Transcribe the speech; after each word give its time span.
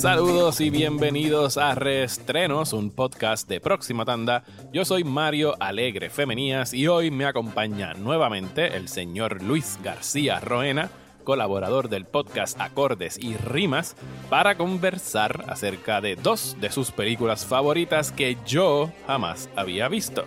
Saludos 0.00 0.62
y 0.62 0.70
bienvenidos 0.70 1.58
a 1.58 1.74
Reestrenos, 1.74 2.72
un 2.72 2.90
podcast 2.90 3.46
de 3.46 3.60
próxima 3.60 4.06
tanda. 4.06 4.44
Yo 4.72 4.86
soy 4.86 5.04
Mario 5.04 5.56
Alegre 5.60 6.08
Femenías 6.08 6.72
y 6.72 6.88
hoy 6.88 7.10
me 7.10 7.26
acompaña 7.26 7.92
nuevamente 7.92 8.78
el 8.78 8.88
señor 8.88 9.42
Luis 9.42 9.78
García 9.84 10.40
Roena, 10.40 10.88
colaborador 11.22 11.90
del 11.90 12.06
podcast 12.06 12.58
Acordes 12.62 13.18
y 13.18 13.36
Rimas, 13.36 13.94
para 14.30 14.56
conversar 14.56 15.44
acerca 15.48 16.00
de 16.00 16.16
dos 16.16 16.56
de 16.62 16.72
sus 16.72 16.92
películas 16.92 17.44
favoritas 17.44 18.10
que 18.10 18.38
yo 18.46 18.90
jamás 19.06 19.50
había 19.54 19.88
visto. 19.88 20.24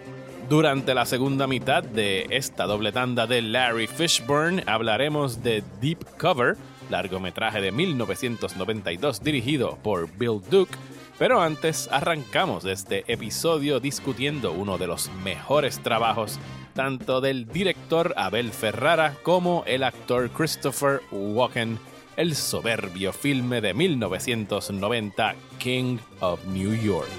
Durante 0.50 0.94
la 0.94 1.08
segunda 1.08 1.48
mitad 1.48 1.82
de 1.82 2.28
esta 2.30 2.66
doble 2.66 2.92
tanda 2.92 3.26
de 3.26 3.42
Larry 3.42 3.88
Fishburne 3.88 4.62
hablaremos 4.68 5.42
de 5.42 5.64
Deep 5.82 6.06
Cover, 6.20 6.58
largometraje 6.90 7.62
de 7.62 7.72
1992 7.72 9.24
dirigido 9.24 9.78
por 9.84 10.10
Bill 10.18 10.42
Duke, 10.50 10.76
pero 11.18 11.42
antes 11.42 11.88
arrancamos 11.92 12.66
este 12.66 13.04
episodio 13.12 13.80
discutiendo 13.80 14.52
uno 14.52 14.78
de 14.78 14.88
los 14.88 15.12
mejores 15.24 15.80
trabajos 15.80 16.40
tanto 16.74 17.22
del 17.22 17.46
director 17.48 18.14
Abel 18.18 18.52
Ferrara 18.52 19.16
como 19.24 19.64
el 19.68 19.84
actor 19.84 20.30
Christopher 20.30 21.02
Walken, 21.12 21.80
el 22.18 22.36
soberbio 22.36 23.14
filme 23.14 23.62
de 23.62 23.74
1990 23.74 25.36
King 25.60 25.98
of 26.20 26.44
New 26.46 26.74
York. 26.74 27.10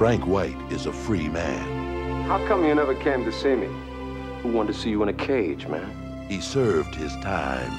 Frank 0.00 0.26
White 0.26 0.56
is 0.70 0.86
a 0.86 0.92
free 0.92 1.28
man. 1.28 1.79
How 2.30 2.38
come 2.46 2.64
you 2.64 2.72
never 2.76 2.94
came 2.94 3.24
to 3.24 3.32
see 3.32 3.56
me? 3.56 3.66
Who 4.44 4.52
wanted 4.52 4.74
to 4.74 4.78
see 4.78 4.90
you 4.90 5.02
in 5.02 5.08
a 5.08 5.12
cage, 5.12 5.66
man? 5.66 5.90
He 6.28 6.40
served 6.40 6.94
his 6.94 7.10
time. 7.16 7.72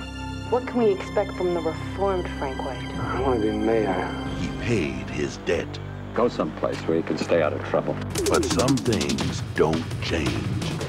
What 0.51 0.67
can 0.67 0.83
we 0.83 0.91
expect 0.91 1.31
from 1.35 1.53
the 1.53 1.61
reformed 1.61 2.27
Frank 2.37 2.57
White? 2.57 2.83
I 2.99 3.21
want 3.21 3.41
to 3.41 3.49
be 3.49 3.57
mayor. 3.57 4.13
He 4.41 4.49
paid 4.61 5.09
his 5.09 5.37
debt. 5.45 5.79
Go 6.13 6.27
someplace 6.27 6.75
where 6.81 6.97
you 6.97 7.03
can 7.03 7.17
stay 7.17 7.41
out 7.41 7.53
of 7.53 7.63
trouble. 7.69 7.95
But 8.29 8.43
some 8.43 8.75
things 8.75 9.41
don't 9.55 9.85
change. 10.01 10.80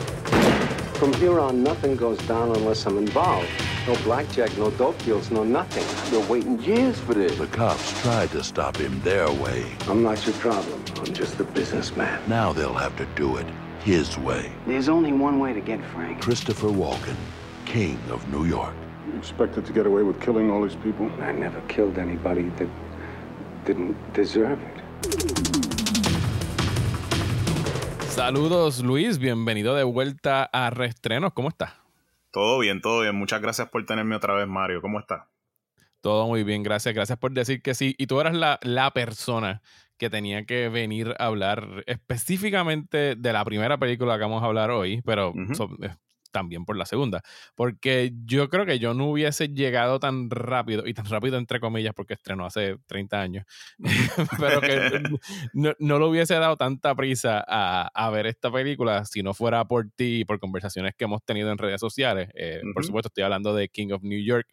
From 1.02 1.14
here 1.14 1.40
on, 1.40 1.64
nothing 1.64 1.96
goes 1.96 2.16
down 2.28 2.54
unless 2.54 2.86
I'm 2.86 2.96
involved. 2.96 3.48
No 3.88 3.96
blackjack, 4.04 4.56
no 4.56 4.70
dope 4.70 4.96
deals, 5.02 5.32
no 5.32 5.42
nothing. 5.42 5.82
I've 5.82 6.10
been 6.12 6.28
waiting 6.28 6.62
years 6.62 6.96
for 7.00 7.12
this. 7.12 7.36
The 7.36 7.48
cops 7.48 8.00
tried 8.02 8.30
to 8.30 8.44
stop 8.44 8.76
him 8.76 9.00
their 9.00 9.28
way. 9.28 9.66
I'm 9.88 10.04
not 10.04 10.24
your 10.24 10.36
problem. 10.36 10.80
I'm 10.98 11.12
just 11.12 11.40
a 11.40 11.44
businessman. 11.44 12.22
Now 12.28 12.52
they'll 12.52 12.72
have 12.72 12.96
to 12.98 13.06
do 13.16 13.36
it 13.38 13.46
his 13.80 14.16
way. 14.16 14.52
There's 14.64 14.88
only 14.88 15.12
one 15.12 15.40
way 15.40 15.52
to 15.52 15.60
get 15.60 15.84
Frank. 15.86 16.22
Christopher 16.22 16.68
Walken, 16.68 17.16
King 17.64 17.98
of 18.08 18.24
New 18.32 18.44
York. 18.44 18.76
You 19.08 19.18
expected 19.18 19.66
to 19.66 19.72
get 19.72 19.86
away 19.86 20.04
with 20.04 20.20
killing 20.20 20.52
all 20.52 20.62
these 20.62 20.76
people? 20.76 21.10
I 21.20 21.32
never 21.32 21.60
killed 21.62 21.98
anybody 21.98 22.48
that 22.58 22.68
didn't 23.64 23.96
deserve 24.12 24.60
it. 24.62 25.61
Saludos 28.14 28.82
Luis, 28.82 29.18
bienvenido 29.18 29.74
de 29.74 29.84
vuelta 29.84 30.44
a 30.44 30.68
Reestrenos, 30.70 31.32
¿cómo 31.32 31.48
estás? 31.48 31.72
Todo 32.30 32.58
bien, 32.58 32.80
todo 32.80 33.00
bien. 33.00 33.14
Muchas 33.14 33.40
gracias 33.40 33.68
por 33.70 33.84
tenerme 33.86 34.16
otra 34.16 34.34
vez, 34.34 34.46
Mario. 34.46 34.80
¿Cómo 34.80 35.00
estás? 35.00 35.22
Todo 36.00 36.26
muy 36.26 36.44
bien, 36.44 36.62
gracias. 36.62 36.94
Gracias 36.94 37.18
por 37.18 37.32
decir 37.32 37.62
que 37.62 37.74
sí. 37.74 37.94
Y 37.98 38.06
tú 38.06 38.20
eras 38.20 38.34
la, 38.34 38.58
la 38.62 38.90
persona 38.92 39.62
que 39.96 40.10
tenía 40.10 40.44
que 40.44 40.68
venir 40.68 41.14
a 41.18 41.26
hablar 41.26 41.84
específicamente 41.86 43.16
de 43.16 43.32
la 43.32 43.44
primera 43.44 43.78
película 43.78 44.16
que 44.16 44.22
vamos 44.22 44.42
a 44.42 44.46
hablar 44.46 44.70
hoy, 44.70 45.00
pero 45.04 45.32
so- 45.54 45.70
también 46.32 46.64
por 46.64 46.76
la 46.76 46.86
segunda. 46.86 47.22
Porque 47.54 48.12
yo 48.24 48.48
creo 48.48 48.66
que 48.66 48.78
yo 48.80 48.94
no 48.94 49.10
hubiese 49.10 49.48
llegado 49.48 50.00
tan 50.00 50.30
rápido, 50.30 50.86
y 50.86 50.94
tan 50.94 51.06
rápido 51.06 51.38
entre 51.38 51.60
comillas, 51.60 51.94
porque 51.94 52.14
estrenó 52.14 52.46
hace 52.46 52.76
30 52.86 53.20
años, 53.20 53.44
pero 54.40 54.64
que 54.64 54.82
no, 55.52 55.72
no 55.78 55.98
le 55.98 56.04
hubiese 56.06 56.34
dado 56.34 56.56
tanta 56.56 56.94
prisa 56.94 57.44
a, 57.46 57.88
a 57.94 58.10
ver 58.10 58.26
esta 58.26 58.50
película 58.50 59.04
si 59.04 59.22
no 59.22 59.34
fuera 59.34 59.64
por 59.66 59.90
ti 59.94 60.20
y 60.20 60.24
por 60.24 60.38
conversaciones 60.40 60.94
que 60.96 61.04
hemos 61.04 61.22
tenido 61.24 61.50
en 61.52 61.58
redes 61.58 61.80
sociales. 61.80 62.28
Eh, 62.34 62.64
Por 62.72 62.84
Ujú. 62.84 62.84
supuesto, 62.84 63.08
estoy 63.08 63.24
hablando 63.24 63.54
de 63.54 63.68
King 63.68 63.92
of 63.92 64.02
New 64.02 64.22
York, 64.22 64.48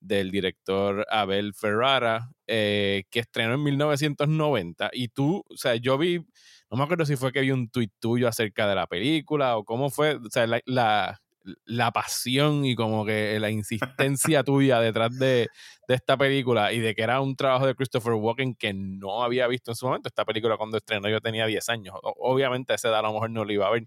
del 0.00 0.30
director 0.30 1.06
Abel 1.10 1.52
Ferrara, 1.54 2.30
eh, 2.46 3.04
que 3.10 3.20
estrenó 3.20 3.54
en 3.54 3.62
1990. 3.62 4.90
Y 4.92 5.08
tú, 5.08 5.44
o 5.48 5.56
sea, 5.56 5.76
yo 5.76 5.98
vi, 5.98 6.24
no 6.70 6.76
me 6.78 6.84
acuerdo 6.84 7.04
si 7.04 7.16
fue 7.16 7.32
que 7.32 7.40
vi 7.40 7.50
un 7.50 7.68
tuit 7.70 7.92
tuyo 8.00 8.28
acerca 8.28 8.66
de 8.68 8.74
la 8.74 8.86
película 8.86 9.56
o 9.56 9.64
cómo 9.64 9.90
fue, 9.90 10.14
o 10.16 10.30
sea, 10.30 10.46
la, 10.46 10.60
la, 10.66 11.20
la 11.64 11.90
pasión 11.90 12.64
y 12.64 12.74
como 12.76 13.04
que 13.04 13.38
la 13.40 13.50
insistencia 13.50 14.42
tuya 14.44 14.78
detrás 14.80 15.18
de, 15.18 15.48
de 15.88 15.94
esta 15.94 16.16
película 16.16 16.72
y 16.72 16.78
de 16.78 16.94
que 16.94 17.02
era 17.02 17.20
un 17.20 17.34
trabajo 17.34 17.66
de 17.66 17.74
Christopher 17.74 18.12
Walken 18.12 18.54
que 18.54 18.72
no 18.74 19.22
había 19.24 19.46
visto 19.48 19.70
en 19.72 19.74
su 19.76 19.86
momento. 19.86 20.08
Esta 20.08 20.24
película 20.24 20.56
cuando 20.56 20.76
estrenó 20.76 21.08
yo 21.08 21.20
tenía 21.20 21.46
10 21.46 21.68
años. 21.70 21.94
O- 22.02 22.14
obviamente 22.32 22.72
a 22.72 22.76
esa 22.76 22.88
edad 22.88 23.00
a 23.00 23.02
lo 23.02 23.12
mejor 23.14 23.30
no 23.30 23.44
lo 23.44 23.52
iba 23.52 23.66
a 23.66 23.70
ver, 23.70 23.86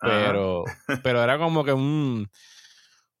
pero, 0.00 0.64
pero 1.02 1.22
era 1.22 1.38
como 1.38 1.62
que 1.64 1.72
un, 1.72 2.28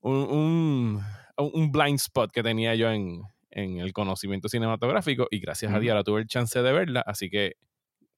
un, 0.00 1.00
un, 1.36 1.50
un 1.52 1.72
blind 1.72 1.96
spot 2.00 2.30
que 2.32 2.42
tenía 2.42 2.74
yo 2.74 2.90
en, 2.90 3.22
en 3.50 3.78
el 3.78 3.92
conocimiento 3.92 4.48
cinematográfico 4.48 5.28
y 5.30 5.38
gracias 5.40 5.72
a. 5.72 5.78
Dios 5.80 5.92
ahora 5.92 6.04
tuve 6.04 6.20
el 6.20 6.26
chance 6.26 6.60
de 6.60 6.72
verla, 6.72 7.00
así 7.06 7.30
que 7.30 7.52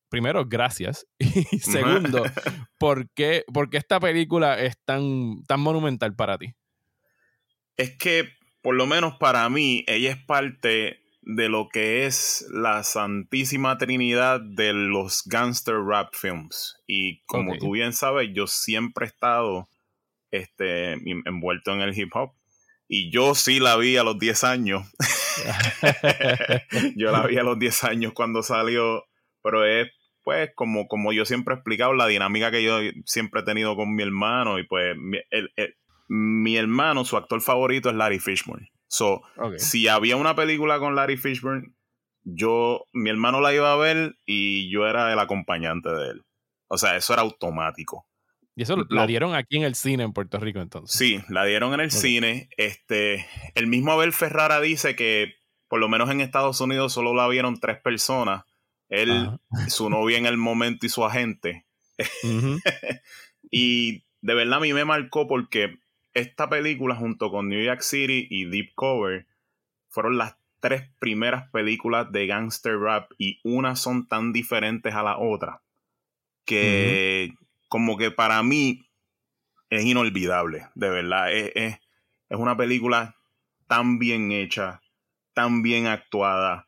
primero, 0.09 0.45
gracias. 0.47 1.07
Y 1.53 1.59
segundo, 1.61 2.23
¿por 2.79 3.09
qué, 3.11 3.45
por 3.53 3.71
qué 3.71 3.77
esta 3.79 4.01
película 4.01 4.61
es 4.61 4.77
tan, 4.85 5.43
tan 5.45 5.61
monumental 5.61 6.15
para 6.15 6.39
ti? 6.39 6.55
es 7.79 7.95
que, 7.99 8.31
por 8.63 8.75
lo 8.75 8.87
menos 8.87 9.19
para 9.19 9.47
mí, 9.51 9.85
ella 9.87 10.11
es 10.11 10.17
parte 10.25 11.03
de 11.21 11.49
lo 11.51 11.69
que 11.69 12.07
es 12.07 12.47
la 12.51 12.83
santísima 12.85 13.77
trinidad 13.77 14.41
de 14.41 14.73
los 14.73 15.25
gangster 15.27 15.75
rap 15.85 16.15
films. 16.15 16.79
Y 16.87 17.21
como 17.27 17.59
tú 17.59 17.73
bien 17.73 17.93
sabes, 17.93 18.31
yo 18.33 18.47
siempre 18.47 19.05
he 19.05 19.09
estado 19.09 19.69
este, 20.31 20.93
en- 20.93 21.23
envuelto 21.27 21.75
en 21.75 21.83
el 21.83 21.99
hip 21.99 22.09
hop. 22.15 22.33
Y 22.89 23.11
yo 23.11 23.35
sí 23.35 23.61
la 23.61 23.77
vi 23.77 23.99
a 23.99 24.05
los 24.05 24.19
10 24.19 24.43
años. 24.45 24.87
yo 26.97 27.11
la 27.11 27.27
vi 27.27 27.37
a 27.37 27.43
los 27.43 27.59
10 27.59 27.85
años 27.85 28.15
cuando 28.15 28.43
salió, 28.43 29.05
pero 29.43 29.67
es 29.67 29.89
pues 30.27 30.51
como, 30.57 30.89
como 30.89 31.13
yo 31.13 31.25
siempre 31.25 31.55
he 31.55 31.57
explicado, 31.59 31.95
la 31.95 32.09
dinámica 32.09 32.51
que 32.51 32.61
yo 32.65 32.81
siempre 33.05 33.43
he 33.43 33.45
tenido 33.45 33.77
con 33.77 33.95
mi 33.95 34.03
hermano 34.03 34.59
y 34.59 34.67
pues 34.67 34.97
mi, 34.99 35.19
el- 35.31 35.53
el- 35.55 35.77
mi 36.09 36.57
hermano, 36.57 37.05
su 37.05 37.17
actor 37.17 37.41
favorito 37.41 37.91
es 37.91 37.95
Larry 37.95 38.19
Fishburne. 38.19 38.73
So, 38.89 39.23
Ok. 39.37 39.59
si 39.59 39.87
había 39.87 40.17
una 40.17 40.35
película 40.35 40.81
con 40.81 40.97
Larry 40.97 41.17
Fishburne, 41.17 41.69
yo, 42.25 42.87
mi 42.93 43.09
hermano 43.11 43.41
la 43.41 43.55
iba 43.55 43.73
a 43.73 43.77
ver 43.77 44.17
y 44.27 44.69
yo 44.69 44.89
era 44.89 45.13
el 45.13 45.19
acompañante 45.21 45.91
de 45.91 46.11
él. 46.11 46.23
O 46.67 46.77
sea, 46.77 46.97
eso 46.97 47.13
era 47.13 47.23
automático. 47.23 48.05
Y 48.57 48.63
eso 48.63 48.77
Lo- 48.77 48.87
la 48.91 49.07
dieron 49.07 49.33
aquí 49.37 49.59
en 49.59 49.63
el 49.63 49.77
cine 49.77 50.03
en 50.03 50.13
Puerto 50.13 50.41
Rico 50.41 50.59
entonces. 50.61 50.99
Sí, 50.99 51.21
la 51.29 51.45
dieron 51.45 51.73
en 51.73 51.81
el 51.81 51.93
cine. 51.93 52.49
Este, 52.57 53.27
el 53.55 53.69
mismo 53.69 53.93
Abel 53.93 54.13
Ferrara 54.13 54.61
dice 54.61 54.97
que 54.97 55.35
por 55.69 55.79
lo 55.79 55.89
menos 55.89 56.11
en 56.11 56.21
Estados 56.21 56.61
Unidos 56.61 56.93
solo 56.93 57.15
la 57.15 57.29
vieron 57.29 57.61
tres 57.61 57.79
personas. 57.81 58.43
Él, 58.89 59.11
Ajá. 59.11 59.39
su 59.69 59.91
novia 59.91 60.19
en 60.19 60.27
el 60.27 60.37
momento 60.37 60.87
y 60.87 60.89
su 60.89 61.05
agente. 61.05 61.67
Y 63.51 64.05
de 64.23 64.35
verdad 64.35 64.55
a 64.59 64.61
mí 64.61 64.73
me 64.73 64.85
marcó 64.85 65.29
porque 65.29 65.79
esta 66.15 66.49
película 66.49 66.97
junto 66.97 67.31
con 67.31 67.49
New 67.49 67.63
York 67.65 67.81
City 67.83 68.27
y 68.29 68.45
Deep 68.47 68.73
Cover 68.75 69.27
fueron 69.89 70.19
las 70.19 70.37
tres 70.61 70.91
primeras 70.99 71.49
películas 71.51 72.11
de 72.11 72.27
gangster 72.27 72.77
rap 72.79 73.11
y 73.19 73.39
unas 73.45 73.81
son 73.81 74.09
tan 74.09 74.33
diferentes 74.33 74.95
a 74.95 75.03
la 75.05 75.19
otra 75.19 75.63
que 76.45 77.33
como 77.69 77.97
que 77.97 78.11
para 78.11 78.43
mí 78.43 78.89
es 79.71 79.85
inolvidable, 79.85 80.69
de 80.75 80.91
verdad. 80.91 81.33
Es, 81.33 81.53
es- 81.55 81.81
es 82.29 82.39
una 82.39 82.57
película 82.57 83.15
tan 83.69 83.99
bien 84.01 84.33
hecha, 84.33 84.81
tan 85.35 85.63
bien 85.63 85.87
actuada, 85.87 86.66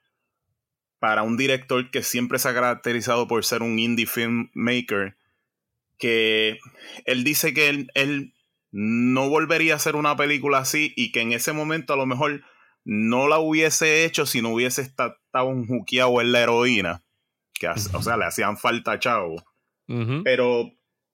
para 0.98 1.22
un 1.22 1.36
director 1.36 1.90
que 1.90 2.02
siempre 2.02 2.38
se 2.38 2.48
ha 2.48 2.54
caracterizado 2.54 3.28
por 3.28 3.44
ser 3.44 3.62
un 3.62 3.78
indie 3.78 4.06
filmmaker, 4.06 5.16
que 5.98 6.58
él 7.04 7.24
dice 7.24 7.54
que 7.54 7.68
él, 7.68 7.90
él 7.94 8.34
no 8.70 9.28
volvería 9.28 9.74
a 9.74 9.76
hacer 9.76 9.96
una 9.96 10.16
película 10.16 10.58
así 10.58 10.92
y 10.96 11.12
que 11.12 11.20
en 11.20 11.32
ese 11.32 11.52
momento 11.52 11.92
a 11.92 11.96
lo 11.96 12.06
mejor 12.06 12.42
no 12.84 13.28
la 13.28 13.38
hubiese 13.38 14.04
hecho 14.04 14.26
si 14.26 14.40
no 14.42 14.50
hubiese 14.50 14.82
esta- 14.82 15.16
estado 15.24 15.46
un 15.46 15.66
juqueado 15.66 16.20
en 16.20 16.32
la 16.32 16.40
heroína, 16.40 17.02
que 17.54 17.68
o 17.68 18.02
sea, 18.02 18.16
le 18.16 18.24
hacían 18.24 18.56
falta 18.56 18.98
chavo. 18.98 19.36
Pero, 20.22 20.70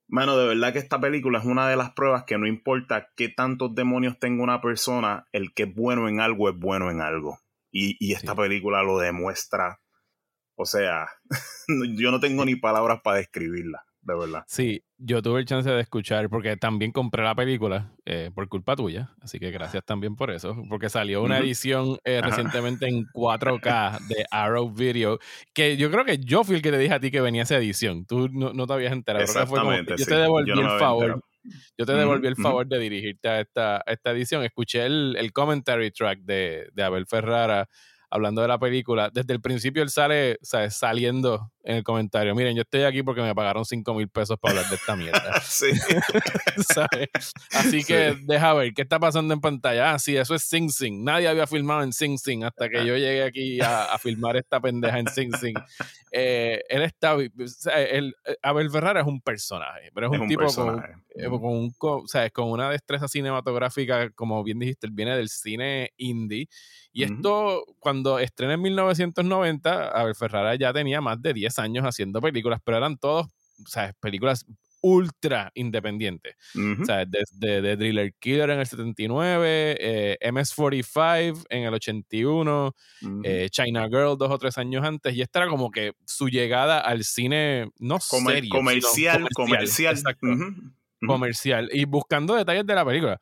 mano, 0.08 0.36
de 0.36 0.48
verdad 0.48 0.72
que 0.72 0.78
esta 0.78 1.00
película 1.00 1.38
es 1.38 1.44
una 1.44 1.68
de 1.68 1.76
las 1.76 1.90
pruebas 1.92 2.24
que 2.24 2.38
no 2.38 2.46
importa 2.46 3.10
qué 3.16 3.28
tantos 3.28 3.74
demonios 3.74 4.18
tenga 4.18 4.42
una 4.42 4.60
persona, 4.60 5.26
el 5.32 5.52
que 5.54 5.64
es 5.64 5.74
bueno 5.74 6.08
en 6.08 6.20
algo 6.20 6.48
es 6.48 6.56
bueno 6.56 6.90
en 6.90 7.00
algo. 7.00 7.38
Y, 7.76 7.96
y 7.98 8.12
esta 8.12 8.32
Sí. 8.34 8.38
película 8.38 8.82
lo 8.84 8.98
demuestra. 8.98 9.80
O 10.56 10.64
sea, 10.64 11.06
yo 11.98 12.10
no 12.12 12.20
tengo 12.20 12.44
ni 12.44 12.54
palabras 12.56 13.00
para 13.02 13.16
describirla. 13.18 13.82
de 14.06 14.14
verdad. 14.14 14.44
Sí, 14.46 14.84
yo 14.98 15.22
tuve 15.22 15.40
el 15.40 15.46
chance 15.46 15.68
de 15.70 15.80
escuchar, 15.80 16.28
porque 16.28 16.58
también 16.58 16.92
compré 16.92 17.24
la 17.24 17.34
película 17.34 17.90
eh, 18.04 18.30
por 18.34 18.46
culpa 18.50 18.76
tuya, 18.76 19.10
así 19.22 19.40
que 19.40 19.50
gracias 19.50 19.82
también 19.86 20.14
por 20.14 20.30
eso, 20.30 20.54
porque 20.68 20.90
salió 20.90 21.22
una 21.22 21.38
edición 21.38 21.96
eh, 22.04 22.20
recientemente 22.20 22.86
en 22.86 23.06
4K 23.14 23.98
de 24.08 24.26
Arrow 24.30 24.70
Video, 24.70 25.18
que 25.54 25.78
yo 25.78 25.90
creo 25.90 26.04
que 26.04 26.18
yo 26.18 26.44
fui 26.44 26.56
el 26.56 26.60
que 26.62 26.70
te 26.70 26.76
dije 26.76 26.92
a 26.92 27.00
ti 27.00 27.10
que 27.10 27.22
venía 27.22 27.44
esa 27.44 27.56
edición, 27.56 28.04
tú 28.04 28.28
no, 28.28 28.52
no 28.52 28.66
te 28.66 28.74
habías 28.74 28.92
enterado, 28.92 29.24
que 29.24 29.32
fue 29.32 29.44
como 29.58 29.72
Exactamente, 29.72 29.92
yo 29.92 30.04
sí. 30.04 30.10
te 30.10 30.16
devolví 30.18 30.48
Yo 30.50 30.54
no 30.56 30.62
me 30.64 30.72
el 30.74 30.78
favor. 30.78 31.02
enterado. 31.04 31.22
Yo 31.78 31.86
te 31.86 31.92
devolví 31.92 32.26
el 32.26 32.36
favor 32.36 32.66
de 32.66 32.78
dirigirte 32.78 33.28
a 33.28 33.40
esta, 33.40 33.76
a 33.76 33.92
esta 33.92 34.10
edición. 34.10 34.42
Escuché 34.44 34.86
el, 34.86 35.16
el 35.18 35.32
commentary 35.32 35.90
track 35.90 36.20
de, 36.20 36.68
de 36.72 36.82
Abel 36.82 37.06
Ferrara 37.06 37.68
hablando 38.10 38.42
de 38.42 38.48
la 38.48 38.58
película. 38.58 39.10
Desde 39.12 39.32
el 39.32 39.40
principio 39.40 39.82
él 39.82 39.90
sale 39.90 40.38
¿sabes? 40.42 40.76
saliendo 40.76 41.52
en 41.66 41.76
el 41.76 41.82
comentario. 41.82 42.34
Miren, 42.34 42.54
yo 42.54 42.62
estoy 42.62 42.82
aquí 42.82 43.02
porque 43.02 43.22
me 43.22 43.34
pagaron 43.34 43.64
5 43.64 43.94
mil 43.94 44.08
pesos 44.08 44.38
para 44.38 44.52
hablar 44.58 44.70
de 44.70 44.76
esta 44.76 44.94
mierda. 44.96 45.40
sí. 45.42 45.66
¿sabes? 46.74 47.08
Así 47.52 47.80
Sí. 47.80 47.84
que 47.84 48.16
deja 48.22 48.52
ver 48.54 48.72
qué 48.74 48.82
está 48.82 48.98
pasando 49.00 49.34
en 49.34 49.40
pantalla. 49.40 49.92
Ah, 49.94 49.98
sí, 49.98 50.16
eso 50.16 50.34
es 50.34 50.42
Sing 50.42 50.70
Sing. 50.70 51.02
Nadie 51.04 51.26
había 51.28 51.46
filmado 51.46 51.82
en 51.82 51.92
Sing 51.92 52.18
Sing 52.18 52.44
hasta 52.44 52.68
que 52.68 52.84
yo 52.86 52.96
llegué 52.96 53.24
aquí 53.24 53.60
a, 53.60 53.92
a 53.94 53.98
filmar 53.98 54.36
esta 54.36 54.60
pendeja 54.60 54.98
en 54.98 55.08
Sing 55.08 55.32
Sing. 55.36 55.54
Eh, 56.16 56.62
él 56.68 56.82
está. 56.82 57.16
o 57.16 57.20
sea, 57.48 57.82
él- 57.82 58.14
eh, 58.24 58.36
Abel 58.40 58.70
Ferrara 58.70 59.00
es 59.00 59.06
un 59.08 59.20
personaje, 59.20 59.90
pero 59.92 60.06
es, 60.06 60.12
Es 60.12 60.18
un, 60.18 60.22
un 60.22 60.28
tipo 60.28 60.42
con, 60.44 60.46
personaje. 60.46 60.92
eh, 61.16 61.24
con, 61.28 61.44
un, 61.44 61.72
co- 61.72 62.02
o 62.02 62.06
sea, 62.06 62.30
con 62.30 62.50
una 62.52 62.70
destreza 62.70 63.08
cinematográfica, 63.08 64.10
como 64.10 64.44
bien 64.44 64.60
dijiste, 64.60 64.86
él 64.86 64.92
viene 64.94 65.16
del 65.16 65.28
cine 65.28 65.90
indie. 65.96 66.46
Y 66.92 67.02
esto, 67.02 67.64
cuando 67.80 68.20
estrenó 68.20 68.52
en 68.52 68.62
1990, 68.62 69.88
Abel 69.88 70.14
Ferrara 70.14 70.54
ya 70.54 70.72
tenía 70.72 71.00
más 71.00 71.20
de 71.20 71.32
10 71.32 71.53
años 71.58 71.84
haciendo 71.84 72.20
películas, 72.20 72.60
pero 72.64 72.76
eran 72.78 72.96
todos, 72.98 73.26
o 73.26 73.68
sea, 73.68 73.92
películas 74.00 74.44
ultra 74.86 75.50
independientes. 75.54 76.36
Ujú. 76.54 76.82
O 76.82 76.84
sea, 76.84 77.06
desde 77.06 77.62
The 77.62 77.76
Driller 77.76 78.12
Killer 78.18 78.50
en 78.50 78.60
el 78.60 78.66
79, 78.66 79.76
eh, 79.80 80.18
MS-45 80.30 81.46
en 81.48 81.62
el 81.64 81.72
81, 81.74 82.74
Ujú. 83.02 83.20
eh, 83.24 83.48
China 83.50 83.86
Girl 83.88 84.18
dos 84.18 84.30
o 84.30 84.38
tres 84.38 84.58
años 84.58 84.84
antes, 84.84 85.14
y 85.14 85.22
esta 85.22 85.38
era 85.38 85.48
como 85.48 85.70
que 85.70 85.92
su 86.04 86.28
llegada 86.28 86.80
al 86.80 87.02
cine, 87.04 87.70
no 87.78 87.98
Comer- 87.98 88.34
serio, 88.36 88.50
comercial, 88.50 89.26
comercial. 89.34 90.02
comercial. 91.06 91.70
Y 91.72 91.84
buscando 91.86 92.34
detalles 92.34 92.66
de 92.66 92.74
la 92.74 92.84
película, 92.84 93.18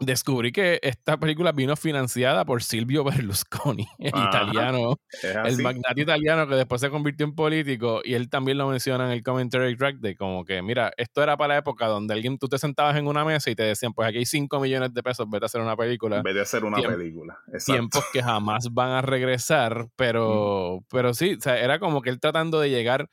descubrí 0.00 0.52
que 0.52 0.78
esta 0.82 1.18
película 1.18 1.52
vino 1.52 1.74
financiada 1.76 2.44
por 2.44 2.62
Silvio 2.62 3.02
Berlusconi, 3.04 3.86
el 3.98 4.12
Ajá. 4.14 4.28
italiano, 4.28 5.00
el 5.44 5.58
magnate 5.58 6.02
italiano 6.02 6.46
que 6.46 6.54
después 6.54 6.80
se 6.80 6.90
convirtió 6.90 7.26
en 7.26 7.34
político 7.34 8.00
y 8.04 8.14
él 8.14 8.28
también 8.30 8.58
lo 8.58 8.68
menciona 8.68 9.06
en 9.06 9.12
el 9.12 9.22
commentary 9.22 9.76
track 9.76 9.96
de 9.96 10.14
como 10.16 10.44
que, 10.44 10.62
mira, 10.62 10.92
esto 10.96 11.22
era 11.22 11.36
para 11.36 11.54
la 11.54 11.58
época 11.60 11.86
donde 11.86 12.14
alguien, 12.14 12.38
tú 12.38 12.48
te 12.48 12.58
sentabas 12.58 12.96
en 12.96 13.06
una 13.06 13.24
mesa 13.24 13.50
y 13.50 13.54
te 13.54 13.64
decían, 13.64 13.92
pues 13.92 14.08
aquí 14.08 14.18
hay 14.18 14.26
5 14.26 14.60
millones 14.60 14.94
de 14.94 15.02
pesos, 15.02 15.26
vete 15.28 15.44
a 15.44 15.46
hacer 15.46 15.60
una 15.60 15.76
película. 15.76 16.22
Vez 16.22 16.34
de 16.34 16.40
hacer 16.42 16.64
una 16.64 16.80
película. 16.80 17.38
Exacto. 17.48 17.72
Tiempos 17.72 18.04
que 18.12 18.22
jamás 18.22 18.68
van 18.72 18.90
a 18.90 19.02
regresar, 19.02 19.86
pero, 19.96 20.84
pero 20.90 21.14
sí, 21.14 21.34
o 21.38 21.40
sea, 21.40 21.58
era 21.58 21.78
como 21.78 22.02
que 22.02 22.10
él 22.10 22.20
tratando 22.20 22.60
de 22.60 22.70
llegar 22.70 23.08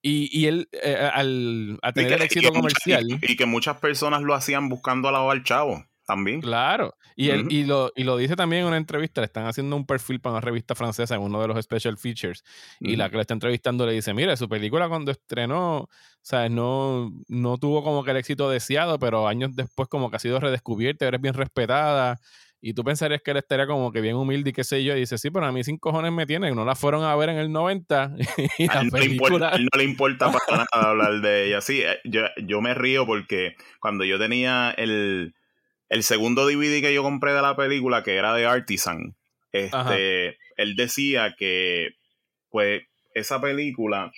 y, 0.00 0.28
y 0.36 0.46
él 0.46 0.68
eh, 0.72 0.94
al, 1.12 1.78
a 1.82 1.92
tener 1.92 2.08
que- 2.10 2.14
el 2.16 2.20
y 2.22 2.24
éxito 2.24 2.48
mucha- 2.48 2.58
y- 2.58 2.60
comercial. 2.60 3.18
Y, 3.22 3.36
que 3.36 3.46
muchas 3.46 3.78
personas 3.78 4.22
lo 4.22 4.34
hacían 4.34 4.68
buscando 4.68 5.08
a 5.08 5.12
la 5.12 5.28
al 5.30 5.42
chavo 5.44 5.84
también. 6.08 6.40
Claro, 6.40 6.96
y, 7.14 7.28
él, 7.28 7.48
y, 7.50 7.64
lo, 7.64 7.92
y 7.94 8.02
lo 8.04 8.16
dice 8.16 8.34
también 8.34 8.62
en 8.62 8.68
una 8.68 8.78
entrevista, 8.78 9.20
le 9.20 9.26
están 9.26 9.46
haciendo 9.46 9.76
un 9.76 9.84
perfil 9.84 10.20
para 10.20 10.36
una 10.36 10.40
revista 10.40 10.74
francesa 10.74 11.14
en 11.14 11.20
uno 11.20 11.40
de 11.42 11.48
los 11.48 11.62
special 11.62 11.98
features, 11.98 12.42
y 12.80 12.96
la 12.96 13.10
que 13.10 13.16
le 13.16 13.20
está 13.20 13.34
entrevistando 13.34 13.84
le 13.84 13.92
dice, 13.92 14.14
mire, 14.14 14.34
su 14.38 14.48
película 14.48 14.88
cuando 14.88 15.10
estrenó, 15.10 15.90
¿sabes? 16.22 16.50
No, 16.50 17.12
no 17.28 17.58
tuvo 17.58 17.84
como 17.84 18.04
que 18.04 18.12
el 18.12 18.16
éxito 18.16 18.48
deseado, 18.48 18.98
pero 18.98 19.28
años 19.28 19.54
después 19.54 19.86
como 19.88 20.08
que 20.10 20.16
ha 20.16 20.18
sido 20.18 20.40
redescubierta, 20.40 21.06
eres 21.06 21.20
bien 21.20 21.34
respetada, 21.34 22.18
y 22.60 22.72
tú 22.72 22.82
pensarías 22.82 23.20
que 23.22 23.30
él 23.30 23.36
estaría 23.36 23.66
como 23.66 23.92
que 23.92 24.00
bien 24.00 24.16
humilde 24.16 24.50
y 24.50 24.52
qué 24.54 24.64
sé 24.64 24.82
yo, 24.82 24.96
y 24.96 25.00
dice, 25.00 25.18
sí, 25.18 25.30
pero 25.30 25.44
a 25.44 25.52
mí 25.52 25.62
sin 25.62 25.76
cojones 25.76 26.10
me 26.10 26.24
tiene, 26.24 26.50
no 26.54 26.64
la 26.64 26.74
fueron 26.74 27.04
a 27.04 27.14
ver 27.16 27.28
en 27.28 27.36
el 27.36 27.52
90, 27.52 28.14
y 28.58 28.70
A 28.70 28.80
él 28.80 28.88
no, 28.90 29.04
importa, 29.04 29.50
a 29.50 29.56
él 29.56 29.68
no 29.70 29.78
le 29.78 29.84
importa 29.84 30.32
para 30.32 30.64
nada 30.72 30.90
hablar 30.90 31.20
de 31.20 31.48
ella. 31.48 31.60
Sí, 31.60 31.82
eh, 31.82 31.98
yo, 32.04 32.22
yo 32.46 32.62
me 32.62 32.72
río 32.72 33.04
porque 33.04 33.56
cuando 33.78 34.04
yo 34.04 34.18
tenía 34.18 34.70
el, 34.70 35.34
el 35.88 36.02
segundo 36.02 36.46
DVD 36.46 36.80
que 36.80 36.94
yo 36.94 37.02
compré 37.02 37.32
de 37.32 37.42
la 37.42 37.56
película, 37.56 38.02
que 38.02 38.16
era 38.16 38.34
de 38.34 38.46
Artisan, 38.46 39.16
Ajá. 39.72 39.94
este, 39.94 40.38
él 40.56 40.76
decía 40.76 41.34
que, 41.38 41.96
pues, 42.50 42.82
esa 43.14 43.40
película, 43.40 44.12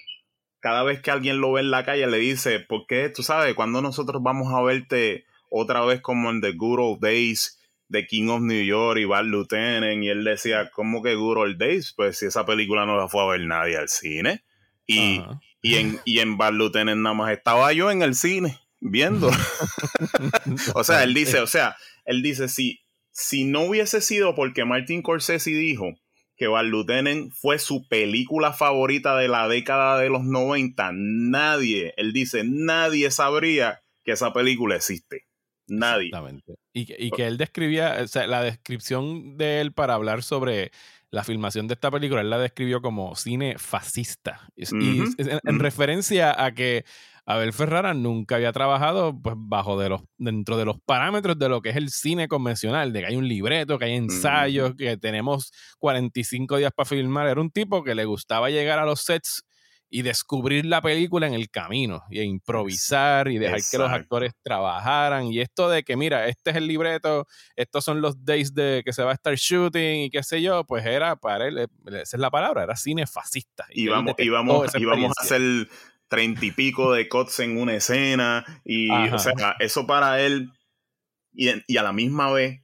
cada 0.60 0.82
vez 0.82 1.00
que 1.00 1.10
alguien 1.10 1.40
lo 1.40 1.52
ve 1.52 1.60
en 1.60 1.70
la 1.70 1.84
calle, 1.84 2.06
le 2.06 2.18
dice, 2.18 2.60
¿por 2.60 2.86
qué? 2.86 3.08
Tú 3.08 3.22
sabes, 3.22 3.54
cuando 3.54 3.82
nosotros 3.82 4.22
vamos 4.22 4.52
a 4.52 4.62
verte 4.62 5.24
otra 5.48 5.84
vez 5.84 6.00
como 6.00 6.30
en 6.30 6.40
The 6.40 6.52
Good 6.52 6.80
Old 6.80 7.00
Days 7.00 7.58
de 7.88 8.06
King 8.06 8.28
of 8.28 8.42
New 8.42 8.64
York 8.64 8.98
y 9.00 9.04
Bad 9.04 9.24
Lieutenant, 9.24 10.02
y 10.02 10.08
él 10.08 10.24
decía, 10.24 10.70
¿cómo 10.70 11.02
que 11.02 11.14
Good 11.14 11.38
Old 11.38 11.58
Days? 11.58 11.92
Pues 11.96 12.18
si 12.18 12.26
esa 12.26 12.44
película 12.44 12.84
no 12.86 12.96
la 12.96 13.08
fue 13.08 13.22
a 13.22 13.26
ver 13.26 13.40
nadie 13.42 13.76
al 13.76 13.88
cine. 13.88 14.44
Y, 14.86 15.18
Ajá. 15.18 15.40
y 15.62 15.76
en, 15.76 16.00
y 16.04 16.18
en 16.18 16.36
Bad 16.36 16.54
Lieutenant 16.54 17.00
nada 17.00 17.14
más 17.14 17.32
estaba 17.32 17.72
yo 17.72 17.90
en 17.90 18.02
el 18.02 18.14
cine 18.14 18.58
viendo. 18.80 19.30
o 20.74 20.84
sea, 20.84 21.02
él 21.04 21.14
dice, 21.14 21.40
o 21.40 21.46
sea, 21.46 21.76
él 22.04 22.22
dice, 22.22 22.48
si, 22.48 22.80
si 23.10 23.44
no 23.44 23.62
hubiese 23.62 24.00
sido 24.00 24.34
porque 24.34 24.64
Martin 24.64 25.00
Scorsese 25.00 25.50
dijo 25.50 25.94
que 26.36 26.46
Bad 26.46 26.64
Lieutenant 26.64 27.32
fue 27.32 27.58
su 27.58 27.86
película 27.88 28.52
favorita 28.52 29.16
de 29.16 29.28
la 29.28 29.46
década 29.46 29.98
de 29.98 30.08
los 30.08 30.24
90, 30.24 30.90
nadie, 30.94 31.92
él 31.98 32.12
dice, 32.14 32.42
nadie 32.44 33.10
sabría 33.10 33.82
que 34.04 34.12
esa 34.12 34.32
película 34.32 34.76
existe. 34.76 35.26
Nadie. 35.66 36.06
Exactamente. 36.06 36.54
Y, 36.72 36.86
que- 36.86 36.96
y 36.98 37.10
que 37.10 37.26
él 37.26 37.36
describía, 37.36 37.98
o 38.02 38.08
sea, 38.08 38.26
la 38.26 38.42
descripción 38.42 39.36
de 39.36 39.60
él 39.60 39.72
para 39.72 39.94
hablar 39.94 40.22
sobre 40.22 40.72
la 41.10 41.24
filmación 41.24 41.66
de 41.66 41.74
esta 41.74 41.90
película, 41.90 42.20
él 42.20 42.30
la 42.30 42.38
describió 42.38 42.80
como 42.80 43.14
cine 43.16 43.56
fascista. 43.58 44.48
Y, 44.56 45.02
en, 45.18 45.58
referencia 45.58 46.42
a 46.44 46.54
que 46.54 46.84
Abel 47.32 47.52
Ferrara 47.52 47.94
nunca 47.94 48.34
había 48.34 48.52
trabajado 48.52 49.16
pues 49.22 49.36
bajo 49.38 49.78
de 49.78 49.88
los 49.88 50.02
dentro 50.18 50.56
de 50.56 50.64
los 50.64 50.80
parámetros 50.80 51.38
de 51.38 51.48
lo 51.48 51.62
que 51.62 51.70
es 51.70 51.76
el 51.76 51.90
cine 51.90 52.26
convencional, 52.26 52.92
de 52.92 53.00
que 53.00 53.06
hay 53.06 53.16
un 53.16 53.28
libreto, 53.28 53.78
que 53.78 53.84
hay 53.84 53.94
ensayos, 53.94 54.74
que 54.74 54.96
tenemos 54.96 55.52
45 55.78 56.56
días 56.56 56.72
para 56.74 56.88
filmar. 56.88 57.28
Era 57.28 57.40
un 57.40 57.50
tipo 57.50 57.84
que 57.84 57.94
le 57.94 58.04
gustaba 58.04 58.50
llegar 58.50 58.80
a 58.80 58.84
los 58.84 59.02
sets 59.02 59.44
y 59.92 60.02
descubrir 60.02 60.66
la 60.66 60.80
película 60.80 61.26
en 61.26 61.34
el 61.34 61.50
camino 61.50 62.02
y 62.10 62.20
improvisar 62.20 63.28
y 63.28 63.38
dejar 63.38 63.60
que 63.68 63.78
los 63.78 63.90
actores 63.90 64.32
trabajaran 64.42 65.26
y 65.26 65.40
esto 65.40 65.68
de 65.68 65.82
que 65.82 65.96
mira, 65.96 66.28
este 66.28 66.50
es 66.50 66.56
el 66.56 66.68
libreto, 66.68 67.26
estos 67.56 67.84
son 67.84 68.00
los 68.00 68.24
days 68.24 68.54
de 68.54 68.82
que 68.84 68.92
se 68.92 69.02
va 69.02 69.10
a 69.10 69.14
estar 69.14 69.34
shooting 69.34 70.02
y 70.02 70.10
qué 70.10 70.22
sé 70.22 70.40
yo, 70.40 70.64
pues 70.64 70.86
era 70.86 71.16
para 71.16 71.48
él, 71.48 71.58
eh, 71.58 71.66
esa 71.86 72.16
es 72.16 72.20
la 72.20 72.30
palabra, 72.30 72.62
era 72.62 72.76
cine 72.76 73.04
fascista. 73.06 73.66
y 73.70 73.88
vamos, 73.88 74.14
y 74.18 74.28
vamos, 74.28 74.74
y 74.76 74.84
vamos 74.84 75.12
a 75.18 75.22
hacer 75.22 75.68
treinta 76.10 76.44
y 76.44 76.50
pico 76.50 76.92
de 76.92 77.08
cuts 77.08 77.40
en 77.40 77.56
una 77.56 77.74
escena. 77.74 78.44
Y, 78.64 78.90
Ajá. 78.90 79.16
o 79.16 79.18
sea, 79.18 79.56
eso 79.60 79.86
para 79.86 80.20
él, 80.20 80.50
y, 81.32 81.50
y 81.66 81.76
a 81.78 81.82
la 81.82 81.92
misma 81.92 82.30
vez, 82.30 82.60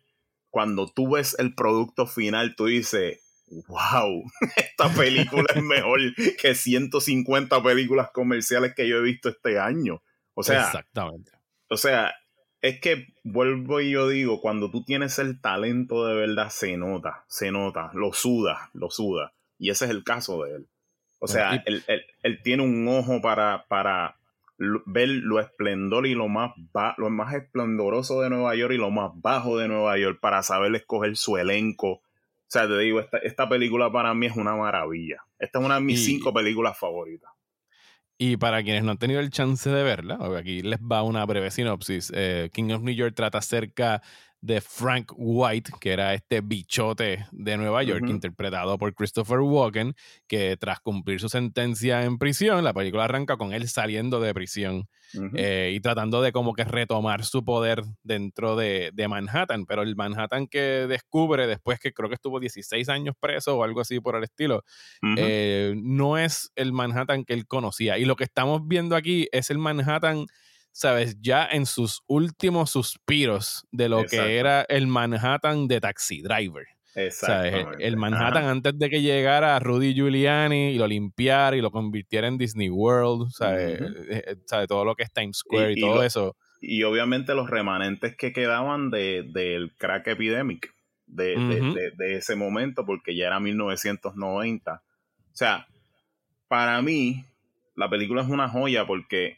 cuando 0.50 0.90
tú 0.92 1.12
ves 1.12 1.36
el 1.38 1.54
producto 1.54 2.06
final, 2.06 2.56
tú 2.56 2.66
dices, 2.66 3.20
wow, 3.68 4.24
esta 4.56 4.88
película 4.94 5.46
es 5.54 5.62
mejor 5.62 6.00
que 6.40 6.54
150 6.54 7.62
películas 7.62 8.10
comerciales 8.12 8.74
que 8.74 8.88
yo 8.88 8.96
he 8.96 9.02
visto 9.02 9.28
este 9.28 9.58
año. 9.58 10.02
O 10.34 10.42
sea, 10.42 10.66
Exactamente. 10.66 11.32
o 11.70 11.76
sea, 11.76 12.14
es 12.60 12.80
que 12.80 13.06
vuelvo 13.22 13.80
y 13.80 13.90
yo 13.90 14.08
digo, 14.08 14.40
cuando 14.40 14.70
tú 14.70 14.84
tienes 14.84 15.18
el 15.18 15.40
talento 15.40 16.06
de 16.06 16.14
verdad, 16.14 16.50
se 16.50 16.76
nota, 16.76 17.24
se 17.28 17.50
nota, 17.50 17.90
lo 17.94 18.12
suda, 18.12 18.70
lo 18.74 18.90
suda. 18.90 19.34
Y 19.58 19.70
ese 19.70 19.86
es 19.86 19.90
el 19.90 20.04
caso 20.04 20.42
de 20.44 20.56
él. 20.56 20.68
O 21.18 21.26
sea, 21.26 21.48
Bueno, 21.48 21.62
y- 21.66 21.68
él, 21.72 21.84
él- 21.86 22.04
él 22.22 22.40
tiene 22.42 22.62
un 22.62 22.86
ojo 22.88 23.20
para, 23.20 23.64
para 23.68 24.16
ver 24.58 25.08
lo 25.08 25.38
esplendor 25.40 26.06
y 26.06 26.14
lo 26.14 26.28
más, 26.28 26.52
ba- 26.72 26.94
lo 26.98 27.10
más 27.10 27.34
esplendoroso 27.34 28.20
de 28.22 28.30
Nueva 28.30 28.54
York 28.54 28.72
y 28.74 28.78
lo 28.78 28.90
más 28.90 29.10
bajo 29.14 29.58
de 29.58 29.68
Nueva 29.68 29.98
York 29.98 30.18
para 30.20 30.42
saber 30.42 30.74
escoger 30.74 31.16
su 31.16 31.36
elenco. 31.36 31.88
O 31.88 32.02
sea, 32.48 32.66
te 32.68 32.78
digo, 32.78 33.00
esta, 33.00 33.18
esta 33.18 33.48
película 33.48 33.90
para 33.90 34.14
mí 34.14 34.26
es 34.26 34.36
una 34.36 34.54
maravilla. 34.54 35.18
Esta 35.38 35.58
es 35.58 35.64
una 35.64 35.74
de 35.76 35.80
mis 35.82 36.00
Y- 36.00 36.04
cinco 36.04 36.32
películas 36.32 36.78
favoritas. 36.78 37.30
Y 38.18 38.38
para 38.38 38.62
quienes 38.62 38.82
no 38.82 38.92
han 38.92 38.96
tenido 38.98 39.20
el 39.20 39.28
chance 39.28 39.68
de 39.68 39.82
verla, 39.82 40.18
aquí 40.38 40.62
les 40.62 40.78
va 40.80 41.02
una 41.02 41.26
breve 41.26 41.50
sinopsis. 41.50 42.10
Eh, 42.14 42.48
King 42.50 42.70
of 42.70 42.80
New 42.82 42.94
York 42.94 43.14
trata 43.14 43.36
acerca 43.38 44.00
de 44.40 44.60
Frank 44.60 45.12
White, 45.16 45.72
que 45.80 45.92
era 45.92 46.14
este 46.14 46.40
bichote 46.40 47.26
de 47.32 47.56
Nueva 47.56 47.82
York, 47.82 48.04
interpretado 48.08 48.78
por 48.78 48.94
Christopher 48.94 49.40
Walken, 49.40 49.94
que 50.26 50.56
tras 50.56 50.80
cumplir 50.80 51.20
su 51.20 51.28
sentencia 51.28 52.04
en 52.04 52.18
prisión, 52.18 52.62
la 52.62 52.74
película 52.74 53.04
arranca 53.04 53.36
con 53.36 53.52
él 53.52 53.68
saliendo 53.68 54.20
de 54.20 54.34
prisión 54.34 54.88
eh, 55.34 55.72
y 55.74 55.80
tratando 55.80 56.20
de 56.20 56.32
como 56.32 56.52
que 56.54 56.64
retomar 56.64 57.24
su 57.24 57.44
poder 57.44 57.82
dentro 58.02 58.56
de, 58.56 58.90
de 58.92 59.08
Manhattan, 59.08 59.66
pero 59.66 59.82
el 59.82 59.96
Manhattan 59.96 60.46
que 60.46 60.86
descubre 60.86 61.46
después 61.46 61.78
que 61.78 61.92
creo 61.92 62.08
que 62.08 62.16
estuvo 62.16 62.40
16 62.40 62.88
años 62.88 63.14
preso 63.18 63.56
o 63.56 63.64
algo 63.64 63.80
así 63.80 64.00
por 64.00 64.16
el 64.16 64.24
estilo, 64.24 64.64
eh, 65.16 65.74
no 65.76 66.18
es 66.18 66.50
el 66.54 66.72
Manhattan 66.72 67.24
que 67.24 67.34
él 67.34 67.46
conocía. 67.46 67.98
Y 67.98 68.04
lo 68.04 68.16
que 68.16 68.24
estamos 68.24 68.66
viendo 68.66 68.96
aquí 68.96 69.28
es 69.32 69.50
el 69.50 69.58
Manhattan, 69.58 70.26
sabes, 70.78 71.16
ya 71.20 71.46
en 71.50 71.64
sus 71.66 72.02
últimos 72.06 72.70
suspiros 72.70 73.66
de 73.72 73.88
lo 73.88 74.00
Exacto. 74.00 74.26
que 74.26 74.36
era 74.36 74.62
el 74.68 74.86
Manhattan 74.86 75.68
de 75.68 75.80
Taxi 75.80 76.22
Driver. 76.22 76.66
Exactamente. 76.94 77.86
El 77.86 77.96
Manhattan 77.96 78.42
Ajá. 78.44 78.50
antes 78.50 78.78
de 78.78 78.88
que 78.90 79.02
llegara 79.02 79.58
Rudy 79.58 79.94
Giuliani 79.94 80.70
y 80.70 80.78
lo 80.78 80.86
limpiara 80.86 81.56
y 81.56 81.60
lo 81.60 81.70
convirtiera 81.70 82.26
en 82.26 82.38
Disney 82.38 82.70
World, 82.70 83.30
¿sabes? 83.32 83.80
Eh, 83.80 84.24
eh, 84.26 84.36
¿sabes? 84.46 84.66
Todo 84.68 84.84
lo 84.84 84.94
que 84.94 85.02
es 85.04 85.12
Times 85.12 85.38
Square 85.38 85.72
y, 85.72 85.74
Y- 85.74 85.78
y 85.78 85.80
todo 85.80 85.96
lo- 85.96 86.02
eso. 86.02 86.36
Y 86.60 86.82
obviamente 86.84 87.34
los 87.34 87.50
remanentes 87.50 88.16
que 88.16 88.32
quedaban 88.32 88.90
de, 88.90 89.24
del 89.30 89.74
crack 89.76 90.06
epidemic 90.08 90.74
de, 91.06 91.36
de- 91.36 91.60
de- 91.60 91.90
de 91.96 92.16
ese 92.16 92.34
momento, 92.34 92.84
porque 92.86 93.14
ya 93.14 93.26
era 93.26 93.40
1990. 93.40 94.82
O 95.32 95.36
sea, 95.36 95.66
para 96.48 96.80
mí, 96.82 97.24
la 97.76 97.88
película 97.90 98.22
es 98.22 98.28
una 98.28 98.48
joya 98.48 98.86
porque 98.86 99.36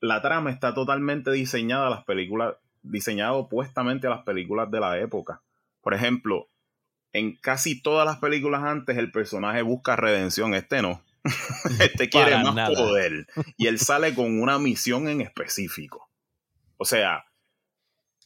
la 0.00 0.22
trama 0.22 0.50
está 0.50 0.74
totalmente 0.74 1.30
diseñada 1.30 1.86
a 1.86 1.90
las 1.90 2.04
películas, 2.04 2.54
diseñada 2.82 3.32
opuestamente 3.32 4.06
a 4.06 4.10
las 4.10 4.22
películas 4.22 4.70
de 4.70 4.80
la 4.80 4.98
época. 4.98 5.42
Por 5.82 5.94
ejemplo, 5.94 6.48
en 7.12 7.36
casi 7.36 7.80
todas 7.80 8.06
las 8.06 8.18
películas 8.18 8.62
antes 8.64 8.96
el 8.96 9.10
personaje 9.12 9.62
busca 9.62 9.96
redención, 9.96 10.54
este 10.54 10.80
no. 10.82 11.02
este 11.80 12.08
quiere 12.08 12.42
más 12.42 12.54
nada. 12.54 12.74
poder. 12.74 13.26
Y 13.58 13.66
él 13.66 13.78
sale 13.78 14.14
con 14.14 14.40
una 14.40 14.58
misión 14.58 15.08
en 15.08 15.20
específico. 15.20 16.08
O 16.78 16.84
sea, 16.86 17.24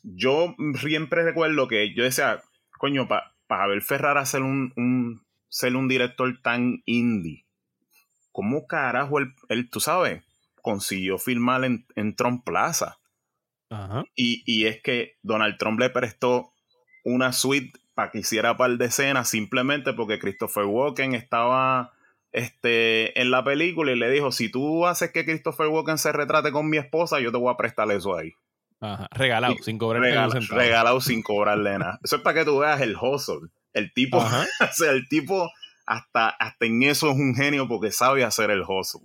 yo 0.02 0.54
siempre 0.81 1.25
recuerdo 1.25 1.66
que 1.66 1.93
yo 1.95 2.04
decía, 2.04 2.40
coño, 2.78 3.09
para 3.09 3.66
ver 3.66 3.83
Ferrara 3.83 4.25
ser 4.26 4.43
un, 4.43 4.73
un- 4.76 5.25
ser 5.49 5.76
un 5.76 5.88
director 5.88 6.37
tan 6.43 6.83
indie, 6.85 7.47
¿cómo 8.33 8.66
carajo 8.66 9.19
él, 9.21 9.35
él, 9.49 9.71
tú 9.71 9.78
sabes, 9.81 10.23
consiguió 10.64 11.18
filmar 11.18 11.62
en, 11.64 11.87
en 11.94 12.16
Trump 12.16 12.42
Plaza? 12.44 12.99
Ajá. 13.71 14.04
Y, 14.16 14.42
y 14.47 14.66
es 14.66 14.83
que 14.83 15.18
Donald 15.23 15.59
Trump 15.59 15.78
le 15.78 15.90
prestó 15.90 16.52
una 17.04 17.33
suite 17.33 17.78
para 17.94 18.11
que 18.11 18.21
hiciera 18.21 18.56
par 18.56 18.71
de 18.78 18.87
escenas 18.87 19.28
simplemente 19.28 19.92
porque 19.92 20.18
Christopher 20.18 20.64
Walken 20.64 21.14
estaba 21.14 21.92
este, 22.33 23.21
en 23.21 23.30
la 23.30 23.44
película 23.44 23.92
y 23.92 23.97
le 23.97 24.11
dijo, 24.11 24.33
si 24.33 24.50
tú 24.50 24.87
haces 24.87 25.12
que 25.12 25.25
Christopher 25.25 25.68
Walken 25.68 25.99
se 25.99 26.12
retrate 26.12 26.50
con 26.50 26.68
mi 26.68 26.78
esposa, 26.78 27.21
yo 27.21 27.30
te 27.30 27.38
voy 27.38 27.52
a 27.52 27.56
prestar 27.56 27.90
eso 27.92 28.16
ahí. 28.16 28.33
Ajá. 28.80 29.06
Regalado, 29.12 29.54
Y 29.54 29.62
sin 29.62 29.78
cobrar 29.78 30.02
Regala- 30.02 30.40
regalado 30.50 31.00
sin 31.00 31.23
cobrarle 31.23 31.78
nada. 31.78 32.00
Eso 32.02 32.16
es 32.16 32.23
para 32.23 32.40
que 32.40 32.44
tú 32.44 32.59
veas 32.59 32.80
el 32.80 32.97
hustle. 32.97 33.49
El 33.73 33.92
tipo, 33.92 34.18
o 34.18 34.73
sea, 34.73 34.90
el 34.92 35.09
tipo 35.09 35.50
hasta, 35.87 36.29
hasta 36.31 36.67
en 36.67 36.83
eso 36.83 37.11
es 37.11 37.17
un 37.17 37.35
genio 37.35 37.69
porque 37.69 37.91
sabe 37.91 38.25
hacer 38.25 38.50
el 38.50 38.62
hustle. 38.62 39.03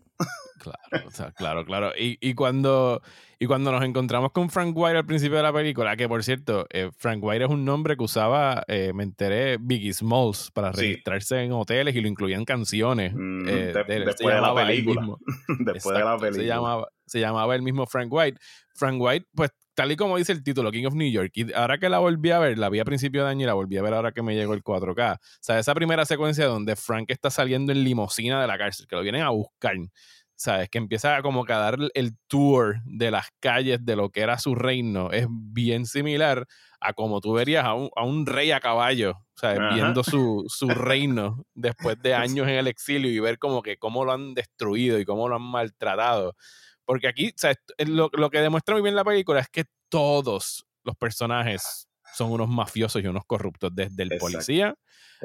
Claro, 0.59 1.07
o 1.07 1.11
sea, 1.11 1.31
claro, 1.31 1.63
claro. 1.65 1.91
Y, 1.97 2.17
y 2.19 2.33
cuando, 2.33 3.01
y 3.39 3.45
cuando 3.45 3.71
nos 3.71 3.81
encontramos 3.83 4.33
con 4.33 4.49
Frank 4.49 4.75
White 4.75 4.97
al 4.97 5.05
principio 5.05 5.37
de 5.37 5.43
la 5.43 5.53
película, 5.53 5.95
que 5.95 6.09
por 6.09 6.21
cierto, 6.21 6.67
eh, 6.71 6.89
Frank 6.97 7.23
White 7.23 7.45
es 7.45 7.49
un 7.49 7.63
nombre 7.63 7.95
que 7.95 8.03
usaba, 8.03 8.63
eh, 8.67 8.91
me 8.93 9.03
enteré, 9.03 9.57
Biggie 9.57 9.93
Smalls 9.93 10.51
para 10.51 10.73
Sí. 10.73 10.81
registrarse 10.81 11.41
en 11.43 11.53
hoteles 11.53 11.95
y 11.95 12.01
lo 12.01 12.09
incluían 12.09 12.43
canciones. 12.43 13.13
Mm, 13.15 13.47
eh, 13.47 13.51
de- 13.73 13.83
de 13.85 14.05
después 14.05 14.35
de 14.35 14.41
la 14.41 14.53
película. 14.53 15.07
Después 15.59 15.97
de 15.97 16.03
la 16.03 16.17
película. 16.17 16.41
Se 16.43 16.45
llamaba, 16.47 16.87
se 17.09 17.19
llamaba 17.19 17.55
el 17.55 17.61
mismo 17.61 17.85
Frank 17.85 18.11
White. 18.11 18.39
Frank 18.73 19.01
White, 19.01 19.27
pues 19.35 19.51
tal 19.79 19.93
y 19.93 19.95
como 19.95 20.17
dice 20.17 20.33
el 20.33 20.43
título, 20.43 20.71
King 20.71 20.87
of 20.87 20.93
New 20.93 21.09
York, 21.09 21.31
y 21.35 21.53
ahora 21.53 21.77
que 21.77 21.87
la 21.87 21.99
volví 21.99 22.31
a 22.31 22.39
ver, 22.39 22.57
la 22.57 22.69
vi 22.69 22.79
a 22.79 22.83
principio 22.85 23.23
de 23.23 23.29
año 23.29 23.43
y 23.43 23.45
la 23.45 23.53
volví 23.53 23.77
a 23.77 23.81
ver 23.81 23.93
ahora 23.93 24.11
que 24.11 24.21
me 24.21 24.35
llegó 24.35 24.53
el 24.53 24.61
4K. 24.61 25.15
O 25.15 25.19
sea, 25.39 25.57
esa 25.57 25.73
primera 25.73 26.03
secuencia 26.03 26.47
donde 26.47 26.75
Frank 26.75 27.09
está 27.09 27.29
saliendo 27.29 27.71
en 27.71 27.85
limosina 27.85 28.41
de 28.41 28.47
la 28.47 28.57
cárcel, 28.57 28.87
que 28.87 28.97
lo 28.97 29.01
vienen 29.01 29.21
a 29.21 29.29
buscar. 29.29 29.75
¿Sabes? 30.35 30.69
Que 30.69 30.77
empieza 30.77 31.21
como 31.21 31.45
que 31.45 31.53
a 31.53 31.57
dar 31.57 31.77
el 31.93 32.17
tour 32.27 32.81
de 32.85 33.11
las 33.11 33.27
calles 33.39 33.85
de 33.85 33.95
lo 33.97 34.09
que 34.09 34.21
era 34.21 34.37
su 34.37 34.55
reino. 34.55 35.11
Es 35.11 35.27
bien 35.29 35.85
similar 35.85 36.45
a 36.81 36.93
como 36.93 37.21
tú 37.21 37.33
verías 37.33 37.63
a 37.65 37.73
un, 37.73 37.89
a 37.95 38.03
un 38.03 38.25
rey 38.25 38.51
a 38.51 38.59
caballo, 38.59 39.15
¿sabes? 39.35 39.59
Ajá. 39.59 39.75
Viendo 39.75 40.03
su, 40.03 40.45
su 40.49 40.67
reino 40.69 41.43
después 41.53 42.01
de 42.01 42.15
años 42.15 42.47
en 42.47 42.55
el 42.55 42.67
exilio 42.67 43.11
y 43.11 43.19
ver 43.19 43.37
como 43.37 43.61
que 43.61 43.77
cómo 43.77 44.05
lo 44.05 44.11
han 44.11 44.33
destruido 44.33 44.99
y 44.99 45.05
cómo 45.05 45.27
lo 45.29 45.35
han 45.35 45.41
maltratado. 45.41 46.35
Porque 46.89 47.07
aquí, 47.07 47.31
¿sabes? 47.35 47.57
Lo, 47.85 48.09
lo 48.13 48.31
que 48.31 48.39
demuestra 48.39 48.73
muy 48.73 48.81
bien 48.81 48.95
la 48.95 49.03
película 49.03 49.41
es 49.41 49.47
que 49.47 49.65
todos 49.89 50.65
los 50.83 50.95
personajes 50.95 51.87
son 52.15 52.31
unos 52.31 52.49
mafiosos 52.49 53.03
y 53.03 53.05
unos 53.05 53.25
corruptos, 53.27 53.69
desde 53.75 54.01
el 54.01 54.11
Exacto. 54.11 54.25
policía 54.25 54.75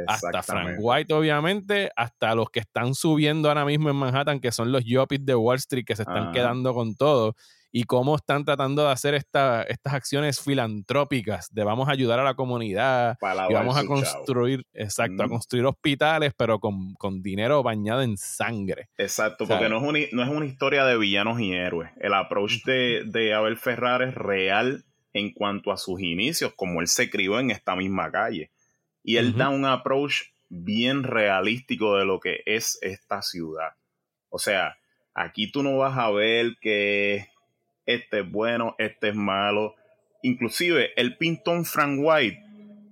hasta 0.06 0.42
Frank. 0.42 0.76
White, 0.78 1.14
obviamente, 1.14 1.90
hasta 1.96 2.34
los 2.34 2.50
que 2.50 2.60
están 2.60 2.94
subiendo 2.94 3.48
ahora 3.48 3.64
mismo 3.64 3.88
en 3.88 3.96
Manhattan, 3.96 4.40
que 4.40 4.52
son 4.52 4.72
los 4.72 4.84
yuppies 4.84 5.24
de 5.24 5.34
Wall 5.34 5.56
Street 5.56 5.84
que 5.86 5.96
se 5.96 6.02
están 6.02 6.24
Ajá. 6.24 6.32
quedando 6.32 6.74
con 6.74 6.96
todo, 6.96 7.34
y 7.76 7.82
cómo 7.84 8.14
están 8.14 8.44
tratando 8.44 8.84
de 8.84 8.92
hacer 8.92 9.14
esta, 9.14 9.64
estas 9.64 9.94
acciones 9.94 10.40
filantrópicas 10.40 11.52
de 11.52 11.64
vamos 11.64 11.88
a 11.88 11.90
ayudar 11.90 12.20
a 12.20 12.22
la 12.22 12.34
comunidad 12.34 13.18
y 13.20 13.52
vamos 13.52 13.76
a 13.76 13.80
chavo. 13.80 13.96
construir, 13.96 14.64
exacto, 14.72 15.24
a 15.24 15.28
construir 15.28 15.66
hospitales, 15.66 16.34
pero 16.36 16.60
con, 16.60 16.94
con 16.94 17.20
dinero 17.20 17.64
bañado 17.64 18.02
en 18.02 18.16
sangre. 18.16 18.90
Exacto, 18.96 19.48
porque 19.48 19.68
no 19.68 19.78
es, 19.78 19.82
una, 19.82 19.98
no 20.12 20.22
es 20.22 20.28
una 20.28 20.46
historia 20.46 20.84
de 20.84 20.96
villanos 20.96 21.40
y 21.40 21.52
héroes. 21.52 21.90
El 21.98 22.14
approach 22.14 22.62
de, 22.64 23.02
de 23.06 23.34
Abel 23.34 23.56
Ferrar 23.56 24.02
es 24.02 24.14
real 24.14 24.84
en 25.12 25.32
cuanto 25.32 25.72
a 25.72 25.76
sus 25.76 26.00
inicios, 26.00 26.52
como 26.54 26.80
él 26.80 26.86
se 26.86 27.10
crió 27.10 27.40
en 27.40 27.50
esta 27.50 27.74
misma 27.74 28.12
calle. 28.12 28.52
Y 29.02 29.16
él 29.16 29.36
da 29.36 29.48
un 29.48 29.64
approach 29.64 30.26
bien 30.48 31.02
realístico 31.02 31.96
de 31.96 32.04
lo 32.04 32.20
que 32.20 32.40
es 32.46 32.78
esta 32.82 33.20
ciudad. 33.20 33.70
O 34.28 34.38
sea, 34.38 34.76
aquí 35.12 35.50
tú 35.50 35.64
no 35.64 35.76
vas 35.78 35.98
a 35.98 36.12
ver 36.12 36.54
que 36.60 37.33
este 37.86 38.20
es 38.20 38.30
bueno, 38.30 38.74
este 38.78 39.10
es 39.10 39.14
malo. 39.14 39.74
Inclusive, 40.22 40.90
el 40.96 41.16
pintón 41.16 41.64
Frank 41.64 41.98
White, 42.00 42.42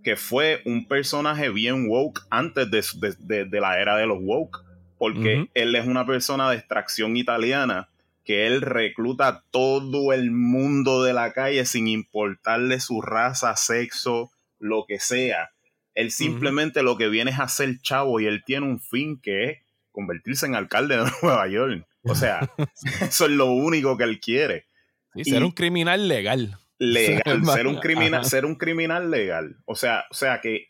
que 0.05 0.17
fue 0.17 0.61
un 0.65 0.87
personaje 0.87 1.49
bien 1.49 1.89
woke 1.89 2.23
antes 2.31 2.71
de, 2.71 2.85
de- 3.01 3.17
de- 3.19 3.45
de 3.47 3.61
la 3.61 3.81
era 3.81 3.97
de 3.97 4.07
los 4.07 4.19
woke, 4.21 4.59
porque 4.99 5.49
él 5.55 5.75
es 5.75 5.87
una 5.87 6.07
persona 6.07 6.51
de 6.51 6.57
extracción 6.57 7.17
italiana 7.17 7.89
que 8.25 8.47
él 8.47 8.61
recluta 8.61 9.27
a 9.29 9.43
todo 9.51 10.13
el 10.13 10.31
mundo 10.31 11.03
de 11.03 11.13
la 11.13 11.33
calle 11.33 11.65
sin 11.65 11.89
importarle 11.89 12.79
su 12.79 13.01
raza, 13.03 13.57
sexo, 13.57 14.31
lo 14.61 14.85
que 14.87 15.01
sea. 15.01 15.51
Él 15.95 16.11
simplemente 16.13 16.83
lo 16.85 16.97
que 16.97 17.09
viene 17.09 17.33
es 17.33 17.41
a 17.41 17.49
ser 17.49 17.81
chavo 17.81 18.21
y 18.21 18.27
él 18.27 18.43
tiene 18.47 18.67
un 18.67 18.79
fin 18.81 19.21
que 19.21 19.45
es 19.45 19.59
convertirse 19.91 20.47
en 20.47 20.55
alcalde 20.55 20.97
de 20.99 21.05
Nueva 21.23 21.49
York. 21.49 21.85
O 22.05 22.15
sea, 22.15 22.49
eso 23.01 23.25
es 23.25 23.31
lo 23.33 23.47
único 23.47 23.97
que 23.97 24.05
él 24.05 24.21
quiere. 24.21 24.67
Sí, 25.15 25.25
ser 25.25 25.43
Y- 25.43 25.45
un 25.45 25.51
criminal 25.53 26.09
legal. 26.09 26.59
Legal, 26.79 27.23
ser 27.47 27.67
un 27.67 27.75
Ajá. 27.75 27.81
criminal, 27.83 28.25
ser 28.25 28.45
un 28.45 28.55
criminal 28.57 29.11
legal. 29.11 29.57
O 29.67 29.75
sea, 29.77 30.05
o 30.11 30.15
sea 30.15 30.41
que 30.41 30.69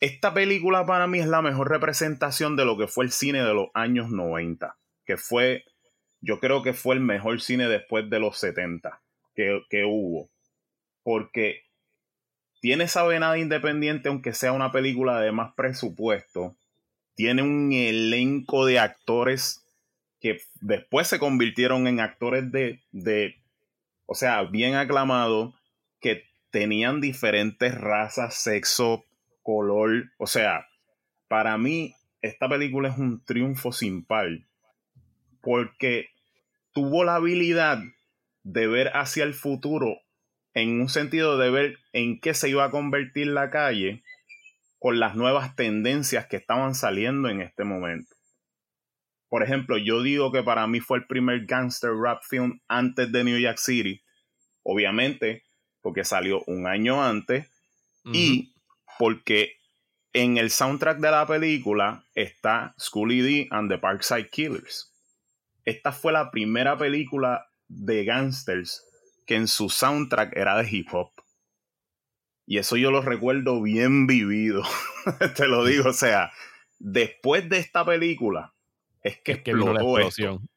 esta 0.00 0.32
película 0.32 0.86
para 0.86 1.06
mí 1.06 1.18
es 1.18 1.26
la 1.26 1.42
mejor 1.42 1.68
representación 1.70 2.54
de 2.56 2.64
lo 2.64 2.78
que 2.78 2.86
fue 2.86 3.04
el 3.04 3.10
cine 3.10 3.42
de 3.42 3.54
los 3.54 3.68
años 3.74 4.10
90, 4.10 4.76
que 5.04 5.16
fue, 5.16 5.64
yo 6.20 6.38
creo 6.38 6.62
que 6.62 6.72
fue 6.74 6.94
el 6.94 7.00
mejor 7.00 7.40
cine 7.40 7.68
después 7.68 8.08
de 8.08 8.20
los 8.20 8.38
70 8.38 9.00
que, 9.34 9.60
que 9.68 9.84
hubo, 9.84 10.28
porque 11.02 11.62
tiene 12.60 12.84
esa 12.84 13.02
venada 13.04 13.38
independiente, 13.38 14.08
aunque 14.08 14.34
sea 14.34 14.52
una 14.52 14.70
película 14.70 15.20
de 15.20 15.32
más 15.32 15.54
presupuesto, 15.54 16.56
tiene 17.14 17.42
un 17.42 17.72
elenco 17.72 18.64
de 18.66 18.78
actores 18.78 19.64
que 20.20 20.40
después 20.60 21.08
se 21.08 21.18
convirtieron 21.18 21.86
en 21.88 21.98
actores 22.00 22.50
de, 22.52 22.80
de 22.92 23.36
o 24.10 24.14
sea, 24.14 24.42
bien 24.44 24.74
aclamados, 24.74 25.54
que 26.00 26.24
tenían 26.50 27.02
diferentes 27.02 27.78
razas, 27.78 28.34
sexo, 28.34 29.04
color. 29.42 30.10
O 30.16 30.26
sea, 30.26 30.66
para 31.28 31.58
mí, 31.58 31.94
esta 32.22 32.48
película 32.48 32.88
es 32.88 32.96
un 32.96 33.22
triunfo 33.22 33.70
sin 33.70 34.06
par. 34.06 34.30
Porque 35.42 36.08
tuvo 36.72 37.04
la 37.04 37.16
habilidad 37.16 37.80
de 38.44 38.66
ver 38.66 38.96
hacia 38.96 39.24
el 39.24 39.34
futuro 39.34 40.00
en 40.54 40.80
un 40.80 40.88
sentido 40.88 41.36
de 41.36 41.50
ver 41.50 41.76
en 41.92 42.18
qué 42.18 42.32
se 42.32 42.48
iba 42.48 42.64
a 42.64 42.70
convertir 42.70 43.26
la 43.26 43.50
calle 43.50 44.02
con 44.78 44.98
las 44.98 45.16
nuevas 45.16 45.54
tendencias 45.54 46.26
que 46.26 46.38
estaban 46.38 46.74
saliendo 46.74 47.28
en 47.28 47.42
este 47.42 47.64
momento. 47.64 48.17
Por 49.28 49.42
ejemplo, 49.42 49.76
yo 49.76 50.02
digo 50.02 50.32
que 50.32 50.42
para 50.42 50.66
mí 50.66 50.80
fue 50.80 50.98
el 50.98 51.06
primer 51.06 51.44
gangster 51.44 51.90
rap 51.94 52.22
film 52.22 52.60
antes 52.66 53.12
de 53.12 53.24
New 53.24 53.38
York 53.38 53.58
City. 53.58 54.02
Obviamente, 54.62 55.44
porque 55.82 56.04
salió 56.04 56.42
un 56.46 56.66
año 56.66 57.02
antes 57.02 57.46
y 58.04 58.54
porque 58.98 59.58
en 60.14 60.38
el 60.38 60.50
soundtrack 60.50 60.98
de 60.98 61.10
la 61.10 61.26
película 61.26 62.06
está 62.14 62.74
Schooly 62.78 63.20
D 63.20 63.48
and 63.50 63.70
the 63.70 63.78
Parkside 63.78 64.30
Killers. 64.30 64.94
Esta 65.64 65.92
fue 65.92 66.12
la 66.12 66.30
primera 66.30 66.78
película 66.78 67.46
de 67.68 68.04
gangsters 68.04 68.82
que 69.26 69.36
en 69.36 69.46
su 69.46 69.68
soundtrack 69.68 70.34
era 70.36 70.56
de 70.56 70.68
hip 70.70 70.88
hop. 70.92 71.12
Y 72.46 72.56
eso 72.56 72.78
yo 72.78 72.90
lo 72.90 73.02
recuerdo 73.02 73.60
bien 73.60 74.06
vivido. 74.06 74.62
Te 75.36 75.46
lo 75.48 75.66
digo, 75.66 75.90
o 75.90 75.92
sea, 75.92 76.32
después 76.78 77.46
de 77.50 77.58
esta 77.58 77.84
película 77.84 78.54
es 79.02 79.20
que 79.22 79.32
es 79.32 79.42
que 79.42 79.54
vino 79.54 79.72
la 79.72 79.80
explosión. 79.82 80.48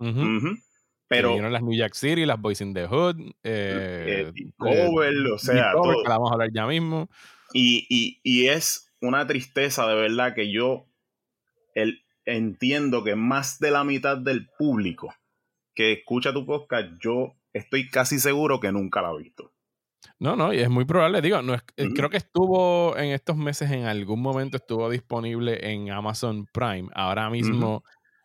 Pero 1.08 1.30
vinieron 1.30 1.52
las 1.52 1.62
New 1.62 1.78
Jack 1.78 1.94
City, 1.94 2.26
las 2.26 2.40
Boys 2.40 2.62
in 2.62 2.74
the 2.74 2.88
Hood, 2.88 3.18
eh, 3.44 4.32
eh, 4.34 4.52
Cover, 4.58 5.14
o 5.34 5.38
sea, 5.38 5.74
Cover, 5.74 5.96
todo. 5.96 6.04
que 6.04 6.10
la 6.10 6.16
vamos 6.18 6.32
a 6.32 6.34
hablar 6.36 6.52
ya 6.54 6.66
mismo. 6.66 7.10
Y, 7.54 7.86
y- 7.90 8.22
y 8.24 8.48
es 8.48 8.94
una 9.02 9.28
tristeza 9.28 9.86
de 9.88 9.96
verdad 9.96 10.34
que 10.34 10.50
yo 10.54 10.88
el, 11.76 12.06
entiendo 12.26 13.04
que 13.04 13.16
más 13.16 13.60
de 13.60 13.72
la 13.72 13.84
mitad 13.84 14.18
del 14.18 14.48
público 14.58 15.14
que 15.76 15.92
escucha 15.92 16.32
tu 16.32 16.46
podcast, 16.46 16.88
yo 17.04 17.34
estoy 17.52 17.90
casi 17.90 18.20
seguro 18.20 18.62
que 18.62 18.72
nunca 18.72 19.02
la 19.02 19.10
ha 19.10 19.16
visto. 19.18 19.52
No, 20.18 20.36
no, 20.38 20.54
y 20.54 20.60
es 20.60 20.70
muy 20.70 20.86
probable, 20.86 21.22
digo, 21.22 21.42
no 21.42 21.54
es, 21.56 21.62
eh, 21.78 21.90
creo 21.94 22.10
que 22.10 22.18
estuvo 22.18 22.96
en 22.96 23.10
estos 23.10 23.36
meses, 23.36 23.70
en 23.72 23.84
algún 23.86 24.22
momento 24.22 24.58
estuvo 24.58 24.90
disponible 24.90 25.72
en 25.74 25.92
Amazon 25.92 26.46
Prime. 26.54 26.90
Ahora 26.94 27.30
mismo 27.30 27.84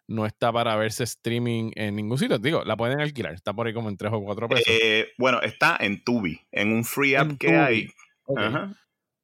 no 0.09 0.27
está 0.27 0.53
para 0.53 0.77
verse 0.77 1.05
streaming 1.05 1.73
en 1.75 1.97
ningún 1.97 2.19
sitio. 2.19 2.39
Digo, 2.39 2.65
la 2.65 2.77
pueden 2.77 3.01
alquilar, 3.01 3.35
está 3.35 3.53
por 3.53 3.67
ahí 3.67 3.75
como 3.75 3.89
en 3.89 3.97
3 3.97 4.13
o 4.15 4.23
4 4.23 4.49
pesos. 4.49 4.67
Eh, 4.69 5.09
bueno, 5.19 5.41
está 5.43 5.77
en 5.81 6.03
Tubi, 6.05 6.41
en 6.53 6.73
un 6.73 6.85
free 6.85 7.15
app 7.15 7.31
En 7.31 7.37
que 7.39 7.49
Tubi. 7.49 7.57
hay. 7.57 7.89
Ajá. 8.37 8.73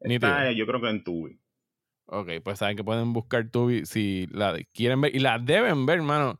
Está, 0.01 0.53
yo 0.53 0.67
creo 0.67 0.81
que 0.81 0.89
en 0.91 1.05
Tubi. 1.05 1.39
Ok, 2.07 2.29
pues 2.45 2.59
saben 2.59 2.77
que 2.77 2.85
pueden 2.85 3.12
buscar 3.12 3.49
Tubi 3.49 3.87
si 3.87 4.27
la 4.33 4.59
quieren 4.73 5.01
ver. 5.01 5.15
Y 5.15 5.21
la 5.21 5.39
deben 5.39 5.87
ver, 5.87 5.99
hermano. 5.99 6.39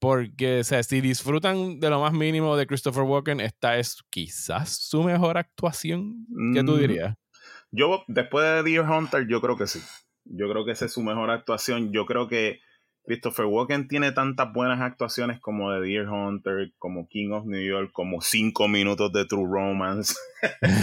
Porque, 0.00 0.60
o 0.60 0.64
sea, 0.64 0.82
si 0.84 1.00
disfrutan 1.00 1.80
de 1.80 1.90
lo 1.90 2.00
más 2.00 2.12
mínimo 2.12 2.56
de 2.56 2.66
Christopher 2.68 3.02
Walken, 3.02 3.40
esta 3.40 3.78
es 3.78 4.00
quizás 4.10 4.68
su 4.76 5.02
mejor 5.02 5.38
actuación. 5.38 6.24
¿Qué 6.54 6.62
tú 6.62 6.76
Mm, 6.76 6.80
dirías? 6.80 7.16
Yo, 7.72 8.04
después 8.06 8.44
de 8.44 8.62
Deer 8.62 8.82
Hunter, 8.88 9.26
yo 9.28 9.40
creo 9.40 9.56
que 9.56 9.66
sí. 9.66 9.80
Yo 10.24 10.48
creo 10.48 10.64
que 10.64 10.72
esa 10.72 10.84
es 10.84 10.92
su 10.92 11.02
mejor 11.02 11.30
actuación. 11.30 11.90
Yo 11.92 12.06
creo 12.06 12.28
que 12.28 12.60
Christopher 13.08 13.46
Walken 13.46 13.88
tiene 13.88 14.12
tantas 14.12 14.52
buenas 14.52 14.80
actuaciones 14.80 15.40
como 15.40 15.72
de 15.72 15.80
Deer 15.80 16.08
Hunter, 16.08 16.72
como 16.78 17.08
King 17.08 17.30
of 17.32 17.46
New 17.46 17.60
York, 17.60 17.90
como 17.92 18.20
cinco 18.20 18.68
minutos 18.68 19.10
de 19.12 19.24
True 19.24 19.46
Romance. 19.50 20.14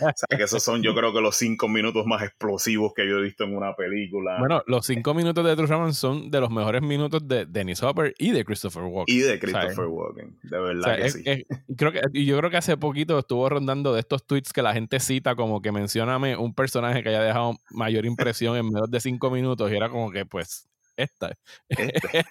O 0.00 0.12
sea, 0.16 0.38
que 0.38 0.44
esos 0.44 0.62
son, 0.62 0.82
yo 0.82 0.94
creo 0.94 1.12
que 1.12 1.20
los 1.20 1.36
cinco 1.36 1.68
minutos 1.68 2.06
más 2.06 2.22
explosivos 2.22 2.92
que 2.94 3.06
yo 3.08 3.18
he 3.18 3.22
visto 3.22 3.44
en 3.44 3.54
una 3.56 3.74
película. 3.74 4.36
Bueno, 4.38 4.62
los 4.66 4.86
cinco 4.86 5.12
minutos 5.14 5.44
de 5.44 5.54
True 5.54 5.66
Romance 5.66 5.98
son 6.00 6.30
de 6.30 6.40
los 6.40 6.50
mejores 6.50 6.82
minutos 6.82 7.26
de 7.26 7.46
Dennis 7.46 7.82
Hopper 7.82 8.14
y 8.18 8.30
de 8.30 8.44
Christopher 8.44 8.84
Walken. 8.84 9.14
y 9.14 9.20
de 9.20 9.38
Christopher 9.38 9.86
Walken, 9.86 10.38
de 10.42 10.58
verdad 10.58 10.80
O 10.80 10.84
sea, 10.84 10.96
que 10.96 11.06
es- 11.06 11.12
sí. 11.14 11.22
es- 11.26 11.44
creo 11.76 11.92
que, 11.92 12.00
y 12.12 12.24
yo 12.24 12.38
creo 12.38 12.50
que 12.50 12.56
hace 12.56 12.76
poquito 12.76 13.18
estuvo 13.18 13.48
rondando 13.48 13.92
de 13.92 14.00
estos 14.00 14.24
tweets 14.26 14.52
que 14.52 14.62
la 14.62 14.72
gente 14.72 15.00
cita 15.00 15.34
como 15.36 15.60
que 15.60 15.72
mencioname 15.72 16.36
un 16.36 16.54
personaje 16.54 17.02
que 17.02 17.10
haya 17.10 17.22
dejado 17.22 17.56
mayor 17.70 18.06
impresión 18.06 18.56
en 18.56 18.66
menos 18.70 18.90
de 18.90 19.00
cinco 19.00 19.30
minutos 19.30 19.70
y 19.70 19.76
era 19.76 19.88
como 19.90 20.10
que 20.10 20.24
pues 20.24 20.68
esta. 20.98 21.32
Este, 21.68 22.24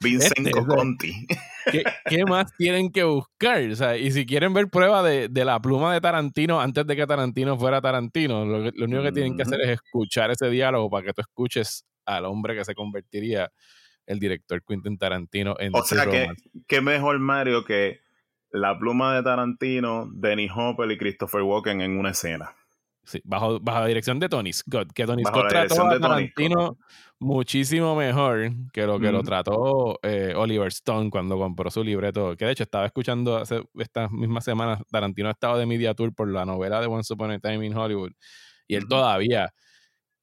Vincent 0.00 0.46
Este, 0.46 0.52
Conti. 0.52 1.26
¿Qué, 1.70 1.84
qué 2.08 2.24
más 2.24 2.54
tienen 2.56 2.90
que 2.90 3.04
buscar? 3.04 3.62
O 3.70 3.76
sea, 3.76 3.96
y 3.96 4.10
si 4.10 4.26
quieren 4.26 4.54
ver 4.54 4.68
prueba 4.68 5.02
de, 5.02 5.28
de 5.28 5.44
la 5.44 5.60
pluma 5.60 5.92
de 5.92 6.00
Tarantino 6.00 6.60
antes 6.60 6.86
de 6.86 6.96
que 6.96 7.06
Tarantino 7.06 7.58
fuera 7.58 7.80
Tarantino, 7.80 8.44
lo, 8.44 8.58
único 8.84 9.02
que 9.02 9.12
tienen 9.12 9.36
que 9.36 9.42
hacer 9.42 9.60
Ujú. 9.60 9.70
es 9.70 9.74
escuchar 9.74 10.30
ese 10.30 10.48
diálogo 10.48 10.90
para 10.90 11.06
que 11.06 11.12
tú 11.12 11.20
escuches 11.20 11.84
al 12.04 12.24
hombre 12.24 12.54
que 12.54 12.64
se 12.64 12.74
convertiría 12.74 13.50
el 14.06 14.18
director 14.18 14.62
Quentin 14.64 14.96
Tarantino 14.96 15.56
en 15.58 15.74
O 15.74 15.82
sea 15.82 16.06
que, 16.06 16.28
qué 16.66 16.80
mejor 16.80 17.18
Mario 17.18 17.64
que 17.64 18.00
la 18.50 18.78
pluma 18.78 19.14
de 19.14 19.22
Tarantino, 19.22 20.08
Dennis 20.12 20.50
Hopper 20.54 20.90
y 20.90 20.98
Christopher 20.98 21.42
Walken 21.42 21.80
en 21.80 21.98
una 21.98 22.10
escena. 22.10 22.54
Sí, 23.04 23.20
bajo, 23.24 23.60
bajo 23.60 23.80
la 23.80 23.86
dirección 23.86 24.18
de 24.18 24.28
Tony 24.28 24.52
Scott, 24.52 24.92
que 24.92 25.06
Tony 25.06 25.22
Bajo 25.22 25.40
Scott 25.40 25.48
trató 25.50 25.86
a 25.86 26.00
Tarantino 26.00 26.76
muchísimo 27.18 27.96
mejor 27.96 28.50
que 28.72 28.86
lo 28.86 28.98
que 28.98 29.10
lo 29.10 29.22
trató 29.22 29.98
eh, 30.02 30.34
Oliver 30.36 30.68
Stone 30.68 31.10
cuando 31.10 31.38
compró 31.38 31.70
su 31.70 31.82
libreto. 31.82 32.36
Que 32.36 32.44
de 32.44 32.52
hecho 32.52 32.62
estaba 32.62 32.86
escuchando 32.86 33.36
hace 33.36 33.62
estas 33.78 34.10
mismas 34.10 34.44
semanas, 34.44 34.82
Tarantino 34.90 35.28
ha 35.28 35.32
estado 35.32 35.58
de 35.58 35.66
media 35.66 35.94
tour 35.94 36.14
por 36.14 36.30
la 36.30 36.44
novela 36.44 36.80
de 36.80 36.86
Once 36.86 37.12
Upon 37.12 37.30
a 37.30 37.38
Time 37.38 37.66
in 37.66 37.76
Hollywood 37.76 38.12
y 38.68 38.74
él 38.74 38.88
todavía 38.88 39.52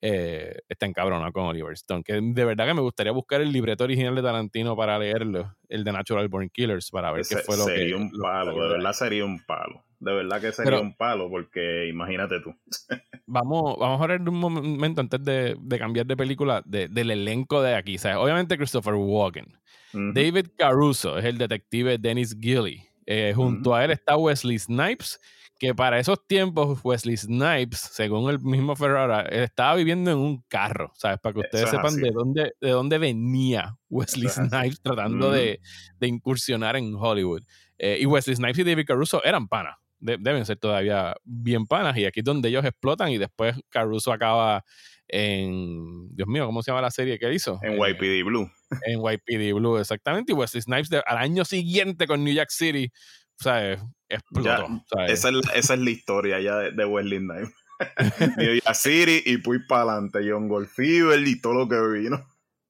eh, 0.01 0.59
está 0.67 0.85
encabronado 0.85 1.31
con 1.31 1.45
Oliver 1.45 1.73
Stone. 1.73 2.03
Que 2.03 2.19
de 2.21 2.45
verdad 2.45 2.67
que 2.67 2.73
me 2.73 2.81
gustaría 2.81 3.13
buscar 3.13 3.41
el 3.41 3.51
libreto 3.51 3.85
original 3.85 4.13
de 4.15 4.21
Tarantino 4.21 4.75
para 4.75 4.99
leerlo, 4.99 5.55
el 5.69 5.83
de 5.83 5.91
Natural 5.93 6.27
Born 6.27 6.49
Killers, 6.49 6.91
para 6.91 7.11
ver 7.11 7.25
qué 7.27 7.37
fue 7.37 7.57
lo 7.57 7.65
que. 7.65 7.77
sería 7.77 7.95
un 7.95 8.11
palo, 8.11 8.61
de 8.61 8.69
verdad 8.69 8.93
sería 8.93 9.23
un 9.23 9.39
palo. 9.45 9.85
De 10.03 10.13
verdad 10.13 10.41
que 10.41 10.51
sería 10.51 10.71
Pero- 10.71 10.81
un 10.81 10.95
palo, 10.95 11.29
porque 11.29 11.87
imagínate 11.87 12.39
tú. 12.41 12.53
vamos, 13.25 13.77
vamos 13.79 13.99
a 13.99 14.03
hablar 14.03 14.21
un 14.27 14.39
momento 14.39 15.01
antes 15.01 15.23
de, 15.23 15.55
de 15.59 15.79
cambiar 15.79 16.05
de 16.05 16.17
película 16.17 16.61
de- 16.65 16.87
del 16.87 17.11
elenco 17.11 17.61
de 17.61 17.75
aquí. 17.75 17.97
¿sabes? 17.97 18.17
Obviamente 18.17 18.57
Christopher 18.57 18.95
Walken. 18.95 19.47
David 19.93 20.47
Caruso 20.57 21.19
es 21.19 21.25
el 21.25 21.37
detective 21.37 21.97
Dennis 21.99 22.35
Gilly. 22.39 22.81
Eh, 23.05 23.33
junto 23.35 23.75
a 23.75 23.85
él 23.85 23.91
está 23.91 24.17
Wesley 24.17 24.57
Snipes, 24.57 25.19
que 25.59 25.75
para 25.75 25.99
esos 25.99 26.25
tiempos 26.25 26.79
Wesley 26.83 27.15
Snipes, 27.15 27.77
según 27.79 28.29
el 28.31 28.39
mismo 28.39 28.75
Ferrara, 28.75 29.21
estaba 29.21 29.75
viviendo 29.75 30.09
en 30.09 30.17
un 30.17 30.41
carro, 30.47 30.91
¿sabes? 30.95 31.19
Para 31.19 31.33
que 31.33 31.39
ustedes 31.41 31.65
Eso 31.65 31.75
sepan 31.75 31.95
de 31.97 32.09
dónde, 32.11 32.53
de 32.59 32.69
dónde 32.71 32.97
venía 32.97 33.77
Wesley 33.89 34.25
Eso. 34.27 34.43
Snipes 34.45 34.81
tratando 34.81 35.31
de, 35.31 35.59
de 35.99 36.07
incursionar 36.07 36.75
en 36.75 36.95
Hollywood. 36.95 37.43
Eh, 37.77 37.97
y 38.01 38.05
Wesley 38.07 38.35
Snipes 38.35 38.59
y 38.59 38.63
David 38.63 38.85
Caruso 38.87 39.23
eran 39.23 39.47
panas. 39.47 39.75
De- 40.03 40.17
deben 40.19 40.45
ser 40.45 40.57
todavía 40.57 41.15
bien 41.23 41.65
panas. 41.65 41.97
Y 41.97 42.05
aquí 42.05 42.19
es 42.19 42.23
donde 42.25 42.49
ellos 42.49 42.65
explotan 42.65 43.09
y 43.09 43.17
después 43.17 43.55
Caruso 43.69 44.11
acaba 44.11 44.63
en... 45.07 46.13
Dios 46.15 46.27
mío, 46.27 46.45
¿cómo 46.45 46.61
se 46.61 46.71
llama 46.71 46.81
la 46.81 46.91
serie 46.91 47.17
que 47.19 47.33
hizo? 47.33 47.59
En 47.61 47.73
Eh, 47.73 47.89
YPD 47.91 48.25
Blue. 48.25 48.49
en 48.85 48.99
YPD 48.99 49.53
Blue, 49.55 49.77
exactamente. 49.77 50.31
Y 50.31 50.35
Wesley 50.35 50.61
Snipes 50.61 50.89
de- 50.89 51.03
al 51.05 51.17
año 51.17 51.45
siguiente 51.45 52.07
con 52.07 52.23
New 52.23 52.33
Jack 52.33 52.49
City, 52.49 52.91
¿sabes? 53.39 53.79
Explotó. 54.09 54.45
Ya, 54.49 54.57
¿sabes? 54.89 55.11
Esa 55.11 55.29
es, 55.29 55.33
la- 55.35 55.53
esa 55.53 55.73
es 55.75 55.79
la 55.79 55.89
historia 55.89 56.39
ya 56.41 56.57
de, 56.57 56.71
de 56.71 56.85
Wesley 56.85 57.19
Snipes. 57.19 57.53
New 58.37 58.53
York 58.55 58.75
City 58.75 59.21
y 59.25 59.37
pues 59.37 59.61
para 59.67 59.83
adelante. 59.93 60.19
John 60.29 60.47
Goldfever 60.47 61.19
y 61.27 61.39
todo 61.41 61.53
lo 61.53 61.67
que 61.69 61.99
vino. 61.99 62.25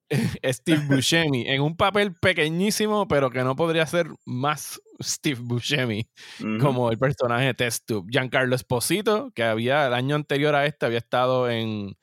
Steve 0.43 0.81
Buscemi, 0.87 1.47
en 1.47 1.61
un 1.61 1.75
papel 1.75 2.13
pequeñísimo, 2.13 3.07
pero 3.07 3.29
que 3.29 3.43
no 3.43 3.55
podría 3.55 3.85
ser 3.85 4.07
más 4.25 4.81
Steve 5.01 5.39
Buscemi 5.41 6.07
como 6.59 6.91
el 6.91 6.97
personaje 6.97 7.45
de 7.45 7.53
Test 7.53 7.85
Tube. 7.87 8.07
Giancarlo 8.09 8.55
Esposito, 8.55 9.31
que 9.31 9.43
había 9.43 9.87
el 9.87 9.93
año 9.93 10.15
anterior 10.15 10.55
a 10.55 10.65
este, 10.65 10.85
había 10.85 10.99
estado 10.99 11.49
en, 11.49 11.95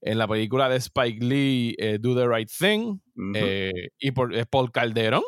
en 0.00 0.18
la 0.18 0.26
película 0.28 0.68
de 0.68 0.76
Spike 0.76 1.24
Lee, 1.24 1.76
eh, 1.78 1.98
Do 2.00 2.14
the 2.14 2.26
Right 2.26 2.50
Thing, 2.50 2.98
eh, 3.34 3.90
y 3.98 4.12
por 4.12 4.34
eh, 4.34 4.46
Paul 4.46 4.72
Calderón, 4.72 5.22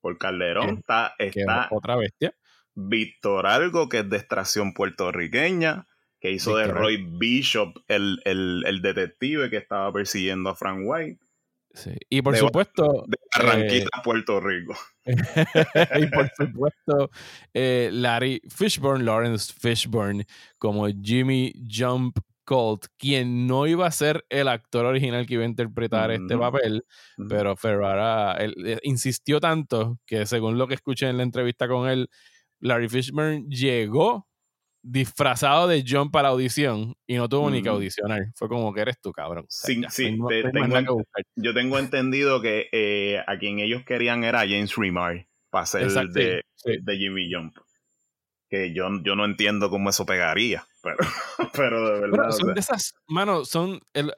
Por 0.00 0.18
Calderón 0.18 0.78
está, 0.78 1.14
es 1.18 1.34
otra 1.70 1.96
bestia. 1.96 2.34
Víctor 2.74 3.46
Algo, 3.46 3.88
que 3.88 4.00
es 4.00 4.10
de 4.10 4.16
extracción 4.16 4.74
puertorriqueña, 4.74 5.86
que 6.20 6.32
hizo 6.32 6.56
de 6.56 6.66
Roy 6.66 7.06
Bishop 7.06 7.76
el, 7.86 8.20
el, 8.24 8.64
el 8.66 8.82
detective 8.82 9.50
que 9.50 9.58
estaba 9.58 9.92
persiguiendo 9.92 10.50
a 10.50 10.56
Frank 10.56 10.80
White. 10.82 11.20
Sí. 11.74 11.92
Y 12.08 12.22
por 12.22 12.34
De- 12.34 12.38
supuesto, 12.40 13.04
De 13.06 13.16
Barranquilla, 13.36 13.88
Puerto 14.02 14.40
Rico. 14.40 14.74
y 16.00 16.06
por 16.06 16.30
supuesto, 16.36 17.10
eh, 17.52 17.90
Larry 17.92 18.40
Fishburne, 18.48 19.04
Lawrence 19.04 19.52
Fishburne, 19.58 20.24
como 20.58 20.86
Jimmy 20.88 21.52
Jump 21.68 22.16
Colt, 22.44 22.86
quien 22.98 23.46
no 23.46 23.66
iba 23.66 23.86
a 23.86 23.90
ser 23.90 24.24
el 24.28 24.48
actor 24.48 24.84
original 24.86 25.26
que 25.26 25.34
iba 25.34 25.42
a 25.44 25.46
interpretar 25.46 26.10
este 26.10 26.36
papel, 26.36 26.84
pero 27.28 27.56
Ferrara 27.56 28.34
él, 28.34 28.54
eh, 28.66 28.78
insistió 28.82 29.40
tanto 29.40 29.98
que 30.06 30.26
según 30.26 30.58
lo 30.58 30.68
que 30.68 30.74
escuché 30.74 31.08
en 31.08 31.16
la 31.16 31.22
entrevista 31.22 31.66
con 31.66 31.88
él, 31.88 32.08
Larry 32.60 32.88
Fishburne 32.88 33.46
llegó 33.48 34.28
disfrazado 34.86 35.66
de 35.66 35.82
John 35.88 36.10
para 36.10 36.24
la 36.24 36.28
audición 36.28 36.94
y 37.06 37.14
no 37.16 37.28
tuvo 37.28 37.50
ni 37.50 37.62
que 37.62 37.70
audicionar. 37.70 38.26
Fue 38.36 38.48
como 38.48 38.72
que 38.74 38.82
eres 38.82 39.00
tú, 39.00 39.12
cabrón. 39.12 39.44
O 39.44 39.50
sea, 39.50 39.74
Sí, 39.74 39.80
ya, 39.80 39.90
sí, 39.90 40.12
no 40.12 40.26
te- 40.28 40.42
tengo. 40.50 41.02
Yo 41.36 41.54
tengo 41.54 41.78
entendido 41.78 42.42
que 42.42 42.68
eh, 42.70 43.18
a 43.26 43.38
quien 43.38 43.58
ellos 43.60 43.82
querían 43.84 44.24
era 44.24 44.40
James 44.40 44.76
Remar 44.76 45.26
para 45.50 45.64
ser 45.66 45.90
de, 46.10 46.42
sí. 46.54 46.72
de 46.82 46.96
Jimmy 46.98 47.32
Jump. 47.32 47.56
Que 48.50 48.72
yo, 48.74 48.88
yo 49.02 49.16
no 49.16 49.24
entiendo 49.24 49.70
cómo 49.70 49.88
eso 49.90 50.04
pegaría, 50.04 50.64
pero, 50.82 50.98
pero 51.54 51.86
de 51.94 52.00
verdad. 52.00 52.10
Bueno, 52.10 52.28
o 52.28 52.32
son 52.32 52.44
sea, 52.46 52.54
de 52.54 52.60
esas, 52.60 52.94
mano, 53.08 53.44
son 53.46 53.80
el- 53.94 54.12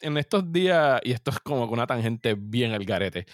en 0.00 0.16
estos 0.16 0.50
días, 0.52 1.00
y 1.02 1.10
esto 1.12 1.32
es 1.32 1.40
como 1.40 1.64
una 1.64 1.86
tangente 1.86 2.34
bien 2.38 2.72
al 2.72 2.84
garete, 2.84 3.26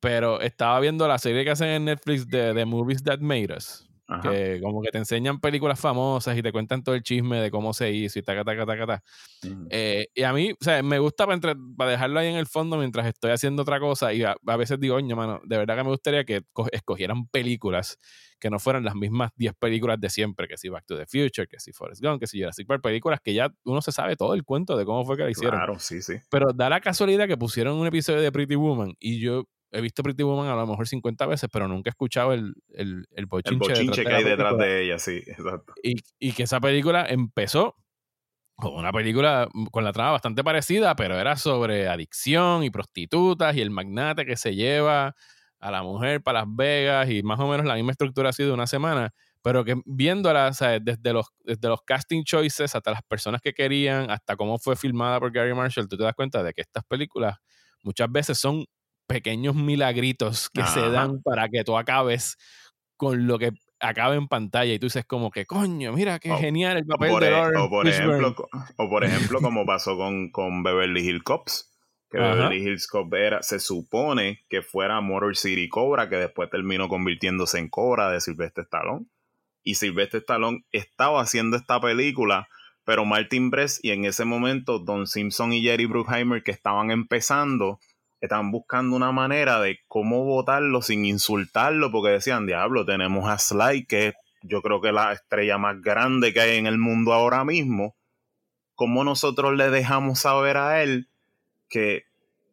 pero 0.00 0.40
estaba 0.42 0.78
viendo 0.80 1.08
la 1.08 1.18
serie 1.18 1.44
que 1.44 1.50
hacen 1.50 1.68
en 1.68 1.84
Netflix 1.86 2.28
de 2.28 2.52
The 2.54 2.66
Movies 2.66 3.02
That 3.04 3.20
Made 3.20 3.54
Us. 3.56 3.86
Ajá. 4.10 4.30
que 4.30 4.60
como 4.60 4.82
que 4.82 4.90
te 4.90 4.98
enseñan 4.98 5.38
películas 5.40 5.78
famosas 5.78 6.36
y 6.36 6.42
te 6.42 6.50
cuentan 6.52 6.82
todo 6.82 6.94
el 6.94 7.02
chisme 7.02 7.40
de 7.40 7.50
cómo 7.50 7.72
se 7.72 7.90
hizo 7.92 8.18
y 8.18 8.22
taca, 8.22 8.44
taca, 8.44 8.66
taca, 8.66 8.86
taca. 8.86 9.02
Ujú. 9.46 9.66
Eh, 9.70 10.08
y 10.14 10.22
a 10.24 10.32
mí, 10.32 10.50
o 10.52 10.56
sea, 10.64 10.82
me 10.82 10.98
gusta 10.98 11.24
para, 11.26 11.34
entre- 11.36 11.54
para 11.76 11.92
dejarlo 11.92 12.18
ahí 12.20 12.28
en 12.28 12.36
el 12.36 12.46
fondo 12.46 12.76
mientras 12.76 13.06
estoy 13.06 13.30
haciendo 13.30 13.62
otra 13.62 13.78
cosa 13.80 14.12
y 14.12 14.22
a, 14.24 14.34
a 14.46 14.56
veces 14.56 14.80
digo, 14.80 14.96
oye, 14.96 15.14
mano, 15.14 15.40
de 15.44 15.56
verdad 15.58 15.76
que 15.76 15.84
me 15.84 15.90
gustaría 15.90 16.24
que 16.24 16.42
co- 16.52 16.68
escogieran 16.72 17.26
películas 17.28 17.98
que 18.40 18.48
no 18.50 18.58
fueran 18.58 18.84
las 18.84 18.94
mismas 18.94 19.30
10 19.36 19.52
películas 19.58 20.00
de 20.00 20.08
siempre, 20.08 20.48
que 20.48 20.56
si 20.56 20.70
Back 20.70 20.86
to 20.86 20.96
the 20.96 21.04
Future, 21.06 21.46
que 21.46 21.60
si 21.60 21.72
Forrest 21.72 22.02
Gump, 22.02 22.20
que 22.20 22.26
si 22.26 22.40
Jurassic 22.40 22.66
Park, 22.66 22.82
películas 22.82 23.20
que 23.22 23.34
ya 23.34 23.52
uno 23.64 23.82
se 23.82 23.92
sabe 23.92 24.16
todo 24.16 24.32
el 24.34 24.44
cuento 24.44 24.76
de 24.78 24.86
cómo 24.86 25.04
fue 25.04 25.16
que 25.18 25.24
la 25.24 25.30
hicieron. 25.30 25.56
Claro, 25.58 25.78
sí, 25.78 26.00
sí. 26.00 26.14
Pero 26.30 26.52
da 26.54 26.70
la 26.70 26.80
casualidad 26.80 27.28
que 27.28 27.36
pusieron 27.36 27.76
un 27.76 27.86
episodio 27.86 28.20
de 28.22 28.32
Pretty 28.32 28.54
Woman 28.54 28.94
y 28.98 29.20
yo 29.20 29.44
he 29.70 29.80
visto 29.80 30.02
Pretty 30.02 30.22
Woman 30.22 30.48
a 30.48 30.56
lo 30.56 30.66
mejor 30.66 30.86
50 30.86 31.26
veces, 31.26 31.48
pero 31.52 31.68
nunca 31.68 31.90
he 31.90 31.92
escuchado 31.92 32.32
el, 32.32 32.54
el, 32.70 33.06
el 33.12 33.26
bochinche, 33.26 33.54
El 33.54 33.58
bochinche 33.58 34.00
detrás 34.02 34.06
que 34.06 34.14
hay 34.14 34.24
detrás 34.24 34.58
de 34.58 34.84
ella, 34.84 34.98
sí, 34.98 35.22
exacto. 35.26 35.74
Y, 35.82 35.96
y 36.18 36.32
que 36.32 36.44
esa 36.44 36.60
película 36.60 37.06
empezó 37.08 37.76
como 38.60 38.78
una 38.78 38.92
película 38.92 39.48
con 39.72 39.84
la 39.84 39.92
trama 39.92 40.12
bastante 40.12 40.44
parecida, 40.44 40.94
pero 40.94 41.18
era 41.18 41.36
sobre 41.36 41.88
adicción 41.88 42.62
y 42.62 42.70
prostitutas 42.70 43.56
y 43.56 43.60
el 43.60 43.70
magnate 43.70 44.26
que 44.26 44.36
se 44.36 44.54
lleva 44.54 45.14
a 45.58 45.70
la 45.70 45.82
mujer 45.82 46.22
para 46.22 46.40
Las 46.40 46.48
Vegas 46.50 47.10
y 47.10 47.22
más 47.22 47.40
o 47.40 47.48
menos 47.48 47.66
la 47.66 47.74
misma 47.74 47.92
estructura 47.92 48.30
así 48.30 48.44
de 48.44 48.52
una 48.52 48.66
semana, 48.66 49.12
pero 49.42 49.64
que 49.64 49.80
viéndola, 49.84 50.48
o 50.48 50.52
sea, 50.52 50.78
desde 50.78 51.12
los, 51.12 51.26
desde 51.44 51.68
los 51.68 51.80
casting 51.82 52.22
choices 52.24 52.74
hasta 52.74 52.90
las 52.90 53.02
personas 53.02 53.40
que 53.40 53.52
querían, 53.52 54.10
hasta 54.10 54.36
cómo 54.36 54.58
fue 54.58 54.76
filmada 54.76 55.18
por 55.18 55.32
Gary 55.32 55.54
Marshall, 55.54 55.88
tú 55.88 55.96
te 55.96 56.04
das 56.04 56.14
cuenta 56.14 56.42
de 56.42 56.52
que 56.52 56.60
estas 56.60 56.84
películas 56.84 57.36
muchas 57.82 58.10
veces 58.10 58.38
son 58.38 58.64
pequeños 59.10 59.56
milagritos 59.56 60.48
que 60.50 60.62
se 60.64 60.88
dan 60.88 61.20
para 61.22 61.48
que 61.48 61.64
tú 61.64 61.76
acabes 61.76 62.36
con 62.96 63.26
lo 63.26 63.38
que 63.38 63.50
acaba 63.80 64.14
en 64.14 64.28
pantalla 64.28 64.72
y 64.72 64.78
tú 64.78 64.86
dices 64.86 65.04
como 65.04 65.30
que 65.32 65.46
coño, 65.46 65.92
mira 65.92 66.20
qué 66.20 66.30
O- 66.30 66.38
genial 66.38 66.76
el 66.76 66.86
papel 66.86 67.18
de 67.18 67.26
e- 67.26 67.30
Lawrence 67.30 67.58
o 67.58 67.68
por 67.70 67.88
ejemplo, 67.88 68.36
o 68.76 68.88
por 68.88 69.04
ejemplo, 69.04 69.40
como 69.40 69.66
pasó 69.66 69.96
con, 69.96 70.30
con 70.30 70.62
Beverly 70.62 71.00
Hills 71.08 71.22
Cops, 71.24 71.72
que 72.10 72.18
Ajá. 72.18 72.34
Beverly 72.34 72.62
Hills 72.62 72.86
Cop 72.86 73.12
era, 73.14 73.42
se 73.42 73.58
supone 73.58 74.44
que 74.48 74.62
fuera 74.62 75.00
Motor 75.00 75.36
City 75.36 75.68
Cobra, 75.68 76.08
que 76.08 76.16
después 76.16 76.48
terminó 76.50 76.88
convirtiéndose 76.88 77.58
en 77.58 77.68
Cobra 77.68 78.10
de 78.10 78.20
Sylvester 78.20 78.64
Stallone. 78.64 79.06
Y 79.62 79.74
Sylvester 79.74 80.20
Stallone 80.20 80.64
estaba 80.72 81.20
haciendo 81.20 81.56
esta 81.56 81.80
película, 81.80 82.48
pero 82.84 83.04
Martin 83.04 83.50
Brest 83.50 83.84
y 83.84 83.90
en 83.90 84.04
ese 84.04 84.24
momento 84.24 84.78
Don 84.78 85.06
Simpson 85.06 85.52
y 85.52 85.62
Jerry 85.62 85.86
Bruckheimer, 85.86 86.42
que 86.42 86.50
estaban 86.50 86.90
empezando, 86.90 87.78
estaban 88.20 88.50
buscando 88.50 88.96
una 88.96 89.12
manera 89.12 89.60
de 89.60 89.80
cómo 89.88 90.24
votarlo 90.24 90.82
sin 90.82 91.04
insultarlo, 91.04 91.90
porque 91.90 92.10
decían, 92.10 92.46
diablo, 92.46 92.84
tenemos 92.84 93.28
a 93.28 93.38
Sly, 93.38 93.86
que 93.86 94.08
es 94.08 94.14
yo 94.42 94.62
creo 94.62 94.80
que 94.80 94.92
la 94.92 95.12
estrella 95.12 95.58
más 95.58 95.80
grande 95.82 96.32
que 96.32 96.40
hay 96.40 96.58
en 96.58 96.66
el 96.66 96.78
mundo 96.78 97.12
ahora 97.12 97.44
mismo. 97.44 97.94
¿Cómo 98.74 99.04
nosotros 99.04 99.54
le 99.54 99.70
dejamos 99.70 100.20
saber 100.20 100.56
a 100.56 100.82
él 100.82 101.08
que 101.68 102.04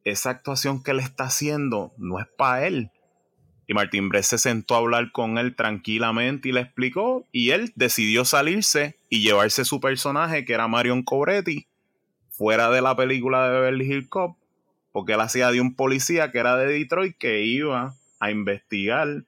esa 0.04 0.32
actuación 0.32 0.84
que 0.84 0.92
él 0.92 1.00
está 1.00 1.26
haciendo 1.26 1.94
no 1.98 2.20
es 2.20 2.28
para 2.38 2.68
él? 2.68 2.92
Y 3.68 3.74
Martin 3.74 4.10
Brest 4.10 4.32
se 4.32 4.38
sentó 4.38 4.76
a 4.76 4.80
hablar 4.80 5.12
con 5.12 5.38
él 5.38 5.56
tranquilamente 5.56 6.50
y 6.50 6.52
le 6.54 6.62
explicó. 6.62 7.26
Y 7.32 7.52
él 7.52 7.74
decidió 7.76 8.24
salirse 8.24 8.98
y 9.10 9.22
llevarse 9.22 9.66
su 9.66 9.80
personaje, 9.80 10.46
que 10.46 10.54
era 10.54 10.68
Marion 10.68 11.04
Cobretti, 11.04 11.68
fuera 12.30 12.70
de 12.70 12.82
la 12.82 12.96
película 12.96 13.46
de 13.46 13.60
Beverly 13.60 13.86
Hills 13.86 14.08
Cop, 14.10 14.38
porque 14.98 15.14
él 15.14 15.22
hacía 15.22 15.52
de 15.52 15.62
un 15.62 15.76
policía 15.76 16.32
que 16.32 16.40
era 16.40 16.58
de 16.58 16.66
Detroit 16.66 17.16
que 17.20 17.44
iba 17.44 17.94
a 18.20 18.32
investigar 18.32 19.26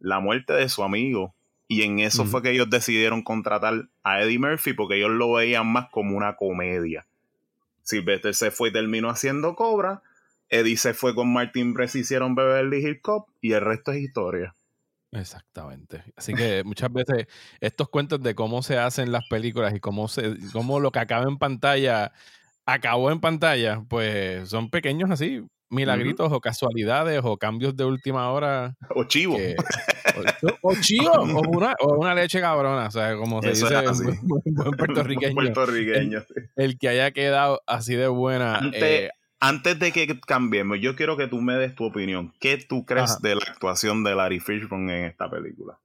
la 0.00 0.20
muerte 0.20 0.54
de 0.54 0.70
su 0.70 0.82
amigo. 0.82 1.34
Y 1.68 1.82
en 1.82 1.98
eso 1.98 2.24
fue 2.24 2.40
que 2.40 2.50
ellos 2.50 2.70
decidieron 2.70 3.20
contratar 3.20 3.90
a 4.04 4.22
Eddie 4.22 4.38
Murphy 4.38 4.72
porque 4.72 4.96
ellos 4.96 5.10
lo 5.10 5.34
veían 5.34 5.66
más 5.66 5.90
como 5.90 6.16
una 6.16 6.36
comedia. 6.36 7.04
Sylvester 7.82 8.34
se 8.34 8.50
fue 8.50 8.70
y 8.70 8.72
terminó 8.72 9.10
haciendo 9.10 9.54
Cobra. 9.54 10.00
Eddie 10.48 10.78
se 10.78 10.94
fue 10.94 11.14
con 11.14 11.30
Martin 11.30 11.74
Brest, 11.74 11.96
hicieron 11.96 12.34
Beverly 12.34 12.78
Hills 12.78 13.02
Cop 13.02 13.28
y 13.42 13.52
el 13.52 13.60
resto 13.60 13.92
es 13.92 13.98
historia. 13.98 14.54
Exactamente. 15.10 16.04
Así 16.16 16.32
que 16.32 16.64
muchas 16.64 16.90
veces 16.90 17.26
estos 17.60 17.90
cuentos 17.90 18.22
de 18.22 18.34
cómo 18.34 18.62
se 18.62 18.78
hacen 18.78 19.12
las 19.12 19.28
películas 19.28 19.74
y 19.74 19.80
cómo 19.80 20.08
se, 20.08 20.38
cómo 20.54 20.80
lo 20.80 20.90
que 20.90 21.00
acaba 21.00 21.28
en 21.28 21.36
pantalla 21.36 22.12
acabó 22.66 23.10
en 23.10 23.20
pantalla, 23.20 23.82
pues 23.88 24.48
son 24.48 24.70
pequeños 24.70 25.10
así, 25.10 25.42
milagritos 25.70 26.30
o 26.32 26.40
casualidades 26.40 27.20
o 27.24 27.36
cambios 27.38 27.76
de 27.76 27.84
última 27.84 28.30
hora. 28.30 28.74
O 28.94 29.04
chivo. 29.04 29.36
que- 29.36 29.56
o, 29.56 30.22
o 30.62 30.74
chivo, 30.80 31.10
o 31.12 31.48
una, 31.56 31.74
o 31.80 31.94
una 31.98 32.14
leche 32.14 32.40
cabrona, 32.40 32.86
o 32.86 32.90
sea, 32.90 33.16
como 33.16 33.40
se 33.42 33.52
Eso 33.52 33.66
dice 33.68 33.76
así. 33.76 34.02
en 34.02 34.28
buen, 34.28 34.42
buen 34.44 34.76
puertorriqueño. 34.76 36.22
El 36.56 36.78
que 36.78 36.88
haya 36.88 37.10
quedado 37.12 37.62
así 37.66 37.94
de 37.94 38.08
buena. 38.08 38.56
Antes, 38.58 38.82
eh, 38.82 39.10
antes 39.40 39.78
de 39.78 39.90
que 39.92 40.20
cambiemos, 40.20 40.78
yo 40.80 40.94
quiero 40.96 41.16
que 41.16 41.26
tú 41.28 41.40
me 41.40 41.54
des 41.54 41.74
tu 41.74 41.84
opinión. 41.84 42.32
¿Qué 42.40 42.58
tú 42.58 42.84
crees 42.84 43.12
Ajá. 43.12 43.20
de 43.22 43.34
la 43.36 43.42
actuación 43.48 44.04
de 44.04 44.14
Larry 44.14 44.40
Fishburne 44.40 44.98
en 45.00 45.04
esta 45.06 45.30
película? 45.30 45.78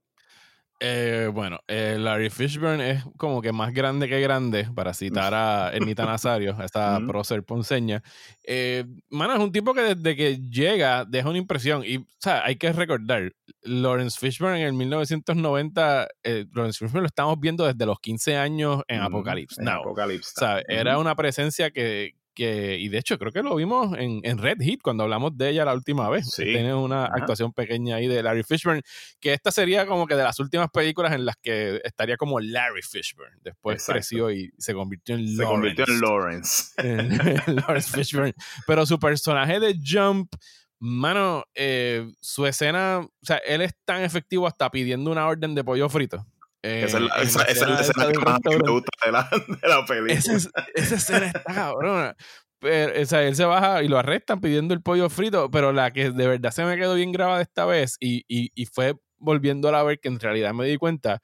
Eh, 0.80 1.28
bueno, 1.32 1.58
eh, 1.66 1.96
Larry 1.98 2.30
Fishburne 2.30 2.90
es 2.90 3.04
como 3.16 3.42
que 3.42 3.50
más 3.50 3.72
grande 3.74 4.08
que 4.08 4.20
grande, 4.20 4.68
para 4.74 4.94
citar 4.94 5.34
a 5.34 5.70
Ernita 5.74 6.06
Nazario, 6.06 6.56
a 6.56 6.64
esta 6.64 7.00
prócer 7.06 7.42
ponceña. 7.42 8.02
Eh, 8.44 8.84
mano, 9.10 9.34
es 9.34 9.40
un 9.40 9.50
tipo 9.50 9.74
que 9.74 9.94
desde 9.94 10.14
que 10.14 10.38
llega 10.38 11.04
deja 11.04 11.28
una 11.28 11.38
impresión. 11.38 11.82
Y, 11.84 11.96
o 11.96 12.06
sea, 12.18 12.44
hay 12.44 12.56
que 12.56 12.72
recordar, 12.72 13.32
Lawrence 13.62 14.18
Fishburne 14.20 14.60
en 14.60 14.66
el 14.68 14.72
1990, 14.74 16.08
eh, 16.22 16.46
Lawrence 16.52 16.78
Fishburne 16.78 17.00
lo 17.02 17.06
estamos 17.08 17.38
viendo 17.40 17.66
desde 17.66 17.84
los 17.84 17.98
15 17.98 18.36
años 18.36 18.82
en 18.86 18.98
Ujú, 19.00 19.06
Apocalypse 19.08 19.60
en 19.60 19.64
Now. 19.66 19.80
Apocalypse 19.80 20.32
O 20.36 20.38
sea, 20.38 20.54
Now. 20.54 20.62
era 20.68 20.98
una 20.98 21.16
presencia 21.16 21.70
que, 21.70 22.14
que, 22.38 22.78
y 22.78 22.88
de 22.88 22.98
hecho 22.98 23.18
creo 23.18 23.32
que 23.32 23.42
lo 23.42 23.56
vimos 23.56 23.98
en, 23.98 24.20
en 24.22 24.38
Red 24.38 24.58
Heat 24.60 24.78
cuando 24.80 25.02
hablamos 25.02 25.36
de 25.36 25.50
ella 25.50 25.64
la 25.64 25.74
última 25.74 26.08
vez. 26.08 26.30
Sí. 26.30 26.44
Tiene 26.44 26.72
una 26.72 27.06
Ajá. 27.06 27.14
actuación 27.16 27.52
pequeña 27.52 27.96
ahí 27.96 28.06
de 28.06 28.22
Larry 28.22 28.44
Fishburne, 28.44 28.82
que 29.18 29.32
esta 29.32 29.50
sería 29.50 29.86
como 29.86 30.06
que 30.06 30.14
de 30.14 30.22
las 30.22 30.38
últimas 30.38 30.68
películas 30.70 31.12
en 31.14 31.26
las 31.26 31.34
que 31.42 31.80
estaría 31.82 32.16
como 32.16 32.38
Larry 32.38 32.82
Fishburne. 32.82 33.36
Después 33.42 33.74
Exacto. 33.78 33.92
creció 33.94 34.30
y 34.30 34.52
se 34.56 34.72
convirtió 34.72 35.16
en 35.16 35.36
Se 35.36 35.42
convirtió 35.42 35.84
en 35.88 36.00
Lawrence. 36.00 36.64
en- 36.76 37.10
en 37.12 37.56
Lawrence 37.56 37.90
Fishburne. 37.90 38.34
Pero 38.68 38.86
su 38.86 39.00
personaje 39.00 39.58
de 39.58 39.76
Jump, 39.84 40.32
mano, 40.78 41.44
eh, 41.56 42.08
su 42.20 42.46
escena, 42.46 43.00
o 43.00 43.10
sea, 43.26 43.38
él 43.38 43.62
es 43.62 43.72
tan 43.84 44.02
efectivo 44.04 44.46
hasta 44.46 44.70
pidiendo 44.70 45.10
una 45.10 45.26
orden 45.26 45.56
de 45.56 45.64
pollo 45.64 45.88
frito. 45.88 46.24
Eh, 46.68 46.84
esa 46.84 46.98
es 46.98 47.02
la, 47.04 47.16
en 47.16 47.22
esa- 47.28 47.42
esa 47.44 47.50
es 47.52 47.60
la 47.70 47.74
esa 47.80 47.82
escena 47.82 48.06
del 48.06 48.12
que 48.18 48.24
más 48.24 48.40
me 48.44 48.70
gusta 48.72 48.90
de 49.06 49.12
la, 49.12 49.30
de 49.62 49.68
la 49.68 49.86
película. 49.86 50.12
Esa, 50.14 50.32
es- 50.34 50.50
esa 50.74 50.94
escena 50.96 51.26
está 51.26 51.42
cabrona. 51.54 52.14
Pero, 52.60 53.00
o 53.02 53.04
sea, 53.06 53.22
él 53.22 53.36
se 53.36 53.44
baja 53.44 53.82
y 53.84 53.88
lo 53.88 53.98
arrestan 53.98 54.40
pidiendo 54.40 54.74
el 54.74 54.82
pollo 54.82 55.08
frito, 55.08 55.48
pero 55.50 55.72
la 55.72 55.92
que 55.92 56.10
de 56.10 56.26
verdad 56.26 56.50
se 56.50 56.64
me 56.64 56.76
quedó 56.76 56.94
bien 56.96 57.12
grabada 57.12 57.40
esta 57.40 57.64
vez 57.64 57.96
y, 58.00 58.24
y, 58.28 58.50
y 58.54 58.66
fue 58.66 58.94
volviéndola 59.18 59.80
a 59.80 59.84
ver 59.84 60.00
que 60.00 60.08
en 60.08 60.18
realidad 60.18 60.52
me 60.54 60.66
di 60.66 60.76
cuenta 60.76 61.20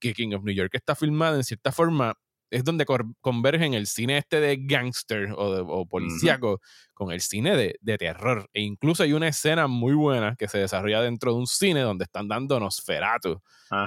que 0.00 0.12
King 0.12 0.34
of 0.34 0.42
New 0.42 0.54
York 0.54 0.70
está 0.74 0.96
filmada 0.96 1.36
en 1.36 1.44
cierta 1.44 1.70
forma, 1.70 2.14
es 2.52 2.64
donde 2.64 2.84
convergen 3.20 3.72
el 3.74 3.86
cine 3.86 4.18
este 4.18 4.38
de 4.38 4.58
gangster 4.60 5.32
o, 5.36 5.54
de, 5.54 5.64
o 5.66 5.86
policíaco 5.86 6.60
con 6.92 7.10
el 7.10 7.22
cine 7.22 7.56
de, 7.56 7.76
de 7.80 7.98
terror. 7.98 8.48
E 8.52 8.60
incluso 8.60 9.02
hay 9.02 9.14
una 9.14 9.28
escena 9.28 9.66
muy 9.66 9.94
buena 9.94 10.36
que 10.36 10.48
se 10.48 10.58
desarrolla 10.58 11.00
dentro 11.00 11.32
de 11.32 11.38
un 11.38 11.46
cine 11.46 11.80
donde 11.80 12.04
están 12.04 12.28
dando 12.28 12.60
Nosferatu 12.60 13.40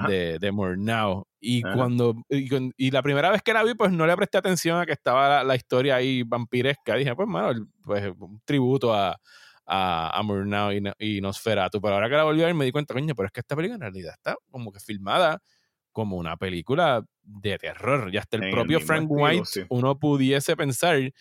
de, 0.08 0.38
de 0.40 0.52
Murnau. 0.52 1.26
Y 1.40 1.62
cuando 1.62 2.16
y, 2.28 2.90
la 2.90 3.02
primera 3.02 3.30
vez 3.30 3.40
que 3.42 3.52
la 3.52 3.62
vi, 3.62 3.74
pues 3.74 3.92
no 3.92 4.04
le 4.04 4.16
presté 4.16 4.38
atención 4.38 4.80
a 4.80 4.86
que 4.86 4.92
estaba 4.92 5.28
la, 5.28 5.44
la 5.44 5.54
historia 5.54 5.96
ahí 5.96 6.24
vampiresca. 6.24 6.96
Dije, 6.96 7.14
pues, 7.14 7.28
mano, 7.28 7.68
pues 7.84 8.12
un 8.18 8.40
tributo 8.44 8.92
a, 8.92 9.16
a, 9.64 10.18
a 10.18 10.22
Murnau 10.24 10.72
y, 10.72 10.82
y 10.98 11.20
Nosferatu. 11.20 11.80
Pero 11.80 11.94
ahora 11.94 12.08
que 12.08 12.16
la 12.16 12.24
volví 12.24 12.42
a 12.42 12.46
ver, 12.46 12.54
me 12.54 12.64
di 12.64 12.72
cuenta, 12.72 12.94
coño, 12.94 13.14
pero 13.14 13.26
es 13.26 13.32
que 13.32 13.40
esta 13.40 13.54
película 13.54 13.76
en 13.76 13.80
realidad 13.82 14.14
está 14.14 14.34
como 14.50 14.72
que 14.72 14.80
filmada 14.80 15.40
como 15.92 16.16
una 16.16 16.36
película 16.36 17.02
de 17.26 17.58
terror. 17.58 18.10
Y 18.12 18.16
hasta 18.16 18.36
el 18.38 18.44
En 18.44 18.50
propio 18.50 18.80
Frank 18.80 19.02
estilo, 19.10 19.22
White, 19.22 19.44
sí. 19.44 19.60
uno 19.68 19.98
pudiese 19.98 20.56
pensar 20.56 21.12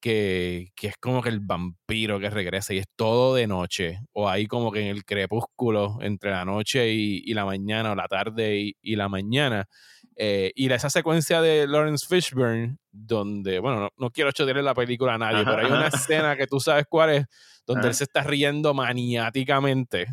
que, 0.00 0.68
que 0.76 0.86
es 0.88 0.96
como 0.98 1.22
que 1.22 1.28
el 1.28 1.40
vampiro 1.40 2.20
que 2.20 2.30
regresa 2.30 2.72
y 2.72 2.78
es 2.78 2.86
todo 2.96 3.34
de 3.34 3.46
noche, 3.48 3.98
o 4.12 4.28
ahí 4.28 4.46
como 4.46 4.70
que 4.70 4.80
en 4.80 4.86
el 4.88 5.04
crepúsculo 5.04 5.98
entre 6.00 6.30
la 6.30 6.44
noche 6.44 6.92
y, 6.92 7.22
y 7.24 7.34
la 7.34 7.44
mañana, 7.44 7.92
o 7.92 7.94
la 7.96 8.06
tarde 8.08 8.58
y, 8.60 8.76
y 8.80 8.96
la 8.96 9.08
mañana. 9.08 9.66
Eh, 10.20 10.50
y 10.56 10.68
esa 10.72 10.90
secuencia 10.90 11.40
de 11.40 11.68
Lawrence 11.68 12.04
Fishburne, 12.08 12.76
donde, 12.90 13.60
bueno, 13.60 13.78
no, 13.78 13.88
no 13.96 14.10
quiero 14.10 14.32
chotearle 14.32 14.64
la 14.64 14.74
película 14.74 15.14
a 15.14 15.18
nadie, 15.18 15.42
Ajá, 15.42 15.50
pero 15.50 15.60
hay 15.64 15.70
una 15.72 15.86
ajá. 15.86 15.96
escena 15.96 16.36
que 16.36 16.48
tú 16.48 16.58
sabes 16.58 16.86
cuál 16.88 17.10
es, 17.10 17.26
donde 17.66 17.82
Ajá. 17.82 17.88
él 17.90 17.94
se 17.94 18.02
está 18.04 18.22
riendo 18.24 18.74
maniáticamente. 18.74 20.06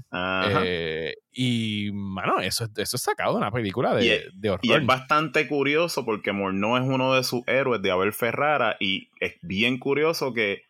Eh, 0.64 1.16
y, 1.32 1.90
mano, 1.92 2.40
eso, 2.40 2.68
eso 2.78 2.96
es 2.98 3.02
sacado 3.02 3.32
de 3.32 3.38
una 3.40 3.50
película 3.52 3.96
de, 3.96 4.06
Y 4.06 4.10
es- 4.10 4.26
de 4.34 4.50
horror. 4.52 4.60
Y 4.64 4.74
es 4.74 4.86
bastante 4.86 5.48
curioso 5.48 6.06
porque 6.06 6.32
Morneau 6.34 6.78
es 6.78 6.84
uno 6.84 7.16
de 7.16 7.24
sus 7.24 7.42
héroes 7.48 7.82
de 7.82 7.90
Abel 7.90 8.14
Ferrara 8.14 8.78
y 8.80 9.10
es 9.20 9.34
bien 9.42 9.80
curioso 9.80 10.34
que 10.34 10.64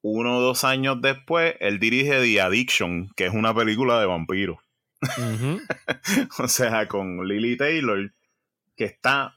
uno 0.00 0.38
o 0.38 0.40
dos 0.40 0.64
años 0.64 1.02
después 1.02 1.56
él 1.60 1.78
dirige 1.78 2.22
The 2.22 2.40
Addiction, 2.40 3.10
que 3.16 3.26
es 3.26 3.34
una 3.34 3.52
película 3.54 4.00
de 4.00 4.06
vampiros. 4.06 4.56
O 6.38 6.48
sea, 6.48 6.86
con 6.88 7.26
Lily 7.26 7.56
Taylor, 7.56 8.12
que 8.78 8.84
está 8.84 9.34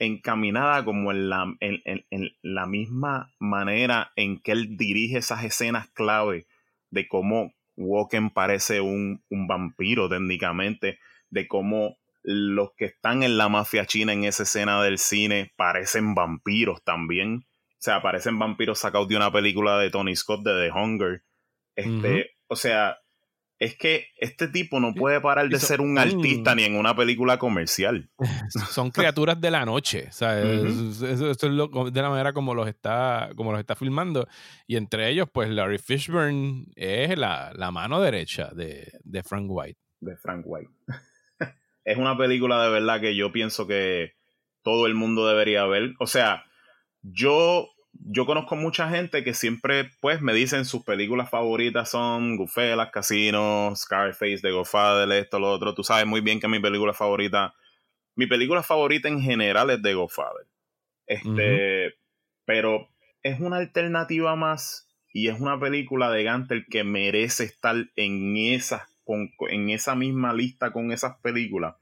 encaminada 0.00 0.84
como 0.84 1.10
en 1.12 1.28
la, 1.28 1.44
en, 1.60 1.80
en- 1.84 2.04
en 2.10 2.30
la 2.42 2.66
misma 2.66 3.32
manera 3.38 4.12
en 4.16 4.40
que 4.40 4.52
él 4.52 4.76
dirige 4.76 5.18
esas 5.18 5.44
escenas 5.44 5.88
clave 5.90 6.46
de 6.90 7.06
cómo 7.06 7.52
Walken 7.76 8.30
parece 8.30 8.80
un, 8.80 9.22
un 9.28 9.46
vampiro 9.46 10.08
técnicamente, 10.08 10.98
de 11.30 11.46
cómo 11.46 11.98
los 12.22 12.70
que 12.76 12.86
están 12.86 13.22
en 13.22 13.38
la 13.38 13.48
mafia 13.48 13.86
china 13.86 14.12
en 14.12 14.24
esa 14.24 14.42
escena 14.42 14.82
del 14.82 14.98
cine 14.98 15.52
parecen 15.56 16.14
vampiros 16.14 16.82
también. 16.82 17.44
O 17.70 17.80
sea, 17.80 18.02
parecen 18.02 18.38
vampiros 18.38 18.80
sacados 18.80 19.08
de 19.08 19.16
una 19.16 19.30
película 19.30 19.78
de 19.78 19.90
Tony 19.90 20.16
Scott 20.16 20.42
de 20.44 20.68
The 20.68 20.72
Hunger. 20.72 21.22
Este, 21.76 22.30
O 22.48 22.56
sea, 22.56 22.98
es 23.60 23.76
que 23.76 24.06
este 24.18 24.46
tipo 24.48 24.78
no 24.78 24.94
puede 24.94 25.20
parar 25.20 25.48
de 25.48 25.58
son- 25.58 25.66
ser 25.68 25.80
un 25.80 25.96
son- 25.96 25.98
artista 25.98 26.54
ni 26.54 26.62
en 26.64 26.76
una 26.76 26.94
película 26.94 27.38
comercial. 27.38 28.08
Son 28.70 28.90
criaturas 28.90 29.40
de 29.40 29.50
la 29.50 29.64
noche. 29.64 30.06
O 30.08 30.12
sea, 30.12 30.40
Ujú. 30.44 30.66
eso, 30.66 31.06
eso- 31.08 31.30
eso 31.30 31.46
es 31.48 31.52
lo- 31.52 31.90
de 31.90 32.02
la 32.02 32.08
manera 32.10 32.32
como 32.32 32.54
los 32.54 32.68
está, 32.68 33.30
como 33.36 33.50
los 33.50 33.60
está 33.60 33.74
filmando. 33.74 34.28
Y 34.66 34.76
entre 34.76 35.08
ellos, 35.10 35.28
pues 35.32 35.50
Larry 35.50 35.78
Fishburne 35.78 36.66
es 36.76 37.18
la, 37.18 37.52
la 37.56 37.70
mano 37.72 38.00
derecha 38.00 38.50
de, 38.54 38.92
de 39.02 39.22
Frank 39.24 39.46
White. 39.48 39.78
de 40.00 40.16
Frank 40.16 40.42
White. 40.46 40.70
es 41.84 41.96
una 41.98 42.16
película 42.16 42.62
de 42.62 42.70
verdad 42.70 43.00
que 43.00 43.16
yo 43.16 43.32
pienso 43.32 43.66
que 43.66 44.12
todo 44.62 44.86
el 44.86 44.94
mundo 44.94 45.26
debería 45.26 45.64
ver. 45.66 45.94
O 45.98 46.06
sea, 46.06 46.44
yo, 47.02 47.68
yo 48.00 48.26
conozco 48.26 48.56
mucha 48.56 48.88
gente 48.88 49.24
que 49.24 49.34
siempre 49.34 49.90
pues 50.00 50.20
me 50.20 50.32
dicen 50.32 50.64
sus 50.64 50.84
películas 50.84 51.30
favoritas 51.30 51.90
son 51.90 52.36
Goodfellas, 52.36 52.90
Casino, 52.90 53.72
Scarface, 53.74 54.38
The 54.40 54.50
Godfather, 54.50 55.10
esto, 55.12 55.38
lo 55.38 55.50
otro. 55.50 55.74
Tú 55.74 55.82
sabes 55.84 56.06
muy 56.06 56.20
bien 56.20 56.40
que 56.40 56.48
mi 56.48 56.60
película 56.60 56.94
favorita, 56.94 57.54
mi 58.14 58.26
película 58.26 58.62
favorita 58.62 59.08
en 59.08 59.20
general 59.20 59.70
es 59.70 59.82
The 59.82 59.94
Godfather. 59.94 60.46
Este, 61.06 61.94
pero 62.44 62.88
es 63.22 63.40
una 63.40 63.56
alternativa 63.56 64.36
más 64.36 64.88
y 65.12 65.28
es 65.28 65.40
una 65.40 65.58
película 65.58 66.10
de 66.10 66.22
Gantel 66.22 66.66
que 66.70 66.84
merece 66.84 67.44
estar 67.44 67.76
en 67.96 68.36
esas 68.36 68.82
con, 69.04 69.30
en 69.48 69.70
esa 69.70 69.94
misma 69.94 70.34
lista 70.34 70.70
con 70.70 70.92
esas 70.92 71.16
películas 71.18 71.76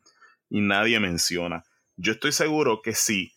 y 0.49 0.61
nadie 0.61 1.01
menciona. 1.01 1.65
Yo 1.97 2.13
estoy 2.13 2.33
seguro 2.33 2.83
que 2.83 2.95
si 2.95 3.33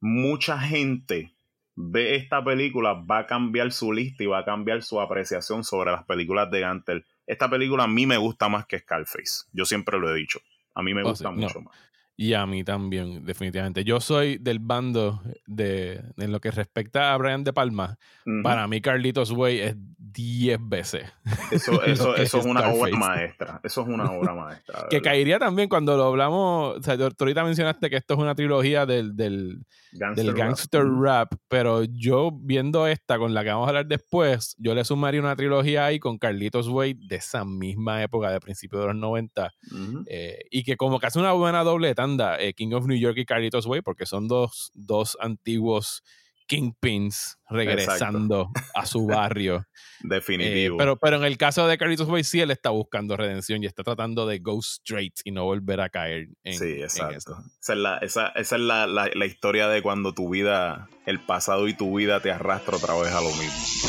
mucha 0.00 0.58
gente 0.58 1.32
ve 1.74 2.16
esta 2.16 2.44
película 2.44 2.92
va 2.94 3.18
a 3.20 3.26
cambiar 3.26 3.72
su 3.72 3.92
lista 3.92 4.22
y 4.22 4.26
va 4.26 4.38
a 4.40 4.44
cambiar 4.44 4.82
su 4.82 5.00
apreciación 5.00 5.64
sobre 5.64 5.90
las 5.92 6.04
películas 6.04 6.50
de 6.50 6.60
Gantel. 6.60 7.04
Esta 7.26 7.48
película 7.48 7.84
a 7.84 7.88
mí 7.88 8.06
me 8.06 8.16
gusta 8.18 8.48
más 8.48 8.66
que 8.66 8.78
Scarface. 8.78 9.44
Yo 9.52 9.64
siempre 9.64 9.98
lo 9.98 10.10
he 10.10 10.14
dicho. 10.14 10.40
A 10.74 10.82
mí 10.82 10.92
me 10.94 11.02
Oh, 11.02 11.08
gusta 11.10 11.30
no. 11.30 11.36
mucho 11.36 11.60
más. 11.60 11.74
Y 12.22 12.34
a 12.34 12.46
mí 12.46 12.62
también, 12.62 13.24
definitivamente. 13.24 13.82
Yo 13.82 13.98
soy 13.98 14.38
del 14.38 14.60
bando 14.60 15.20
de, 15.48 16.00
en 16.16 16.30
lo 16.30 16.38
que 16.38 16.52
respecta 16.52 17.12
a 17.12 17.16
Brian 17.16 17.42
De 17.42 17.52
Palma. 17.52 17.98
Para 18.44 18.68
mí, 18.68 18.80
Carlitos 18.80 19.32
Way 19.32 19.58
es 19.58 19.74
10 20.12 20.58
veces. 20.62 21.12
Eso, 21.50 21.82
eso, 21.84 22.14
eso 22.14 22.16
es 22.16 22.34
es 22.34 22.46
una 22.46 22.68
obra 22.68 22.96
maestra. 22.96 23.60
Eso 23.64 23.82
es 23.82 23.88
una 23.88 24.08
obra 24.12 24.34
maestra. 24.34 24.86
Que 24.88 25.00
caería 25.00 25.40
también 25.40 25.68
cuando 25.68 25.96
lo 25.96 26.04
hablamos. 26.04 26.78
O 26.78 26.82
sea, 26.82 26.96
tú 26.96 27.08
ahorita 27.18 27.42
mencionaste 27.42 27.90
que 27.90 27.96
esto 27.96 28.14
es 28.14 28.20
una 28.20 28.36
trilogía 28.36 28.86
del, 28.86 29.16
del, 29.16 29.64
Gangster 29.92 30.24
del 30.24 30.34
rap. 30.34 30.38
gangster 30.38 30.84
rap, 30.86 31.32
pero 31.48 31.84
yo 31.84 32.30
viendo 32.32 32.86
esta 32.86 33.18
con 33.18 33.34
la 33.34 33.42
que 33.44 33.50
vamos 33.50 33.66
a 33.66 33.68
hablar 33.68 33.86
después, 33.86 34.54
yo 34.58 34.74
le 34.74 34.84
sumaría 34.84 35.20
una 35.20 35.36
trilogía 35.36 35.84
ahí 35.84 35.98
con 35.98 36.18
Carlitos 36.18 36.68
Way 36.68 36.94
de 36.94 37.16
esa 37.16 37.44
misma 37.44 38.02
época, 38.02 38.30
de 38.30 38.40
principios 38.40 38.82
de 38.82 38.86
los 38.88 38.96
90, 38.96 39.52
Ujú. 39.70 40.04
eh, 40.06 40.38
y 40.50 40.64
que 40.64 40.76
como 40.76 40.98
que 40.98 41.06
hace 41.06 41.18
una 41.18 41.32
buena 41.32 41.62
doble 41.62 41.94
eh, 42.20 42.52
King 42.54 42.72
of 42.72 42.86
New 42.86 42.98
York 42.98 43.18
y 43.18 43.24
Carlitos 43.24 43.66
Way, 43.66 43.82
porque 43.82 44.06
son 44.06 44.28
dos, 44.28 44.70
dos 44.74 45.16
antiguos 45.20 46.02
kingpins 46.46 47.38
regresando 47.48 48.50
a 48.74 48.84
su 48.84 49.06
barrio. 49.06 49.56
Eh, 49.58 49.64
Definitivo. 50.08 50.76
pero, 50.76 50.96
pero 50.98 51.16
en 51.16 51.24
el 51.24 51.38
caso 51.38 51.66
de 51.66 51.78
Carlitos 51.78 52.08
Way, 52.08 52.24
sí 52.24 52.40
él 52.40 52.50
está 52.50 52.70
buscando 52.70 53.16
redención 53.16 53.62
y 53.62 53.66
está 53.66 53.82
tratando 53.84 54.26
de 54.26 54.38
go 54.40 54.58
straight 54.60 55.14
y 55.24 55.30
no 55.30 55.44
volver 55.44 55.80
a 55.80 55.88
caer 55.88 56.28
en, 56.44 56.58
sí, 56.58 56.82
exacto. 56.82 57.38
Esa 57.60 57.72
es, 57.72 57.78
la, 57.78 57.98
esa, 57.98 58.26
esa 58.30 58.56
es 58.56 58.62
la, 58.62 58.86
la- 58.86 59.10
la 59.14 59.26
historia 59.26 59.68
de 59.68 59.80
cuando 59.80 60.12
tu 60.12 60.28
vida, 60.28 60.88
el 61.06 61.20
pasado 61.20 61.68
y 61.68 61.74
tu 61.74 61.96
vida 61.96 62.20
te 62.20 62.30
arrastra 62.32 62.76
otra 62.76 62.94
vez 62.96 63.12
a 63.12 63.20
lo 63.20 63.30
mismo. 63.30 63.88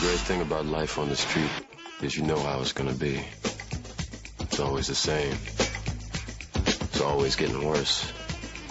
The 0.00 0.06
great 0.06 0.20
thing 0.26 0.40
about 0.42 0.66
life 0.66 1.00
on 1.00 1.08
the 1.08 1.16
street 1.16 1.50
is 2.02 2.14
you 2.14 2.22
know 2.24 2.38
how 2.38 2.60
it's 2.60 2.72
gonna 2.74 2.92
be. 2.92 3.18
It's 4.40 4.60
always 4.60 4.86
the 4.86 4.94
same. 4.94 5.34
It's 6.98 7.06
always 7.06 7.36
getting 7.36 7.64
worse. 7.64 8.12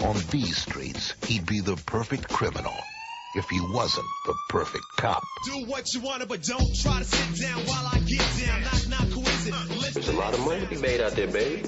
On 0.04 0.14
these 0.30 0.58
streets, 0.58 1.14
he'd 1.26 1.46
be 1.46 1.60
the 1.60 1.76
perfect 1.76 2.28
criminal 2.28 2.74
if 3.34 3.48
he 3.48 3.58
wasn't 3.58 4.04
the 4.26 4.34
perfect 4.50 4.84
cop. 4.98 5.22
Do 5.46 5.64
what 5.64 5.94
you 5.94 6.00
want, 6.00 6.28
but 6.28 6.42
don't 6.42 6.76
try 6.76 6.98
to 6.98 7.04
sit 7.06 7.40
down 7.40 7.60
while 7.60 7.86
I 7.90 7.98
get 8.00 8.20
down. 8.46 8.60
Knock, 8.60 8.88
knock, 8.88 9.08
who 9.08 9.22
is 9.22 9.46
it? 9.46 9.94
There's 9.94 10.08
a 10.10 10.12
lot 10.12 10.34
of 10.34 10.40
money 10.40 10.60
to 10.60 10.66
be 10.66 10.76
made 10.76 11.00
out 11.00 11.12
there, 11.12 11.26
babe. 11.26 11.64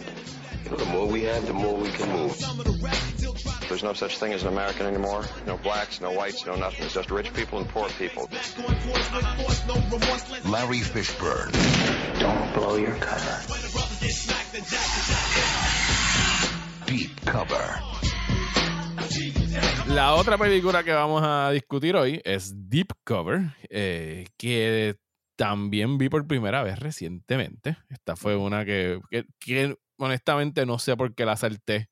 You 0.65 0.71
know, 0.71 0.77
the 0.77 0.85
more 0.85 1.07
we 1.07 1.23
have, 1.23 1.47
the 1.47 1.55
more 1.55 1.75
we 1.75 1.89
can 1.93 2.13
move. 2.13 2.33
Some 2.33 2.61
of 2.61 2.67
the 2.67 2.79
rest 2.85 3.17
still 3.17 3.33
try 3.33 3.53
to 3.53 3.69
There's 3.69 3.83
no 3.83 3.95
such 3.95 4.19
thing 4.19 4.35
as 4.35 4.43
an 4.43 4.49
American 4.49 4.85
anymore. 4.85 5.25
No 5.47 5.57
blacks, 5.57 6.03
no 6.03 6.13
whites, 6.13 6.45
no 6.45 6.57
nothing. 6.57 6.85
It's 6.85 6.93
just 6.93 7.11
rich 7.11 7.33
people 7.33 7.59
and 7.61 7.69
poor 7.71 7.89
people. 7.89 8.27
back 8.27 8.59
on 8.59 8.77
course 8.87 9.11
with 9.15 9.47
force, 9.47 9.67
no 9.67 9.77
remorse. 9.77 10.31
Let 10.31 10.45
Larry 10.45 10.81
Fishburne, 10.81 12.21
Don't 12.21 12.53
blow 12.53 12.77
your 12.77 12.97
cover. 12.97 13.55
Deep 16.91 17.11
Cover. 17.31 17.61
La 19.89 20.15
otra 20.15 20.37
película 20.39 20.83
que 20.85 20.93
vamos 20.93 21.23
a 21.25 21.51
discutir 21.53 21.97
hoy 21.97 22.21
es 22.25 22.53
Deep 22.69 22.89
Cover, 23.05 23.41
eh, 23.69 24.27
que 24.37 24.97
también 25.37 25.99
vi 25.99 26.09
por 26.09 26.27
primera 26.27 26.63
vez 26.63 26.79
recientemente. 26.79 27.77
Esta 27.89 28.17
fue 28.17 28.37
una 28.37 28.65
que, 28.65 29.01
que- 29.11 29.25
que 29.39 29.77
honestamente 29.99 30.67
no 30.67 30.79
sé 30.79 30.97
por 30.97 31.15
qué 31.15 31.25
la 31.25 31.37
salté 31.37 31.89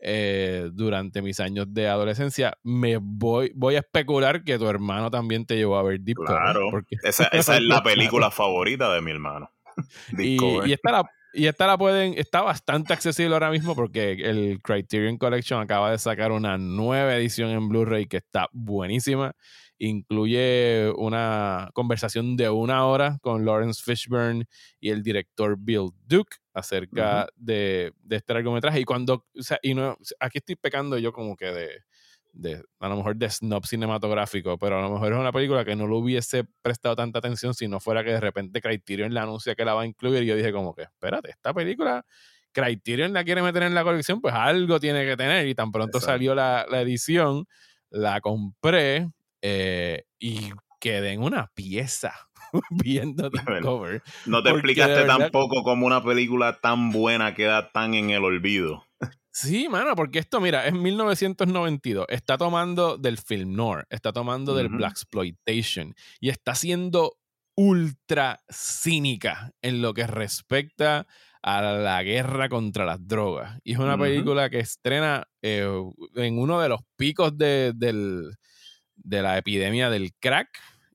eh, 0.00 0.68
durante 0.72 1.22
mis 1.22 1.40
años 1.40 1.66
de 1.72 1.88
adolescencia. 1.88 2.56
Me 2.62 2.98
voy, 3.00 3.52
voy 3.54 3.76
a 3.76 3.80
especular 3.80 4.42
que 4.44 4.58
tu 4.58 4.66
hermano 4.68 5.10
también 5.10 5.44
te 5.46 5.56
llevó 5.56 5.76
a 5.78 5.82
ver 5.82 6.00
Deep 6.00 6.16
Claro. 6.26 6.60
Cover. 6.60 6.70
porque- 6.72 6.96
Esa, 7.02 7.24
esa 7.24 7.56
es 7.56 7.62
la 7.62 7.82
película 7.84 8.30
favorita 8.30 8.92
de 8.94 9.00
mi 9.00 9.10
hermano. 9.10 9.50
y, 10.18 10.36
y 10.68 10.72
esta 10.72 10.92
la, 10.92 11.04
y 11.32 11.46
esta 11.46 11.66
la 11.66 11.78
pueden, 11.78 12.14
está 12.16 12.42
bastante 12.42 12.92
accesible 12.92 13.34
ahora 13.34 13.50
mismo 13.50 13.74
porque 13.74 14.12
el 14.12 14.60
Criterion 14.62 15.16
Collection 15.16 15.60
acaba 15.60 15.90
de 15.90 15.98
sacar 15.98 16.32
una 16.32 16.58
nueva 16.58 17.16
edición 17.16 17.50
en 17.50 17.68
Blu-ray 17.68 18.06
que 18.06 18.18
está 18.18 18.48
buenísima. 18.52 19.32
Incluye 19.78 20.92
una 20.96 21.70
conversación 21.72 22.36
de 22.36 22.50
una 22.50 22.84
hora 22.84 23.18
con 23.22 23.44
Lawrence 23.46 23.82
Fishburne 23.82 24.44
y 24.78 24.90
el 24.90 25.02
director 25.02 25.56
Bill 25.58 25.90
Duke 26.04 26.36
acerca 26.52 27.28
de, 27.36 27.92
de 28.02 28.16
este 28.16 28.34
largometraje. 28.34 28.80
Y 28.80 28.84
cuando, 28.84 29.26
o 29.34 29.42
sea, 29.42 29.58
y 29.62 29.72
no, 29.72 29.96
aquí 30.18 30.38
estoy 30.38 30.56
pecando 30.56 30.98
yo 30.98 31.12
como 31.12 31.34
que 31.34 31.46
de, 31.46 31.70
de, 32.32 32.62
a 32.78 32.88
lo 32.88 32.96
mejor 32.96 33.16
de 33.16 33.28
snob 33.30 33.66
cinematográfico, 33.66 34.56
pero 34.58 34.78
a 34.78 34.82
lo 34.82 34.90
mejor 34.90 35.12
es 35.12 35.18
una 35.18 35.32
película 35.32 35.64
que 35.64 35.76
no 35.76 35.86
le 35.86 35.94
hubiese 35.94 36.44
prestado 36.62 36.96
tanta 36.96 37.18
atención 37.18 37.54
si 37.54 37.66
no 37.68 37.80
fuera 37.80 38.04
que 38.04 38.10
de 38.12 38.20
repente 38.20 38.60
Criterion 38.60 39.12
le 39.12 39.20
anuncia 39.20 39.54
que 39.54 39.64
la 39.64 39.74
va 39.74 39.82
a 39.82 39.86
incluir 39.86 40.22
y 40.22 40.26
yo 40.26 40.36
dije 40.36 40.52
como 40.52 40.74
que, 40.74 40.82
espérate, 40.82 41.30
esta 41.30 41.52
película 41.52 42.04
Criterion 42.52 43.12
la 43.12 43.24
quiere 43.24 43.42
meter 43.42 43.62
en 43.64 43.74
la 43.74 43.84
colección, 43.84 44.20
pues 44.20 44.34
algo 44.34 44.80
tiene 44.80 45.04
que 45.04 45.16
tener 45.16 45.46
y 45.48 45.54
tan 45.54 45.70
pronto 45.72 45.98
Exacto. 45.98 46.12
salió 46.14 46.34
la, 46.34 46.66
la 46.70 46.80
edición, 46.80 47.46
la 47.90 48.20
compré 48.20 49.08
eh, 49.42 50.04
y 50.18 50.50
quedé 50.80 51.12
en 51.12 51.22
una 51.22 51.48
pieza 51.54 52.12
viendo 52.70 53.30
Bueno, 53.44 53.60
Cover. 53.66 54.02
no 54.26 54.42
te 54.42 54.50
explicaste 54.50 54.94
verdad- 54.94 55.18
tampoco 55.18 55.62
cómo 55.62 55.86
una 55.86 56.02
película 56.02 56.58
tan 56.60 56.90
buena 56.90 57.34
queda 57.34 57.70
tan 57.72 57.94
en 57.94 58.10
el 58.10 58.24
olvido. 58.24 58.84
Sí, 59.32 59.68
mano, 59.68 59.94
porque 59.94 60.18
esto, 60.18 60.40
mira, 60.40 60.66
es 60.66 60.72
1992. 60.74 62.06
Está 62.08 62.36
tomando 62.36 62.96
del 62.98 63.16
film 63.18 63.54
noir, 63.54 63.86
está 63.90 64.12
tomando 64.12 64.54
del 64.54 64.66
black 64.78 64.90
exploitation 64.92 65.94
y 66.20 66.30
está 66.30 66.54
siendo 66.54 67.16
ultra 67.56 68.40
cínica 68.48 69.52
en 69.62 69.82
lo 69.82 69.94
que 69.94 70.06
respecta 70.06 71.06
a 71.42 71.62
la 71.62 72.02
guerra 72.02 72.48
contra 72.48 72.84
las 72.84 73.06
drogas. 73.06 73.58
Y 73.64 73.72
es 73.72 73.78
una 73.78 73.96
película 74.10 74.50
que 74.50 74.60
estrena 74.60 75.26
eh, 75.42 75.66
en 76.16 76.38
uno 76.38 76.60
de 76.60 76.68
los 76.68 76.80
picos 76.96 77.36
de, 77.38 77.72
del- 77.74 78.34
de 78.96 79.22
la 79.22 79.38
epidemia 79.38 79.88
del 79.90 80.12
crack. 80.20 80.48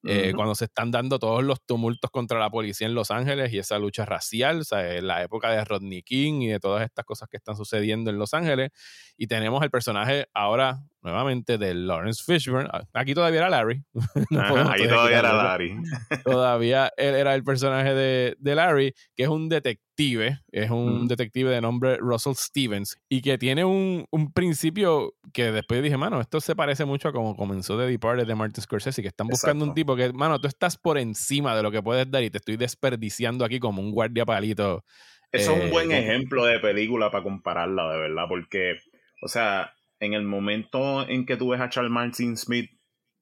Eh, 0.08 0.34
cuando 0.36 0.56
se 0.56 0.66
están 0.66 0.92
dando 0.92 1.20
todos 1.20 1.44
los 1.44 1.62
tumultos 1.66 2.12
contra 2.12 2.40
la 2.40 2.50
policía 2.50 2.88
en 2.88 2.94
Los 2.94 3.12
Ángeles 3.12 3.52
y 3.54 3.60
esa 3.60 3.80
lucha 3.80 4.06
racial, 4.06 4.62
o 4.62 4.64
sea, 4.64 4.96
en 4.96 5.08
la 5.08 5.24
época 5.24 5.52
de 5.52 5.64
Rodney 5.66 6.04
King 6.04 6.42
y 6.42 6.48
de 6.48 6.60
todas 6.60 6.84
estas 6.84 7.06
cosas 7.06 7.28
que 7.30 7.38
están 7.38 7.56
sucediendo 7.56 8.10
en 8.10 8.20
Los 8.20 8.34
Ángeles. 8.34 8.72
Y 9.18 9.28
tenemos 9.28 9.64
el 9.64 9.72
personaje 9.72 10.28
ahora 10.34 10.84
nuevamente 11.06 11.58
de 11.58 11.74
Lawrence 11.74 12.22
Fishburne. 12.26 12.68
Ah, 12.74 12.84
Aquí 12.94 13.14
todavía 13.14 13.40
era 13.42 13.50
Larry. 13.50 13.82
No 14.32 14.42
Ajá, 14.42 14.74
ahí 14.74 14.88
todavía 14.88 15.20
era. 15.20 15.34
Larry. 15.34 15.78
Todavía 16.24 16.92
él 16.98 17.16
era 17.16 17.36
el 17.36 17.44
personaje 17.44 17.94
de, 17.94 18.36
de 18.40 18.56
Larry, 18.56 18.94
que 19.16 19.24
es 19.24 19.30
un 19.30 19.48
detective, 19.48 20.40
es 20.52 20.70
un 20.72 21.08
detective 21.08 21.50
de 21.52 21.62
nombre 21.62 21.98
Russell 21.98 22.34
Stevens, 22.36 22.98
y 23.08 23.22
que 23.22 23.38
tiene 23.38 23.64
un, 23.64 24.06
un 24.12 24.32
principio 24.34 25.14
que 25.34 25.52
después 25.52 25.82
dije, 25.84 25.98
mano, 25.98 26.20
esto 26.20 26.42
se 26.42 26.56
parece 26.56 26.86
mucho 26.86 27.08
a 27.10 27.14
como 27.14 27.36
comenzó 27.36 27.78
The 27.78 27.86
Departed 27.88 28.26
de 28.28 28.36
Martin 28.36 28.62
Scorsese, 28.64 29.02
que 29.02 29.08
están 29.10 29.28
buscando 29.28 29.64
un 29.66 29.74
tipo 29.74 29.96
que, 29.96 30.12
mano, 30.14 30.40
tú 30.42 30.48
estás 30.48 30.78
por 30.78 30.98
encima 30.98 31.56
de 31.56 31.64
lo 31.64 31.72
que 31.72 31.82
puedes 31.84 32.10
dar 32.10 32.24
y 32.24 32.30
te 32.30 32.40
estoy 32.40 32.58
desperdiciando 32.58 33.46
aquí 33.46 33.60
como 33.60 33.82
un 33.82 33.92
guardia 33.92 34.26
palito. 34.26 34.84
Eso 35.32 35.52
es 35.54 35.60
Eh, 35.62 35.66
un 35.66 35.72
buen 35.72 35.88
con- 35.88 35.96
ejemplo 35.96 36.46
de 36.46 36.60
película 36.60 37.12
para 37.12 37.24
compararla, 37.24 37.92
de 37.94 38.00
verdad, 38.00 38.24
porque, 38.28 38.78
o 39.22 39.28
sea, 39.28 39.72
en 40.00 40.14
el 40.14 40.24
momento 40.24 41.08
en 41.08 41.26
que 41.26 41.38
tú 41.38 41.50
ves 41.50 41.62
a 41.62 41.70
Charles 41.70 41.92
Martin 41.92 42.38
Smith 42.38 42.72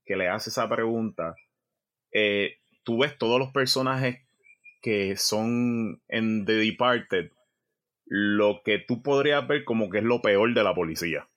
que 0.06 0.16
le 0.16 0.28
hace 0.28 0.50
esa 0.50 0.68
pregunta, 0.68 1.36
eh, 2.12 2.58
tú 2.84 3.00
ves 3.00 3.18
todos 3.18 3.40
los 3.40 3.52
personajes 3.52 4.20
que 4.82 5.16
son 5.16 6.02
en 6.10 6.46
The 6.46 6.54
Departed, 6.54 7.32
lo 8.06 8.62
que 8.64 8.80
tú 8.80 9.02
podrías 9.02 9.48
ver 9.48 9.64
como 9.64 9.90
que 9.90 10.00
es 10.00 10.04
lo 10.04 10.22
peor 10.22 10.54
de 10.54 10.64
la 10.64 10.76
policía. 10.76 11.30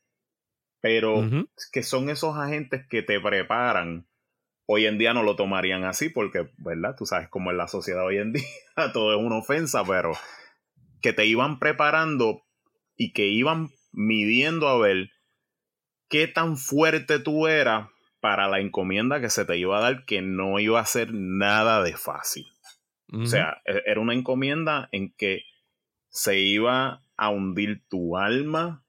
Pero 0.80 1.46
que 1.72 1.82
son 1.82 2.10
esos 2.10 2.36
agentes 2.36 2.86
que 2.88 3.02
te 3.02 3.20
preparan. 3.20 4.06
Hoy 4.66 4.86
en 4.86 4.98
día 4.98 5.14
no 5.14 5.22
lo 5.22 5.36
tomarían 5.36 5.84
así 5.84 6.08
porque, 6.08 6.50
¿verdad? 6.58 6.96
Tú 6.98 7.06
sabes 7.06 7.28
cómo 7.28 7.50
es 7.50 7.56
la 7.56 7.68
sociedad 7.68 8.04
hoy 8.04 8.18
en 8.18 8.32
día, 8.34 8.44
todo 8.92 9.16
es 9.16 9.24
una 9.24 9.38
ofensa, 9.38 9.84
pero 9.84 10.12
que 11.00 11.12
te 11.12 11.24
iban 11.24 11.58
preparando 11.58 12.42
y 12.96 13.12
que 13.12 13.26
iban 13.26 13.70
midiendo 13.92 14.68
a 14.68 14.78
ver 14.78 15.10
qué 16.08 16.28
tan 16.28 16.56
fuerte 16.56 17.18
tú 17.18 17.46
eras 17.46 17.88
para 18.20 18.48
la 18.48 18.60
encomienda 18.60 19.20
que 19.20 19.30
se 19.30 19.44
te 19.44 19.56
iba 19.58 19.78
a 19.78 19.80
dar, 19.80 20.04
que 20.04 20.22
no 20.22 20.58
iba 20.58 20.80
a 20.80 20.86
ser 20.86 21.12
nada 21.12 21.82
de 21.82 21.96
fácil. 21.96 22.46
O 23.12 23.26
sea, 23.26 23.62
e- 23.64 23.82
era 23.86 24.00
una 24.00 24.14
encomienda 24.14 24.88
en 24.90 25.12
que 25.12 25.44
se 26.08 26.40
iba 26.40 27.02
a 27.16 27.28
hundir 27.30 27.86
tu 27.88 28.16
alma, 28.16 28.84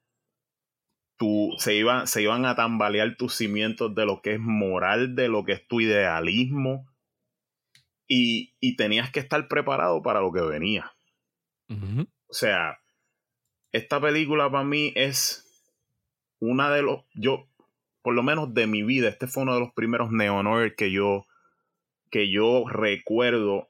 tu, 1.17 1.51
se, 1.59 1.75
iba, 1.75 2.07
se 2.07 2.23
iban 2.23 2.45
a 2.45 2.55
tambalear 2.55 3.15
tus 3.15 3.35
cimientos 3.35 3.93
de 3.93 4.05
lo 4.05 4.21
que 4.21 4.33
es 4.33 4.39
moral, 4.39 5.15
de 5.15 5.29
lo 5.29 5.43
que 5.43 5.53
es 5.53 5.67
tu 5.67 5.81
idealismo, 5.81 6.87
y, 8.07 8.55
y 8.59 8.75
tenías 8.75 9.11
que 9.11 9.19
estar 9.19 9.47
preparado 9.47 10.01
para 10.01 10.21
lo 10.21 10.31
que 10.31 10.41
venía. 10.41 10.91
O 12.27 12.33
sea, 12.33 12.79
esta 13.71 13.99
película 14.01 14.49
para 14.49 14.63
mí 14.63 14.93
es 14.95 15.46
una 16.39 16.71
de 16.71 16.81
los, 16.81 17.01
yo, 17.13 17.47
por 18.01 18.13
lo 18.13 18.23
menos 18.23 18.53
de 18.53 18.67
mi 18.67 18.83
vida, 18.83 19.09
este 19.09 19.27
fue 19.27 19.43
uno 19.43 19.53
de 19.53 19.59
los 19.59 19.73
primeros 19.73 20.11
neonoir 20.11 20.75
que 20.75 20.91
yo, 20.91 21.25
que 22.09 22.29
yo 22.29 22.65
recuerdo 22.67 23.69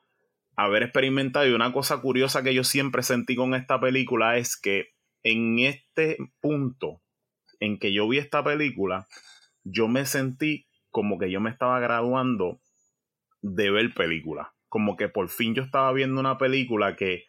haber 0.56 0.84
experimentado. 0.84 1.48
Y 1.48 1.54
una 1.54 1.72
cosa 1.72 2.02
curiosa 2.02 2.44
que 2.44 2.54
yo 2.54 2.64
siempre 2.64 3.04
sentí 3.04 3.36
con 3.36 3.54
esta 3.54 3.80
película 3.80 4.38
es 4.38 4.58
que 4.58 4.90
en 5.24 5.60
este 5.60 6.18
punto 6.42 7.02
en 7.60 7.80
que 7.80 7.94
yo 7.94 8.08
vi 8.08 8.18
esta 8.18 8.44
película, 8.44 9.08
yo 9.64 9.88
me 9.88 10.06
sentí 10.06 10.68
como 10.90 11.18
que 11.18 11.32
yo 11.32 11.42
me 11.42 11.50
estaba 11.50 11.80
graduando 11.80 12.60
de 13.42 13.72
ver 13.72 13.94
películas. 13.94 14.48
Como 14.70 14.98
que 14.98 15.10
por 15.10 15.30
fin 15.30 15.56
yo 15.56 15.64
estaba 15.64 15.92
viendo 15.94 16.20
una 16.20 16.38
película 16.38 16.96
que 16.96 17.26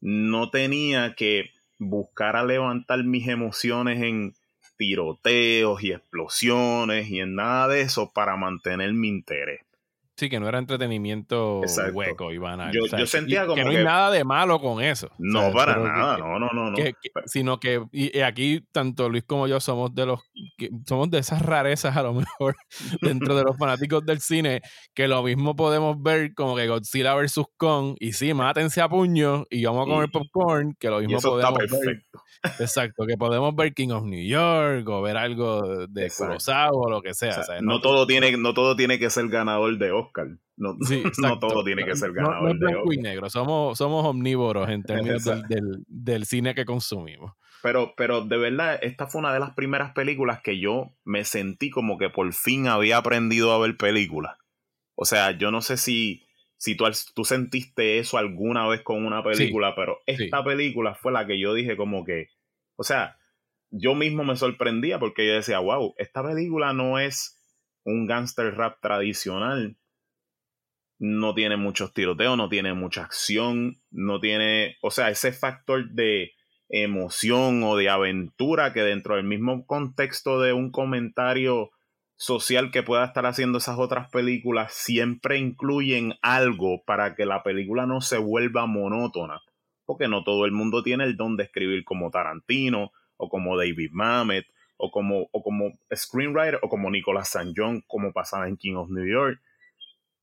no 0.00 0.50
tenía 0.50 1.14
que 1.14 1.50
buscar 1.78 2.36
a 2.36 2.44
levantar 2.44 3.04
mis 3.04 3.28
emociones 3.28 4.02
en 4.02 4.34
tiroteos 4.78 5.82
y 5.82 5.92
explosiones 5.92 7.10
y 7.10 7.20
en 7.20 7.34
nada 7.34 7.68
de 7.68 7.82
eso 7.82 8.10
para 8.14 8.36
mantener 8.36 8.92
mi 8.94 9.08
interés. 9.08 9.60
Sí, 10.16 10.28
que 10.28 10.40
no 10.40 10.48
era 10.48 10.58
entretenimiento 10.58 11.60
Exacto. 11.62 11.92
hueco 11.92 12.32
y 12.32 12.38
banal. 12.38 12.72
Yo- 12.74 12.82
O 12.82 12.86
sea, 12.88 12.98
yo 12.98 13.06
sentía 13.06 13.44
y 13.44 13.46
como 13.46 13.54
que 13.54 13.62
no 13.64 13.70
que- 13.70 13.78
hay 13.78 13.84
nada 13.84 14.10
de 14.10 14.24
malo 14.24 14.58
con 14.60 14.82
eso. 14.82 15.08
No, 15.16 15.38
O 15.38 15.42
sea, 15.44 15.52
para 15.52 15.76
nada, 15.76 16.16
que- 16.16 16.22
no, 16.22 16.38
no, 16.40 16.48
no, 16.52 16.70
no. 16.72 16.76
que- 16.76 16.94
sino 17.26 17.60
que 17.60 17.84
y, 17.92 18.18
y 18.18 18.22
aquí 18.22 18.60
tanto 18.72 19.08
Luis 19.08 19.22
como 19.22 19.46
yo 19.46 19.60
somos 19.60 19.94
de 19.94 20.06
los 20.06 20.18
somos 20.88 21.08
de 21.12 21.18
esas 21.18 21.40
rarezas 21.40 21.96
a 21.96 22.02
lo 22.02 22.14
mejor 22.40 22.56
dentro 23.00 23.36
de 23.36 23.44
los 23.44 23.56
fanáticos 23.58 24.04
del 24.04 24.18
cine 24.20 24.60
que 24.92 25.06
lo 25.06 25.22
mismo 25.22 25.54
podemos 25.54 26.02
ver 26.02 26.34
como 26.34 26.56
que 26.56 26.66
Godzilla 26.66 27.14
vs 27.14 27.40
Kong 27.56 27.94
y 28.00 28.12
sí 28.12 28.34
mátense 28.34 28.80
a 28.80 28.88
puño 28.88 29.46
y 29.50 29.64
vamos 29.66 29.86
a 29.86 29.88
comer 29.92 30.08
Y- 30.08 30.12
popcorn 30.12 30.74
que 30.80 30.90
lo 30.90 31.00
y 31.00 31.06
mismo 31.06 31.18
eso 31.18 31.38
está 31.38 31.52
podemos 31.52 31.70
ver 31.70 31.80
perfecto. 31.80 32.22
Exacto 32.58 33.06
que 33.06 33.16
podemos 33.16 33.54
ver 33.56 33.74
King 33.74 33.90
of 33.90 34.04
New 34.04 34.24
York 34.26 34.88
o 34.88 35.02
ver 35.02 35.16
algo 35.16 35.86
de 35.86 36.04
Exacto. 36.06 36.30
Kurosawa 36.32 36.70
o 36.72 36.90
lo 36.90 37.02
que 37.02 37.14
sea, 37.14 37.30
O 37.30 37.34
sea, 37.34 37.42
¿sabes? 37.44 37.62
no, 37.62 37.80
todo 37.80 38.06
tiene, 38.06 38.36
no 38.36 38.54
todo 38.54 38.76
tiene 38.76 38.98
que 38.98 39.10
ser 39.10 39.28
ganador 39.28 39.76
de 39.78 39.90
Oscar. 39.92 40.28
No, 40.56 40.76
Sí, 40.82 41.00
no 41.02 41.08
exacto. 41.08 41.48
todo 41.48 41.64
tiene 41.64 41.84
que 41.84 41.94
ser 41.96 42.12
ganador 42.12 42.54
no, 42.58 42.66
de 42.66 42.72
y 42.72 42.76
Oscar. 42.76 43.02
negro 43.02 43.30
somos 43.30 43.78
somos 43.78 44.04
omnívoros 44.04 44.68
en 44.68 44.82
términos 44.82 45.24
del- 45.24 45.84
del 45.86 46.26
cine 46.26 46.54
que 46.54 46.64
consumimos 46.64 47.32
Pero, 47.62 47.94
pero 47.96 48.22
de 48.22 48.36
verdad, 48.38 48.78
esta 48.82 49.06
fue 49.06 49.20
una 49.20 49.32
de 49.32 49.40
las 49.40 49.54
primeras 49.54 49.92
películas 49.92 50.40
que 50.42 50.58
yo 50.60 50.92
me 51.04 51.24
sentí 51.24 51.70
como 51.70 51.98
que 51.98 52.10
por 52.10 52.32
fin 52.32 52.68
había 52.68 52.96
aprendido 52.98 53.52
a 53.52 53.58
ver 53.58 53.76
películas. 53.76 54.36
O 54.94 55.04
sea, 55.04 55.30
yo 55.32 55.50
no 55.52 55.60
sé 55.62 55.76
si, 55.76 56.27
si 56.58 56.76
tú, 56.76 56.84
tú 57.14 57.24
sentiste 57.24 57.98
eso 57.98 58.18
alguna 58.18 58.66
vez 58.66 58.82
con 58.82 59.06
una 59.06 59.22
película, 59.22 59.74
pero 59.74 60.00
esta 60.06 60.44
película 60.44 60.94
fue 60.94 61.12
la 61.12 61.26
que 61.26 61.38
yo 61.38 61.54
dije 61.54 61.76
como 61.76 62.04
que, 62.04 62.28
o 62.76 62.82
sea, 62.82 63.16
yo 63.70 63.94
mismo 63.94 64.24
me 64.24 64.36
sorprendía 64.36 64.98
porque 64.98 65.26
yo 65.26 65.34
decía, 65.34 65.60
wow, 65.60 65.94
esta 65.98 66.22
película 66.22 66.72
no 66.72 66.98
es 66.98 67.40
un 67.84 68.06
gangster 68.06 68.54
rap 68.54 68.80
tradicional. 68.80 69.76
No 70.98 71.32
tiene 71.32 71.56
muchos 71.56 71.94
tiroteos, 71.94 72.36
no 72.36 72.48
tiene 72.48 72.74
mucha 72.74 73.04
acción, 73.04 73.80
no 73.92 74.18
tiene, 74.18 74.78
o 74.82 74.90
sea, 74.90 75.10
ese 75.10 75.32
factor 75.32 75.88
de 75.90 76.32
emoción 76.68 77.62
o 77.62 77.76
de 77.76 77.88
aventura 77.88 78.72
que 78.72 78.82
dentro 78.82 79.14
del 79.14 79.24
mismo 79.24 79.64
contexto 79.64 80.40
de 80.40 80.52
un 80.52 80.72
comentario 80.72 81.70
social 82.18 82.72
que 82.72 82.82
pueda 82.82 83.04
estar 83.04 83.26
haciendo 83.26 83.58
esas 83.58 83.78
otras 83.78 84.10
películas 84.10 84.74
siempre 84.74 85.38
incluyen 85.38 86.14
algo 86.20 86.82
para 86.84 87.14
que 87.14 87.24
la 87.24 87.44
película 87.44 87.86
no 87.86 88.00
se 88.00 88.18
vuelva 88.18 88.66
monótona 88.66 89.40
porque 89.86 90.08
no 90.08 90.24
todo 90.24 90.44
el 90.44 90.50
mundo 90.50 90.82
tiene 90.82 91.04
el 91.04 91.16
don 91.16 91.36
de 91.36 91.44
escribir 91.44 91.84
como 91.84 92.10
Tarantino 92.10 92.90
o 93.16 93.28
como 93.28 93.56
David 93.56 93.90
Mamet 93.92 94.46
o 94.76 94.90
como, 94.90 95.28
o 95.30 95.42
como 95.44 95.78
screenwriter 95.94 96.58
o 96.62 96.68
como 96.68 96.90
Nicolas 96.90 97.34
St. 97.34 97.52
John 97.56 97.84
como 97.86 98.12
pasaba 98.12 98.48
en 98.48 98.56
King 98.56 98.74
of 98.74 98.90
New 98.90 99.06
York 99.06 99.40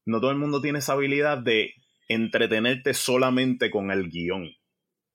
no 0.04 0.20
todo 0.20 0.32
el 0.32 0.38
mundo 0.38 0.62
tiene 0.62 0.80
esa 0.80 0.94
habilidad 0.94 1.38
de 1.38 1.76
entretenerte 2.10 2.94
solamente 2.94 3.72
con 3.72 3.90
el 3.90 4.10
guion 4.10 4.50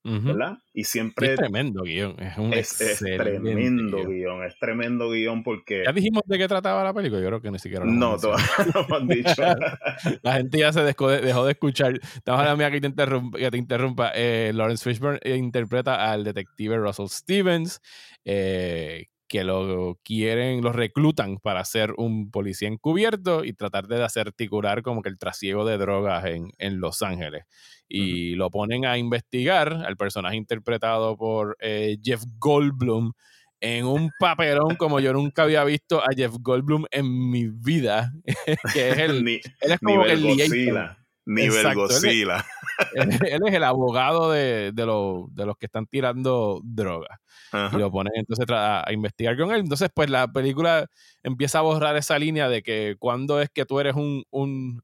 ¿verdad? 0.03 0.59
Y 0.73 0.85
siempre 0.85 1.33
es 1.33 1.37
tremendo 1.37 1.83
guion 1.83 2.15
es 2.21 2.39
un 2.39 2.53
es, 2.55 2.81
es 2.81 2.91
excelente 2.93 3.25
tremendo 3.25 3.99
guion. 3.99 4.11
guion, 4.11 4.45
es 4.45 4.59
tremendo 4.59 5.11
guion 5.11 5.43
porque 5.43 5.83
Ya 5.85 5.93
dijimos 5.93 6.23
de 6.27 6.39
qué 6.39 6.49
trataba 6.49 6.83
la 6.85 6.95
película, 6.95 7.21
yo 7.21 7.27
creo 7.27 7.41
que 7.43 7.51
ni 7.51 7.59
siquiera 7.59 7.85
lo 7.85 7.93
no, 7.93 8.07
hemos 8.09 8.21
todavía 8.23 8.47
no 8.89 8.97
han 8.97 9.09
dicho. 9.09 9.43
La 10.23 10.35
gente 10.35 10.59
ya 10.59 10.73
se 10.73 10.83
dejó 10.83 11.09
de 11.09 11.53
escuchar. 11.53 11.95
Estamos 12.15 12.41
hablando 12.41 12.59
mía 12.59 12.71
que 12.71 12.81
te 12.81 12.87
interrumpa. 12.87 13.39
Que 13.39 13.51
te 13.51 13.59
interrumpa. 13.59 14.13
Eh, 14.15 14.53
Lawrence 14.55 14.89
Fishburne 14.89 15.19
eh, 15.23 15.37
interpreta 15.37 16.11
al 16.11 16.25
detective 16.25 16.77
Russell 16.77 17.09
Stevens, 17.09 17.81
eh, 18.25 19.07
que 19.31 19.45
lo 19.45 19.97
quieren, 20.03 20.61
lo 20.61 20.73
reclutan 20.73 21.39
para 21.39 21.65
ser 21.65 21.95
un 21.97 22.33
policía 22.33 22.67
encubierto 22.67 23.45
y 23.45 23.53
tratar 23.53 23.87
de 23.87 24.01
desarticular 24.01 24.83
como 24.83 25.03
que 25.03 25.09
el 25.09 25.19
trasiego 25.19 25.65
de 25.65 25.79
drogas 25.79 26.25
en, 26.25 26.51
en 26.59 26.81
Los 26.81 27.01
Ángeles. 27.01 27.45
Y 27.89 28.35
lo 28.35 28.51
ponen 28.51 28.87
a 28.87 28.99
investigar 28.99 29.73
al 29.73 29.97
personaje 29.97 30.35
interpretado 30.35 31.17
por 31.17 31.57
eh, 31.61 31.99
Jeff 32.03 32.25
Goldblum 32.39 33.13
en 33.61 33.87
un 33.87 34.11
papelón 34.19 34.75
como 34.75 34.99
yo 34.99 35.13
nunca 35.13 35.45
había 35.45 35.63
visto 35.63 36.01
a 36.01 36.09
Jeff 36.17 36.35
Goldblum 36.41 36.87
en 36.91 37.31
mi 37.31 37.47
vida, 37.47 38.13
que 38.75 38.91
es 38.91 38.99
el, 38.99 39.29
él 39.29 39.41
es 39.61 39.79
como 39.79 40.03
que 40.03 40.13
el. 40.13 40.97
Nivel 41.35 41.57
Exacto, 41.59 41.85
él 41.85 41.91
es- 41.91 42.03
Godzilla. 42.03 42.47
Él, 42.95 43.11
él 43.27 43.41
es 43.47 43.55
el 43.55 43.65
abogado 43.65 44.31
de, 44.31 44.73
de, 44.73 44.87
los- 44.87 45.33
de 45.35 45.45
los 45.45 45.57
que 45.59 45.67
están 45.67 45.85
tirando 45.87 46.63
droga. 46.65 47.21
Ajá. 47.53 47.77
Y 47.77 47.79
lo 47.79 47.91
ponen 47.91 48.13
entonces 48.17 48.47
a 48.49 48.85
investigar 48.91 49.37
con 49.37 49.51
él. 49.53 49.61
Entonces, 49.61 49.91
pues 49.95 50.09
la 50.09 50.29
película 50.29 50.87
empieza 51.23 51.59
a 51.59 51.63
borrar 51.63 51.97
esa 51.99 52.19
línea 52.19 52.49
de 52.49 52.63
que 52.63 52.97
cuando 52.99 53.39
es 53.43 53.51
que 53.51 53.67
tú 53.67 53.81
eres 53.81 53.97
un, 53.97 54.25
un, 54.31 54.83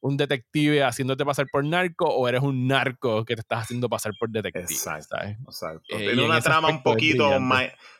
un 0.00 0.16
detective 0.16 0.82
haciéndote 0.82 1.24
pasar 1.24 1.46
por 1.52 1.64
narco 1.64 2.06
o 2.06 2.26
eres 2.28 2.42
un 2.42 2.66
narco 2.66 3.24
que 3.24 3.36
te 3.36 3.42
estás 3.42 3.60
haciendo 3.62 3.88
pasar 3.88 4.12
por 4.18 4.28
detective. 4.28 4.64
Exacto. 4.64 5.16
¿sabes? 5.16 5.36
Exacto. 5.46 5.84
Eh, 5.90 5.98
tiene 5.98 6.12
en 6.12 6.20
una 6.30 6.40
trama 6.40 6.68
un 6.68 6.82
poquito. 6.82 7.30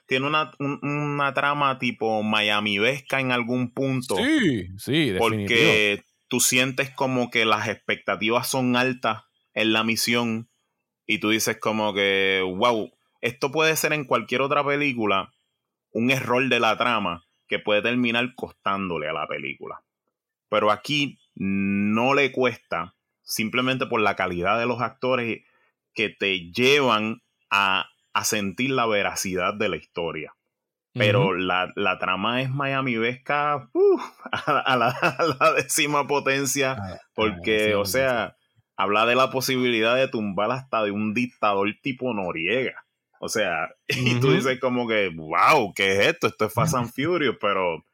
tiene 0.06 0.26
una, 0.26 0.50
un- 0.58 0.80
una 0.82 1.32
trama 1.34 1.78
tipo 1.78 2.20
Miami-vesca 2.24 3.20
en 3.20 3.30
algún 3.30 3.70
punto. 3.72 4.16
Sí, 4.16 4.68
sí, 4.76 5.10
definitivo. 5.10 5.20
porque 5.20 6.04
tú 6.28 6.40
sientes 6.40 6.90
como 6.90 7.30
que 7.30 7.44
las 7.44 7.68
expectativas 7.68 8.48
son 8.48 8.76
altas 8.76 9.24
en 9.54 9.72
la 9.72 9.84
misión 9.84 10.48
y 11.06 11.18
tú 11.18 11.30
dices 11.30 11.58
como 11.58 11.94
que, 11.94 12.42
wow, 12.44 12.92
esto 13.20 13.50
puede 13.50 13.76
ser 13.76 13.92
en 13.92 14.04
cualquier 14.04 14.42
otra 14.42 14.64
película 14.64 15.32
un 15.92 16.10
error 16.10 16.48
de 16.48 16.60
la 16.60 16.76
trama, 16.76 17.26
que 17.48 17.58
puede 17.58 17.82
terminar 17.82 18.34
costándole 18.34 19.08
a 19.08 19.12
la 19.12 19.26
película. 19.26 19.82
Pero 20.48 20.70
aquí 20.70 21.18
no 21.34 22.14
le 22.14 22.32
cuesta, 22.32 22.94
simplemente 23.22 23.86
por 23.86 24.00
la 24.00 24.16
calidad 24.16 24.58
de 24.58 24.66
los 24.66 24.80
actores 24.80 25.42
que 25.94 26.10
te 26.10 26.50
llevan 26.52 27.22
a, 27.50 27.88
a 28.12 28.24
sentir 28.24 28.70
la 28.70 28.86
veracidad 28.86 29.54
de 29.54 29.68
la 29.68 29.76
historia. 29.76 30.35
Pero 30.96 31.34
la, 31.34 31.72
la, 31.74 31.98
trama 31.98 32.40
es 32.42 32.50
Miami 32.50 32.96
Vesca 32.96 33.68
uh, 33.72 34.00
a, 34.32 34.58
a, 34.60 34.76
la, 34.76 34.88
a, 34.88 35.36
la, 35.38 35.52
décima 35.52 36.06
potencia, 36.06 36.76
Ah, 36.78 37.00
porque, 37.14 37.74
o 37.74 37.84
sea, 37.84 38.36
habla 38.76 39.06
de 39.06 39.14
la 39.14 39.30
posibilidad 39.30 39.94
de 39.96 40.08
tumbar 40.08 40.50
hasta 40.52 40.82
de 40.84 40.90
un 40.90 41.14
dictador 41.14 41.68
tipo 41.82 42.12
Noriega. 42.14 42.86
O 43.20 43.28
sea, 43.28 43.68
y 43.88 44.20
tú 44.20 44.32
dices 44.32 44.58
como 44.60 44.86
que, 44.88 45.10
wow, 45.14 45.72
¿qué 45.74 45.92
es 45.92 46.06
esto? 46.06 46.28
Esto 46.28 46.46
es 46.46 46.52
Fast 46.52 46.74
and 46.74 46.92
Furious, 46.92 47.36
pero 47.40 47.84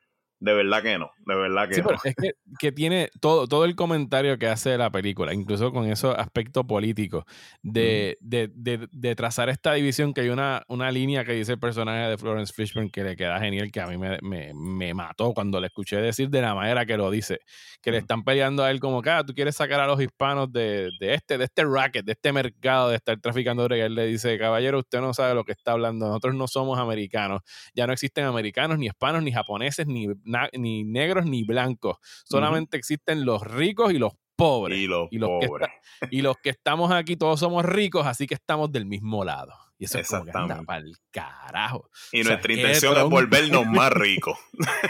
de 0.43 0.55
verdad 0.55 0.83
que 0.83 0.99
no, 0.99 1.13
de 1.25 1.37
verdad 1.37 1.69
que 1.69 1.77
sí, 1.77 1.83
no. 1.83 1.87
pero 1.87 2.01
es 2.03 2.17
que, 2.17 2.33
que, 2.59 2.73
tiene 2.73 3.11
todo, 3.21 3.47
todo 3.47 3.65
el 3.65 3.77
comentario 3.77 4.39
que 4.39 4.49
hace 4.49 4.77
la 4.77 4.91
película, 4.91 5.33
incluso 5.33 5.71
con 5.73 5.89
esos 5.89 6.19
aspectos 6.19 6.65
políticos, 6.65 7.25
de, 7.63 8.19
mm. 8.21 8.29
de, 8.29 8.51
de, 8.53 8.89
de, 8.91 9.15
trazar 9.15 9.51
esta 9.51 9.73
división, 9.75 10.13
que 10.13 10.23
hay 10.23 10.31
una, 10.31 10.65
una 10.67 10.91
línea 10.91 11.25
que 11.25 11.33
dice 11.35 11.53
el 11.53 11.61
personaje 11.61 12.11
de 12.11 12.19
Florence 12.19 12.53
Fishburne 12.53 12.91
que 12.91 13.05
le 13.05 13.15
queda 13.15 13.39
genial, 13.39 13.71
que 13.71 13.81
a 13.81 13.87
mí 13.87 13.97
me, 13.97 14.19
me, 14.21 14.53
me 14.53 14.93
mató 14.95 15.33
cuando 15.33 15.61
le 15.61 15.69
escuché 15.69 15.99
decir 15.99 16.29
de 16.29 16.43
la 16.43 16.57
manera 16.57 16.87
que 16.87 16.97
lo 16.97 17.09
dice, 17.09 17.39
que 17.81 17.93
le 17.93 17.99
están 17.99 18.25
peleando 18.25 18.65
a 18.65 18.73
él 18.73 18.81
como 18.81 19.01
que, 19.01 19.11
ah, 19.11 19.23
tú 19.25 19.35
quieres 19.35 19.55
sacar 19.55 19.79
a 19.79 19.87
los 19.87 20.03
hispanos 20.03 20.53
de, 20.53 20.91
de 20.99 21.15
este, 21.15 21.39
de 21.39 21.45
este 21.45 21.65
racket, 21.65 22.05
de 22.05 22.13
este 22.13 22.33
mercado, 22.33 22.91
de 22.91 22.97
estar 22.97 23.17
traficando 23.21 23.63
droga. 23.63 23.85
Él 23.85 23.95
le 23.95 24.07
dice, 24.07 24.37
caballero, 24.39 24.81
usted 24.81 25.01
no 25.01 25.15
sabe 25.15 25.37
lo 25.37 25.45
que 25.45 25.53
está 25.53 25.71
hablando, 25.71 26.09
nosotros 26.09 26.35
no 26.35 26.49
somos 26.49 26.81
americanos, 26.81 27.43
ya 27.77 27.87
no 27.87 27.93
existen 27.93 28.25
americanos, 28.25 28.81
ni 28.81 28.87
hispanos, 28.87 29.23
ni 29.23 29.31
japoneses, 29.31 29.87
ni 29.87 30.09
ni 30.53 30.85
negros 30.85 31.27
ni 31.27 31.45
blancos. 31.45 31.99
Solamente 32.25 32.77
uh 32.77 32.79
-huh. 32.79 32.79
existen 32.79 33.25
los 33.25 33.43
ricos 33.43 33.93
y 33.93 33.99
los 33.99 34.13
pobres. 34.37 34.79
Y 34.79 34.87
los, 34.87 35.09
y 35.11 35.19
los 35.19 35.29
pobres. 35.29 35.69
Que 36.01 36.09
y 36.11 36.23
los 36.23 36.37
que 36.39 36.51
estamos 36.51 36.91
aquí 36.91 37.17
todos 37.17 37.41
somos 37.41 37.65
ricos, 37.65 38.07
así 38.07 38.27
que 38.27 38.35
estamos 38.35 38.73
del 38.73 38.87
mismo 38.87 39.25
lado. 39.25 39.55
Y 39.79 39.87
eso 39.87 39.99
es 39.99 40.09
como 40.09 40.25
que 40.25 40.31
anda 40.33 40.63
para 40.63 40.79
el 40.79 40.97
carajo. 41.11 41.91
Y 42.13 42.21
o 42.21 42.25
sea, 42.25 42.35
nuestra 42.35 42.53
intención 42.53 42.97
es 42.97 43.05
volvernos 43.05 43.67
más 43.67 43.91
ricos. 43.93 44.39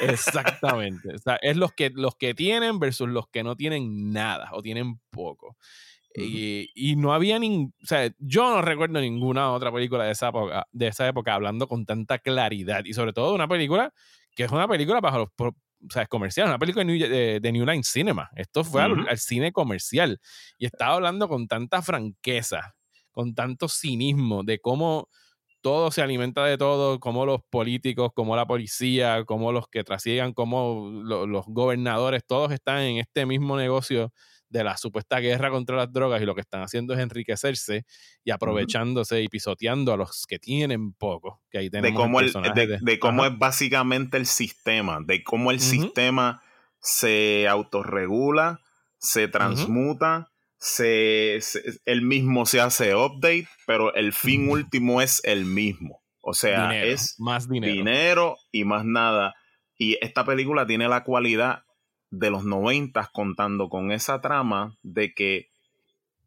Exactamente. 0.00 1.14
O 1.14 1.18
sea, 1.18 1.36
es 1.40 1.56
los 1.56 1.72
que, 1.72 1.90
los 1.94 2.14
que 2.16 2.34
tienen 2.34 2.78
versus 2.78 3.08
los 3.08 3.26
que 3.28 3.42
no 3.42 3.56
tienen 3.56 4.12
nada 4.12 4.50
o 4.52 4.60
tienen 4.60 5.00
poco. 5.10 5.56
Uh 6.14 6.20
-huh. 6.20 6.24
y, 6.26 6.70
y, 6.74 6.96
no 6.96 7.14
había 7.14 7.38
ningún, 7.38 7.72
o 7.82 7.86
sea, 7.86 8.12
yo 8.18 8.50
no 8.50 8.60
recuerdo 8.60 9.00
ninguna 9.00 9.50
otra 9.52 9.72
película 9.72 10.04
de 10.04 10.12
esa 10.12 10.28
época, 10.28 10.68
de 10.70 10.88
esa 10.88 11.08
época 11.08 11.32
hablando 11.32 11.68
con 11.68 11.86
tanta 11.86 12.18
claridad 12.18 12.84
y 12.84 12.92
sobre 12.92 13.14
todo 13.14 13.30
de 13.30 13.34
una 13.36 13.48
película 13.48 13.94
que 14.34 14.44
es 14.44 14.52
una 14.52 14.68
película 14.68 15.00
bajo 15.00 15.18
los, 15.18 15.28
o 15.38 15.90
sea, 15.90 16.02
es 16.02 16.08
comercial, 16.08 16.48
una 16.48 16.58
película 16.58 16.84
de 16.84 16.92
New, 16.92 17.08
de, 17.08 17.40
de 17.40 17.52
New 17.52 17.66
Line 17.66 17.82
Cinema. 17.82 18.30
Esto 18.36 18.64
fue 18.64 18.82
uh 18.82 18.88
-huh. 18.88 19.00
al, 19.02 19.08
al, 19.08 19.18
cine 19.18 19.52
comercial 19.52 20.20
y 20.58 20.66
estaba 20.66 20.94
hablando 20.94 21.28
con 21.28 21.48
tanta 21.48 21.82
franqueza, 21.82 22.74
con 23.10 23.34
tanto 23.34 23.68
cinismo 23.68 24.42
de 24.44 24.58
cómo 24.60 25.08
todo 25.62 25.90
se 25.92 26.02
alimenta 26.02 26.44
de 26.44 26.58
todo, 26.58 26.98
cómo 27.00 27.24
los 27.24 27.40
políticos, 27.48 28.10
como 28.14 28.36
la 28.36 28.46
policía, 28.46 29.24
como 29.24 29.52
los 29.52 29.68
que 29.68 29.84
trasiegan, 29.84 30.32
como 30.34 30.90
lo, 31.04 31.26
los 31.26 31.46
gobernadores, 31.46 32.24
todos 32.26 32.52
están 32.52 32.80
en 32.82 32.98
este 32.98 33.26
mismo 33.26 33.56
negocio 33.56 34.12
de 34.52 34.62
la 34.62 34.76
supuesta 34.76 35.18
guerra 35.18 35.50
contra 35.50 35.76
las 35.76 35.92
drogas 35.92 36.20
y 36.22 36.26
lo 36.26 36.34
que 36.34 36.42
están 36.42 36.62
haciendo 36.62 36.92
es 36.94 37.00
enriquecerse 37.00 37.84
y 38.22 38.30
aprovechándose 38.30 39.14
uh 39.14 39.18
-huh. 39.18 39.24
y 39.24 39.28
pisoteando 39.28 39.92
a 39.92 39.96
los 39.96 40.26
que 40.26 40.38
tienen 40.38 40.92
poco. 40.92 41.42
Que 41.50 41.58
ahí 41.58 41.68
de 41.70 41.94
cómo, 41.94 42.20
el, 42.20 42.32
de, 42.32 42.66
de, 42.66 42.78
de 42.80 42.98
cómo 42.98 43.24
es 43.24 43.36
básicamente 43.36 44.18
el 44.18 44.26
sistema, 44.26 45.00
de 45.02 45.24
cómo 45.24 45.50
el 45.50 45.56
uh 45.56 45.60
-huh. 45.60 45.62
sistema 45.62 46.42
se 46.80 47.48
autorregula, 47.48 48.60
se 48.98 49.26
transmuta, 49.28 50.18
uh 50.18 50.22
-huh. 50.22 50.28
se, 50.58 51.38
se, 51.40 51.80
él 51.86 52.02
mismo 52.02 52.44
se 52.44 52.60
hace 52.60 52.94
update, 52.94 53.48
pero 53.66 53.94
el 53.94 54.12
fin 54.12 54.50
último 54.50 55.00
es 55.00 55.20
el 55.24 55.44
mismo. 55.46 56.02
O 56.20 56.34
sea, 56.34 56.68
dinero, 56.68 56.86
es 56.86 57.16
más 57.18 57.48
dinero. 57.48 57.72
dinero 57.72 58.36
y 58.52 58.64
más 58.64 58.84
nada. 58.84 59.34
Y 59.76 59.96
esta 60.00 60.24
película 60.24 60.66
tiene 60.66 60.88
la 60.88 61.02
cualidad 61.02 61.64
de 62.12 62.30
los 62.30 62.44
noventas 62.44 63.08
contando 63.10 63.70
con 63.70 63.90
esa 63.90 64.20
trama 64.20 64.76
de 64.82 65.14
que 65.14 65.48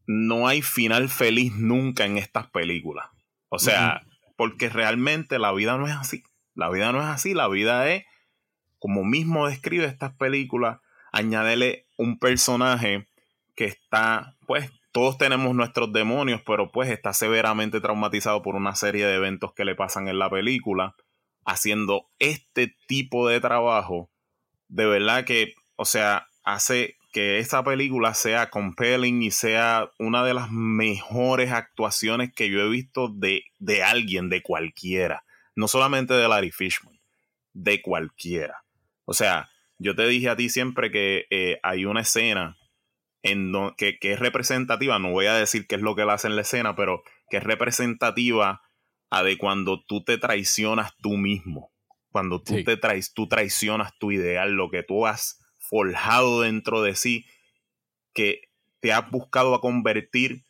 no 0.08 0.48
hay 0.48 0.62
final 0.64 1.10
feliz 1.10 1.54
nunca 1.54 2.06
en 2.06 2.18
estas 2.18 2.50
películas. 2.50 3.06
O 3.50 3.60
sea, 3.60 4.02
uh 4.04 4.08
-huh. 4.08 4.34
porque 4.36 4.70
realmente 4.70 5.38
la 5.38 5.54
vida 5.54 5.78
no 5.78 5.88
es 5.88 5.94
así. 5.94 6.24
La 6.56 6.70
vida 6.70 6.92
no 6.92 7.02
es 7.02 7.08
así. 7.08 7.36
La 7.36 7.48
vida 7.48 7.90
es, 7.92 8.04
como 8.80 9.04
mismo 9.04 9.48
describe 9.48 9.86
estas 9.86 10.16
películas, 10.16 10.80
añádele 11.12 11.88
un 11.98 12.18
personaje 12.18 13.08
que 13.56 13.66
está, 13.66 14.36
pues, 14.48 14.72
todos 14.92 15.20
tenemos 15.20 15.54
nuestros 15.54 15.94
demonios, 15.94 16.42
pero 16.46 16.72
pues 16.72 16.90
está 16.90 17.14
severamente 17.14 17.80
traumatizado 17.80 18.42
por 18.42 18.56
una 18.56 18.76
serie 18.76 19.06
de 19.06 19.16
eventos 19.16 19.54
que 19.54 19.66
le 19.66 19.76
pasan 19.76 20.08
en 20.08 20.18
la 20.18 20.30
película, 20.30 20.96
haciendo 21.46 22.10
este 22.18 22.76
tipo 22.88 23.28
de 23.28 23.40
trabajo. 23.40 24.10
De 24.68 24.86
verdad 24.86 25.26
que 25.26 25.54
o 25.76 25.86
sea, 25.86 26.28
hace 26.44 26.98
que 27.12 27.40
esta 27.40 27.64
película 27.64 28.14
sea 28.14 28.50
compelling 28.50 29.24
y 29.24 29.32
sea 29.32 29.90
una 30.00 30.24
de 30.24 30.34
las 30.34 30.52
mejores 30.52 31.52
actuaciones 31.52 32.34
que 32.34 32.50
yo 32.50 32.60
he 32.60 32.70
visto 32.70 33.08
de, 33.08 33.44
de 33.58 33.84
alguien, 33.84 34.30
de 34.30 34.42
cualquiera. 34.42 35.24
No 35.56 35.70
solamente 35.70 36.14
de 36.14 36.28
Larry 36.28 36.52
Fishman, 36.52 37.00
de 37.54 37.82
cualquiera. 37.82 38.66
O 39.06 39.14
sea, 39.14 39.50
yo 39.78 39.96
te 39.96 40.06
dije 40.08 40.30
a 40.30 40.36
ti 40.36 40.50
siempre 40.50 40.92
que 40.92 41.26
eh, 41.30 41.58
hay 41.64 41.86
una 41.86 42.02
escena 42.02 42.58
en 43.24 43.52
do, 43.52 43.76
que, 43.78 43.98
que, 43.98 44.12
es 44.12 44.20
representativa, 44.20 45.00
no 45.00 45.12
voy 45.12 45.28
a 45.28 45.36
decir 45.36 45.68
qué 45.68 45.76
es 45.76 45.82
lo 45.82 45.96
que 45.96 46.02
él 46.02 46.10
hace 46.10 46.28
en 46.28 46.36
la 46.36 46.42
escena, 46.42 46.76
pero 46.76 47.02
que 47.30 47.38
es 47.38 47.44
representativa 47.44 48.62
a 49.10 49.24
de 49.24 49.38
cuando 49.38 49.84
tú 49.86 50.04
te 50.04 50.18
traicionas 50.18 50.96
tú 50.98 51.18
mismo. 51.18 51.72
Cuando 52.10 52.42
tú 52.42 52.56
sí. 52.56 52.64
te 52.66 52.78
traicionas, 52.78 53.14
tú 53.14 53.28
traicionas 53.30 53.98
tu 53.98 54.12
ideal, 54.12 54.52
lo 54.52 54.70
que 54.70 54.84
tú 54.84 55.08
has 55.08 55.40
forjado 55.70 56.42
dentro 56.42 56.82
de 56.82 56.96
sí 56.96 57.26
que 58.14 58.42
te 58.80 58.94
has 58.94 59.10
buscado 59.10 59.56
a 59.56 59.62
convertir 59.62 60.44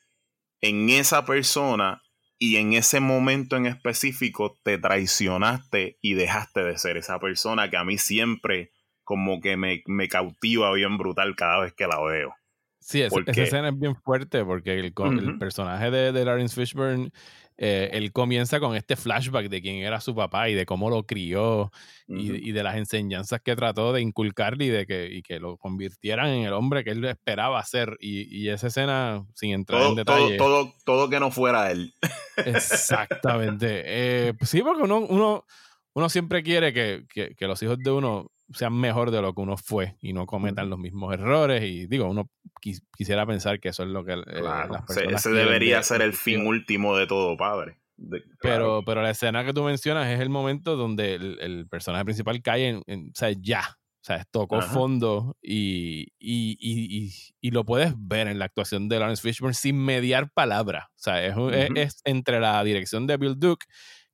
en 0.62 0.90
esa 0.90 1.26
persona 1.26 2.02
y 2.38 2.58
en 2.58 2.74
ese 2.74 3.00
momento 3.00 3.56
en 3.56 3.66
específico 3.66 4.58
te 4.64 4.78
traicionaste 4.78 5.98
y 6.02 6.14
dejaste 6.14 6.64
de 6.64 6.78
ser 6.78 6.98
esa 6.98 7.20
persona 7.20 7.70
que 7.70 7.78
a 7.78 7.84
mí 7.84 7.98
siempre 7.98 8.72
como 9.04 9.40
que 9.40 9.56
me, 9.56 9.84
me 9.86 10.08
cautiva 10.08 10.74
bien 10.74 10.98
brutal 10.98 11.36
cada 11.36 11.62
vez 11.62 11.74
que 11.74 11.88
la 11.88 12.02
veo. 12.02 12.34
Sí, 12.80 13.02
esa, 13.02 13.14
porque... 13.14 13.32
esa 13.32 13.44
escena 13.44 13.70
es 13.70 13.80
bien 13.80 13.96
fuerte 13.96 14.44
porque 14.44 14.74
el, 14.74 14.88
uh 14.88 14.90
-huh. 14.90 15.20
el 15.20 15.38
personaje 15.40 15.90
de, 15.90 16.12
de 16.12 16.26
Lawrence 16.26 16.56
Fishburne 16.56 17.12
eh, 17.58 17.90
él 17.94 18.12
comienza 18.12 18.60
con 18.60 18.76
este 18.76 18.98
flashback 18.98 19.48
de 19.48 19.62
quién 19.62 19.78
era 19.78 20.02
su 20.02 20.14
papá 20.14 20.50
y 20.50 20.56
de 20.56 20.66
cómo 20.66 20.90
lo 20.90 21.06
crió 21.06 21.62
uh 21.62 21.70
-huh. 22.08 22.42
y, 22.44 22.50
y, 22.50 22.52
de 22.52 22.64
las 22.64 22.76
enseñanzas 22.76 23.40
que 23.42 23.56
trató 23.56 23.94
de 23.94 24.02
inculcarle 24.02 24.66
y 24.66 24.70
de 24.70 24.86
que, 24.86 25.08
y 25.10 25.22
que 25.22 25.40
lo 25.40 25.58
convirtieran 25.58 26.28
en 26.28 26.46
el 26.46 26.54
hombre 26.54 26.84
que 26.84 26.92
él 26.92 27.06
esperaba 27.06 27.64
ser. 27.64 27.98
Y, 28.02 28.24
y 28.44 28.50
esa 28.50 28.68
escena, 28.68 29.26
sin 29.36 29.52
entrar 29.52 29.80
todo, 29.82 29.90
en 29.90 29.96
detalle. 29.96 30.38
Todo, 30.38 30.66
todo, 30.66 30.74
todo, 30.84 31.10
que 31.10 31.20
no 31.20 31.32
fuera 31.32 31.72
él. 31.72 31.94
Exactamente. 32.36 33.84
eh, 33.86 34.34
sí, 34.42 34.62
porque 34.62 34.84
uno, 34.84 35.00
uno, 35.00 35.46
uno 35.94 36.10
siempre 36.10 36.44
quiere 36.44 36.74
que, 36.74 37.06
que, 37.14 37.36
que 37.36 37.48
los 37.48 37.64
hijos 37.64 37.80
de 37.80 37.92
uno 37.92 38.32
sean 38.54 38.74
mejor 38.74 39.12
de 39.12 39.22
lo 39.22 39.34
que 39.34 39.42
uno 39.42 39.58
fue 39.58 39.98
y 40.02 40.14
no 40.14 40.26
cometan 40.26 40.70
los 40.70 40.80
mismos 40.80 41.14
errores 41.14 41.64
y 41.64 41.88
digo, 41.88 42.10
uno 42.10 42.30
quis, 42.62 42.84
quisiera 42.96 43.26
pensar 43.26 43.60
que 43.60 43.70
eso 43.70 43.84
es 43.84 43.90
lo 43.90 44.06
que 44.06 44.14
eh, 44.14 44.24
claro, 44.26 44.74
las 44.74 44.86
personas 44.86 45.26
ese 45.26 45.36
debería 45.36 45.78
de, 45.78 45.84
ser 45.84 46.02
el 46.02 46.14
fin 46.14 46.46
último 46.46 46.96
de 46.96 47.08
todo 47.08 47.36
padre. 47.38 47.80
De, 47.98 48.22
claro. 48.22 48.38
pero, 48.40 48.84
pero 48.86 49.02
la 49.02 49.12
escena 49.12 49.46
que 49.46 49.54
tú 49.54 49.64
mencionas 49.64 50.08
es 50.10 50.20
el 50.20 50.30
momento 50.30 50.76
donde 50.76 51.16
el, 51.16 51.40
el 51.40 51.68
personaje 51.68 52.06
principal 52.06 52.42
cae 52.42 52.70
en, 52.70 52.84
en, 52.88 53.08
o 53.08 53.16
sea, 53.16 53.32
ya, 53.32 53.64
o 53.70 54.06
sea, 54.06 54.24
tocó 54.30 54.58
Ajá. 54.58 54.72
fondo 54.72 55.36
y, 55.42 56.10
y, 56.20 56.58
y, 56.60 57.12
y, 57.42 57.52
lo 57.52 57.66
puedes 57.66 57.94
ver 57.98 58.28
en 58.28 58.38
la 58.38 58.46
actuación 58.46 58.88
de 58.88 59.00
Lawrence 59.00 59.22
Fishburne 59.24 59.56
sin 59.56 59.84
mediar 59.84 60.30
palabra. 60.32 60.92
O 60.92 61.00
sea, 61.00 61.26
es, 61.26 61.36
uh 61.36 61.50
-huh. 61.50 61.80
es, 61.80 61.96
es 61.96 62.02
entre 62.04 62.40
la 62.40 62.64
dirección 62.64 63.08
de 63.08 63.18
Bill 63.18 63.40
Duke 63.40 63.66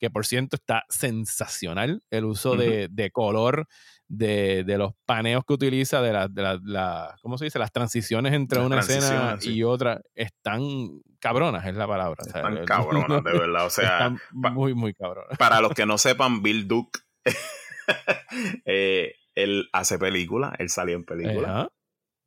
que 0.02 0.10
por 0.10 0.26
cierto 0.26 0.56
está 0.56 0.84
sensacional 0.90 2.02
el 2.10 2.26
uso 2.26 2.54
uh 2.54 2.56
-huh. 2.56 2.58
de, 2.58 2.88
de, 2.90 3.12
color 3.12 3.68
de, 4.12 4.66
de, 4.66 4.78
los 4.78 4.94
paneos 5.06 5.46
que 5.46 5.54
utiliza, 5.54 6.02
de, 6.02 6.12
la, 6.12 6.28
de 6.28 6.42
la, 6.42 6.60
la, 6.64 7.16
¿cómo 7.22 7.38
se 7.38 7.46
dice? 7.46 7.60
Las 7.60 7.72
transiciones 7.72 8.34
entre 8.34 8.58
las 8.58 8.66
una 8.66 8.80
escena 8.80 9.38
sí. 9.40 9.54
y 9.54 9.64
otra 9.64 10.02
están 10.16 11.02
cabronas, 11.20 11.66
es 11.66 11.76
la 11.76 11.88
palabra. 11.88 12.18
Están 12.26 12.54
o 12.54 12.56
sea, 12.58 12.66
cabronas, 12.66 13.24
de 13.24 13.32
verdad. 13.32 13.66
O 13.66 13.70
sea, 13.72 14.14
muy, 14.32 14.74
muy 14.74 14.94
cabronas. 14.94 15.38
Para 15.38 15.62
los 15.62 15.74
que 15.74 15.86
no 15.86 15.98
sepan, 15.98 16.44
Bill 16.44 16.68
Duke, 16.68 17.00
eh, 18.66 19.16
él 19.36 19.70
hace 19.72 19.98
película, 19.98 20.54
él 20.60 20.70
salió 20.70 20.98
en 20.98 21.06
película. 21.06 21.64
-huh. 21.64 21.72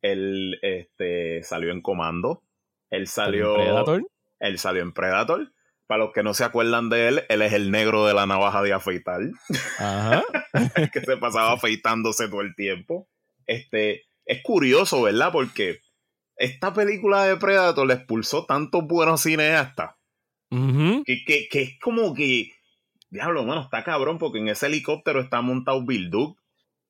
Él 0.01 0.57
este, 0.63 1.43
salió 1.43 1.71
en 1.71 1.81
Comando. 1.81 2.43
Él 2.89 3.07
salió. 3.07 3.57
¿En 3.57 3.63
Predator? 3.63 4.07
Él 4.39 4.57
salió 4.57 4.81
en 4.81 4.91
Predator. 4.91 5.51
Para 5.87 6.05
los 6.05 6.13
que 6.13 6.23
no 6.23 6.33
se 6.33 6.43
acuerdan 6.43 6.89
de 6.89 7.09
él, 7.09 7.23
él 7.29 7.43
es 7.43 7.53
el 7.53 7.69
negro 7.69 8.07
de 8.07 8.15
la 8.15 8.25
navaja 8.25 8.63
de 8.63 8.73
afeitar. 8.73 9.21
Ajá. 9.77 10.23
que 10.93 11.01
se 11.01 11.17
pasaba 11.17 11.53
afeitándose 11.53 12.27
todo 12.27 12.41
el 12.41 12.55
tiempo. 12.55 13.07
Este, 13.45 14.05
es 14.25 14.41
curioso, 14.43 15.03
¿verdad? 15.03 15.31
Porque 15.31 15.79
esta 16.37 16.73
película 16.73 17.25
de 17.25 17.37
Predator 17.37 17.87
le 17.87 17.93
expulsó 17.95 18.45
tantos 18.45 18.85
buenos 18.85 19.21
cineastas 19.21 19.95
que, 20.49 21.23
que, 21.25 21.47
que 21.49 21.61
es 21.61 21.79
como 21.79 22.13
que, 22.13 22.51
diablo, 23.09 23.43
mano, 23.43 23.61
está 23.61 23.83
cabrón 23.83 24.17
porque 24.17 24.39
en 24.39 24.47
ese 24.47 24.67
helicóptero 24.67 25.19
está 25.19 25.41
montado 25.41 25.85
Bill 25.85 26.09
Duke, 26.09 26.41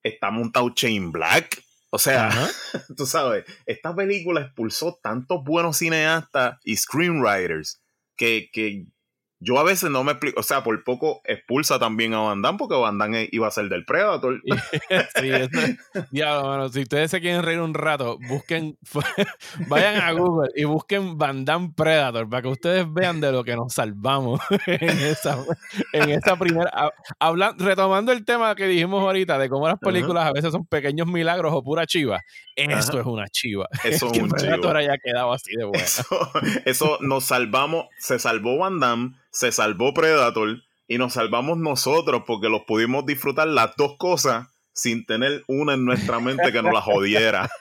está 0.02 0.30
montado 0.30 0.72
Shane 0.74 1.10
Black. 1.10 1.62
O 1.90 1.98
sea, 1.98 2.30
tú 2.96 3.06
sabes, 3.06 3.44
esta 3.64 3.94
película 3.94 4.42
expulsó 4.42 4.98
tantos 5.02 5.42
buenos 5.44 5.78
cineastas 5.78 6.58
y 6.64 6.76
screenwriters 6.76 7.82
que, 8.16 8.50
que 8.52 8.86
yo 9.38 9.58
a 9.58 9.62
veces 9.64 9.90
no 9.90 10.02
me 10.04 10.12
explico. 10.12 10.40
O 10.40 10.42
sea, 10.42 10.62
por 10.64 10.82
poco 10.84 11.20
expulsa 11.24 11.78
también 11.78 12.14
a 12.14 12.20
Van 12.20 12.40
Damme 12.42 12.58
porque 12.58 12.74
Van 12.76 12.96
Damme 12.98 13.28
iba 13.32 13.46
a 13.46 13.50
ser 13.50 13.68
del 13.68 13.84
Predator. 13.84 14.40
Sí, 15.20 15.30
eso- 15.30 16.04
diablo, 16.10 16.48
mano, 16.48 16.68
si 16.68 16.80
ustedes 16.82 17.10
se 17.10 17.20
quieren 17.20 17.42
reír 17.42 17.60
un 17.60 17.74
rato, 17.74 18.18
busquen, 18.28 18.78
vayan 19.68 20.00
a 20.00 20.12
Google 20.12 20.50
y 20.54 20.64
busquen 20.64 21.18
Van 21.18 21.44
Damme 21.44 21.70
Predator 21.76 22.28
para 22.28 22.42
que 22.42 22.48
ustedes 22.48 22.86
vean 22.92 23.20
de 23.20 23.32
lo 23.32 23.44
que 23.44 23.56
nos 23.56 23.72
salvamos 23.74 24.40
en 24.66 24.98
esa, 25.00 25.38
en 25.92 26.10
esa 26.10 26.36
primera. 26.36 26.70
ha- 26.72 26.92
hablan- 27.20 27.58
retomando 27.58 28.12
el 28.12 28.24
tema 28.24 28.54
que 28.54 28.66
dijimos 28.66 29.02
ahorita 29.02 29.38
de 29.38 29.48
cómo 29.48 29.66
las 29.68 29.78
películas 29.78 30.26
a 30.26 30.32
veces 30.32 30.52
son 30.52 30.66
pequeños 30.66 31.06
milagros 31.06 31.52
o 31.54 31.62
pura 31.62 31.86
chiva. 31.86 32.20
Esto 32.56 32.92
Ajá. 32.92 33.00
es 33.00 33.06
una 33.06 33.28
chiva. 33.28 33.68
Eso 33.84 34.10
es 34.10 34.18
un 34.18 34.30
chivo. 34.32 34.70
haya 34.70 34.96
quedado 34.96 35.32
así 35.32 35.54
de 35.54 35.64
bueno. 35.64 35.84
Eso, 35.84 36.30
eso 36.64 36.98
nos 37.02 37.24
salvamos, 37.24 37.86
se 37.98 38.18
salvó 38.18 38.56
Van 38.56 38.80
Damme, 38.80 39.12
se 39.30 39.52
salvó 39.52 39.92
Predator 39.92 40.62
y 40.88 40.96
nos 40.98 41.12
salvamos 41.12 41.58
nosotros 41.58 42.22
porque 42.26 42.48
los 42.48 42.62
pudimos 42.62 43.04
disfrutar 43.04 43.48
las 43.48 43.76
dos 43.76 43.96
cosas 43.98 44.48
sin 44.72 45.04
tener 45.04 45.44
una 45.48 45.74
en 45.74 45.84
nuestra 45.84 46.18
mente 46.18 46.50
que 46.50 46.62
nos 46.62 46.72
la 46.72 46.80
jodiera. 46.80 47.50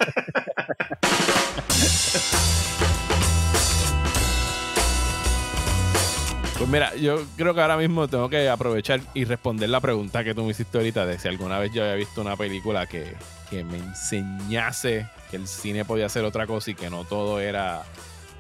Pues 6.58 6.70
mira, 6.70 6.96
yo 6.96 7.22
creo 7.36 7.54
que 7.54 7.60
ahora 7.60 7.76
mismo 7.76 8.08
tengo 8.08 8.30
que 8.30 8.48
aprovechar 8.48 9.02
y 9.14 9.26
responder 9.26 9.70
la 9.70 9.82
pregunta 9.82 10.24
que 10.24 10.34
tú 10.34 10.44
me 10.46 10.52
hiciste 10.52 10.78
ahorita 10.78 11.06
de 11.06 11.20
si 11.20 11.28
alguna 11.28 11.60
vez 11.60 11.74
yo 11.74 11.84
había 11.84 11.96
visto 11.96 12.22
una 12.22 12.38
película 12.38 12.88
que, 12.88 13.14
que 13.50 13.64
me 13.64 13.78
enseñase 13.78 15.08
que 15.30 15.38
el 15.38 15.48
cine 15.48 15.86
podía 15.86 16.10
ser 16.10 16.26
otra 16.26 16.48
cosa 16.48 16.72
y 16.72 16.76
que 16.76 16.90
no 16.90 17.04
todo 17.04 17.40
era 17.40 17.84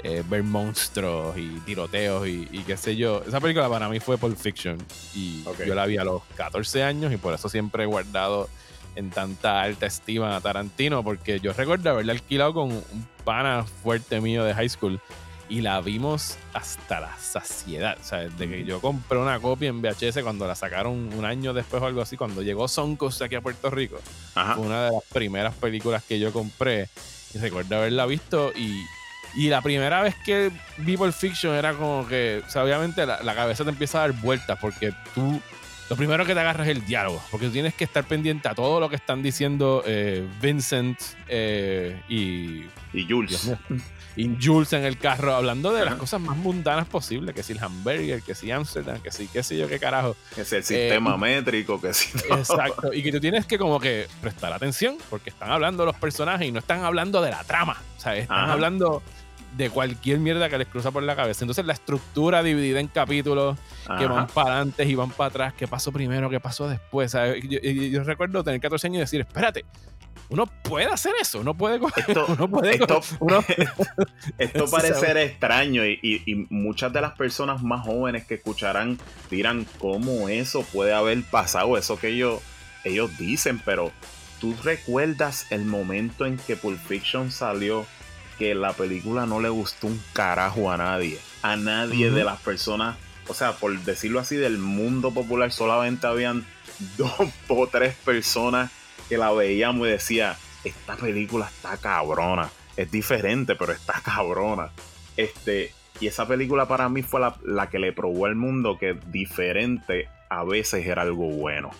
eh, 0.03 0.23
ver 0.27 0.43
monstruos 0.43 1.37
y 1.37 1.59
tiroteos 1.61 2.27
y, 2.27 2.47
y 2.51 2.59
qué 2.59 2.77
sé 2.77 2.95
yo. 2.95 3.23
Esa 3.27 3.39
película 3.39 3.69
para 3.69 3.89
mí 3.89 3.99
fue 3.99 4.17
Pulp 4.17 4.37
Fiction 4.37 4.77
y 5.15 5.43
yo 5.65 5.73
la 5.73 5.85
vi 5.85 5.97
a 5.97 6.03
los 6.03 6.21
14 6.35 6.83
años 6.83 7.11
y 7.13 7.17
por 7.17 7.33
eso 7.33 7.49
siempre 7.49 7.83
he 7.83 7.85
guardado 7.87 8.49
en 8.95 9.09
tanta 9.09 9.61
alta 9.61 9.85
estima 9.85 10.35
a 10.35 10.41
Tarantino 10.41 11.03
porque 11.03 11.39
yo 11.39 11.53
recuerdo 11.53 11.89
haberla 11.89 12.13
alquilado 12.13 12.53
con 12.53 12.71
un 12.71 13.07
pana 13.23 13.65
fuerte 13.83 14.21
mío 14.21 14.43
de 14.43 14.53
high 14.53 14.69
school 14.69 14.99
y 15.49 15.61
la 15.61 15.79
vimos 15.81 16.37
hasta 16.53 16.99
la 16.99 17.17
saciedad. 17.17 17.97
O 18.01 18.03
sea, 18.03 18.19
desde 18.19 18.47
que 18.49 18.65
yo 18.65 18.81
compré 18.81 19.17
una 19.19 19.39
copia 19.39 19.69
en 19.69 19.81
VHS 19.81 20.19
cuando 20.23 20.47
la 20.47 20.55
sacaron 20.55 21.13
un 21.13 21.25
año 21.25 21.53
después 21.53 21.81
o 21.83 21.85
algo 21.85 22.01
así, 22.01 22.17
cuando 22.17 22.41
llegó 22.41 22.67
Soncos 22.67 23.21
aquí 23.21 23.35
a 23.35 23.41
Puerto 23.41 23.69
Rico, 23.69 23.99
Ajá. 24.33 24.55
fue 24.55 24.65
una 24.65 24.85
de 24.85 24.91
las 24.91 25.03
primeras 25.13 25.53
películas 25.55 26.03
que 26.03 26.19
yo 26.19 26.31
compré 26.33 26.89
y 27.33 27.37
recuerdo 27.37 27.75
haberla 27.77 28.05
visto 28.05 28.51
y, 28.55 28.81
y 29.35 29.49
la 29.49 29.61
primera 29.61 30.01
vez 30.01 30.15
que 30.25 30.51
vi 30.77 30.97
Pulp 30.97 31.13
Fiction 31.13 31.53
era 31.53 31.73
como 31.73 32.07
que, 32.07 32.41
o 32.47 32.49
sea, 32.49 32.63
obviamente 32.63 33.05
la, 33.05 33.21
la 33.21 33.35
cabeza 33.35 33.63
te 33.63 33.69
empieza 33.69 33.99
a 33.99 34.07
dar 34.07 34.13
vueltas 34.21 34.57
porque 34.59 34.93
tú, 35.13 35.39
lo 35.89 35.95
primero 35.95 36.25
que 36.25 36.33
te 36.33 36.39
agarras 36.39 36.67
es 36.67 36.77
el 36.77 36.85
diálogo, 36.85 37.21
porque 37.29 37.47
tú 37.47 37.51
tienes 37.51 37.73
que 37.75 37.83
estar 37.83 38.03
pendiente 38.05 38.47
a 38.47 38.55
todo 38.55 38.79
lo 38.79 38.89
que 38.89 38.95
están 38.95 39.21
diciendo 39.21 39.83
eh, 39.85 40.25
Vincent 40.41 40.97
eh, 41.27 42.01
y 42.09 42.63
Y 42.93 43.05
Jules. 43.07 43.45
Dios 43.45 43.45
mío. 43.69 43.81
Y 44.17 44.37
Jules 44.41 44.71
en 44.73 44.85
el 44.85 44.97
carro 44.97 45.35
hablando 45.35 45.73
de 45.73 45.83
las 45.83 45.95
cosas 45.95 46.21
más 46.21 46.37
mundanas 46.37 46.87
posibles, 46.87 47.35
que 47.35 47.43
si 47.43 47.51
el 47.53 47.59
hamburger, 47.63 48.21
que 48.21 48.33
si 48.33 48.49
Amsterdam, 48.51 49.01
que 49.01 49.11
si 49.11 49.27
qué 49.27 49.43
sé 49.43 49.57
yo 49.57 49.67
qué 49.67 49.77
carajo. 49.79 50.15
Es 50.37 50.53
el 50.53 50.63
sistema 50.63 51.17
métrico 51.17 51.81
que 51.81 51.89
todo. 51.89 52.35
Eh, 52.35 52.39
Exacto. 52.39 52.93
Y 52.93 53.03
que 53.03 53.11
tú 53.11 53.19
tienes 53.19 53.45
que 53.45 53.57
como 53.57 53.79
que 53.79 54.07
prestar 54.21 54.53
atención 54.53 54.97
porque 55.09 55.29
están 55.29 55.51
hablando 55.51 55.85
los 55.85 55.95
personajes 55.97 56.47
y 56.47 56.51
no 56.51 56.59
están 56.59 56.83
hablando 56.83 57.21
de 57.21 57.31
la 57.31 57.43
trama. 57.43 57.81
O 57.97 57.99
sea, 57.99 58.15
están 58.15 58.37
Ajá. 58.45 58.53
hablando 58.53 59.03
de 59.57 59.69
cualquier 59.69 60.19
mierda 60.19 60.49
que 60.49 60.57
les 60.57 60.67
cruza 60.67 60.91
por 60.91 61.01
la 61.03 61.15
cabeza. 61.15 61.43
Entonces 61.45 61.65
la 61.65 61.71
estructura 61.73 62.43
dividida 62.43 62.79
en 62.81 62.87
capítulos 62.87 63.57
que 63.97 64.05
van 64.05 64.27
para 64.27 64.55
adelante 64.57 64.83
y 64.83 64.95
van 64.95 65.11
para 65.11 65.29
atrás, 65.29 65.53
qué 65.57 65.65
pasó 65.67 65.91
primero, 65.93 66.29
qué 66.29 66.39
pasó 66.41 66.67
después. 66.67 67.13
Yo, 67.13 67.35
yo- 67.35 67.59
yo 67.61 68.03
recuerdo 68.03 68.43
tener 68.43 68.59
14 68.59 68.87
años 68.87 68.97
y 68.97 68.99
decir, 69.01 69.21
espérate, 69.21 69.63
uno 70.29 70.47
puede 70.63 70.87
hacer 70.87 71.13
eso, 71.21 71.39
uno 71.39 71.53
puede 71.55 71.79
coger, 71.79 72.05
Esto, 72.07 72.25
uno 72.29 72.49
puede 72.49 72.71
esto, 72.73 73.01
coger- 73.01 73.17
uno- 73.19 73.43
esto 74.37 74.65
Sí, 74.67 74.71
parece 74.71 74.93
ser 74.99 75.17
extraño 75.17 75.85
y, 75.85 75.99
y- 76.01 76.23
y 76.25 76.47
muchas 76.49 76.91
de 76.93 77.01
las 77.01 77.13
personas 77.13 77.61
más 77.63 77.85
jóvenes 77.85 78.25
que 78.25 78.35
escucharán 78.35 78.97
dirán 79.29 79.65
cómo 79.79 80.29
eso 80.29 80.63
puede 80.63 80.93
haber 80.93 81.23
pasado, 81.23 81.77
eso 81.77 81.97
que 81.99 82.09
ellos, 82.09 82.41
ellos 82.83 83.17
dicen, 83.17 83.59
pero 83.63 83.91
tú 84.41 84.55
recuerdas 84.63 85.45
el 85.51 85.65
momento 85.65 86.25
en 86.25 86.37
que 86.37 86.55
Pulp 86.55 86.79
Fiction 86.87 87.31
salió 87.31 87.85
que 88.37 88.53
la 88.53 88.73
película 88.73 89.25
no 89.25 89.39
le 89.39 89.49
gustó 89.49 89.87
un 89.87 90.01
carajo 90.13 90.69
a 90.71 90.77
nadie, 90.77 91.19
a 91.41 91.55
nadie 91.55 92.11
de 92.11 92.23
las 92.23 92.39
personas, 92.41 92.97
o 93.27 93.33
sea, 93.33 93.53
por 93.53 93.77
decirlo 93.81 94.19
así, 94.19 94.35
del 94.35 94.57
mundo 94.57 95.11
popular 95.11 95.51
solamente 95.51 96.05
habían 96.05 96.45
dos 96.97 97.13
o 97.47 97.67
tres 97.67 97.95
personas 98.03 98.71
que 99.09 99.17
la 99.17 99.31
veíamos 99.31 99.87
y 99.87 99.91
decía, 99.91 100.37
esta 100.63 100.95
película 100.95 101.47
está 101.47 101.77
cabrona, 101.77 102.49
es 102.77 102.91
diferente, 102.91 103.55
pero 103.55 103.71
está 103.71 104.01
cabrona. 104.03 104.69
Este, 105.17 105.73
y 105.99 106.07
esa 106.07 106.27
película 106.27 106.67
para 106.67 106.89
mí 106.89 107.01
fue 107.01 107.19
la, 107.21 107.35
la 107.43 107.69
que 107.69 107.79
le 107.79 107.93
probó 107.93 108.25
al 108.25 108.35
mundo 108.35 108.77
que 108.77 108.97
diferente 109.07 110.09
a 110.29 110.43
veces 110.43 110.85
era 110.85 111.03
algo 111.03 111.29
bueno. 111.29 111.71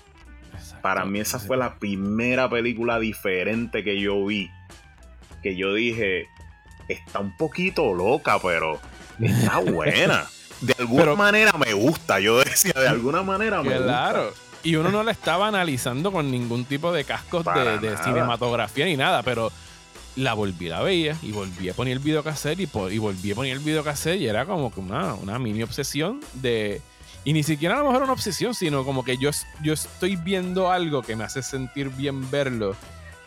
Para 0.81 1.03
mí 1.05 1.19
esa 1.19 1.39
fue 1.39 1.57
la 1.57 1.75
primera 1.75 2.49
película 2.49 2.99
diferente 2.99 3.83
que 3.83 3.99
yo 3.99 4.23
vi. 4.25 4.49
Que 5.43 5.55
yo 5.55 5.73
dije, 5.73 6.27
está 6.87 7.19
un 7.19 7.35
poquito 7.35 7.93
loca, 7.93 8.39
pero 8.39 8.79
está 9.19 9.57
buena. 9.71 10.25
De 10.61 10.73
alguna 10.79 11.01
Pero- 11.03 11.17
manera 11.17 11.53
me 11.53 11.73
gusta. 11.73 12.19
Yo 12.19 12.39
decía, 12.39 12.71
de 12.73 12.87
alguna 12.87 13.21
manera 13.23 13.61
me 13.61 13.69
gusta. 13.71 13.83
Claro. 13.83 14.33
Y 14.65 14.75
uno 14.75 14.89
no 14.91 15.03
la 15.03 15.11
estaba 15.11 15.47
analizando 15.47 16.11
con 16.11 16.29
ningún 16.29 16.65
tipo 16.65 16.91
de 16.91 17.03
cascos 17.05 17.45
de, 17.45 17.95
cinematografía 18.03 18.85
ni 18.85 18.97
nada, 18.97 19.23
pero 19.23 19.51
la 20.17 20.33
volví, 20.33 20.67
la 20.69 20.81
veía 20.81 21.15
y 21.21 21.31
volví 21.31 21.69
a 21.69 21.73
poner 21.73 21.93
el 21.93 21.99
videocassette 21.99 22.59
y, 22.61 22.67
po- 22.67 22.89
y 22.89 22.97
volví 22.97 23.31
a 23.31 23.35
poner 23.35 23.53
el 23.53 23.59
videocassette 23.59 24.19
y 24.21 24.27
era 24.27 24.45
como 24.45 24.73
que 24.73 24.79
una, 24.79 25.13
una 25.13 25.39
mini 25.39 25.61
obsesión 25.63 26.19
de... 26.33 26.81
Y 27.23 27.33
ni 27.33 27.43
siquiera 27.43 27.75
a 27.75 27.79
lo 27.79 27.85
mejor 27.85 28.03
una 28.03 28.13
obsesión, 28.13 28.53
sino 28.53 28.83
como 28.83 29.03
que 29.03 29.17
yo, 29.17 29.31
yo 29.63 29.73
estoy 29.73 30.15
viendo 30.15 30.71
algo 30.71 31.01
que 31.01 31.15
me 31.15 31.23
hace 31.23 31.41
sentir 31.41 31.89
bien 31.89 32.29
verlo 32.29 32.75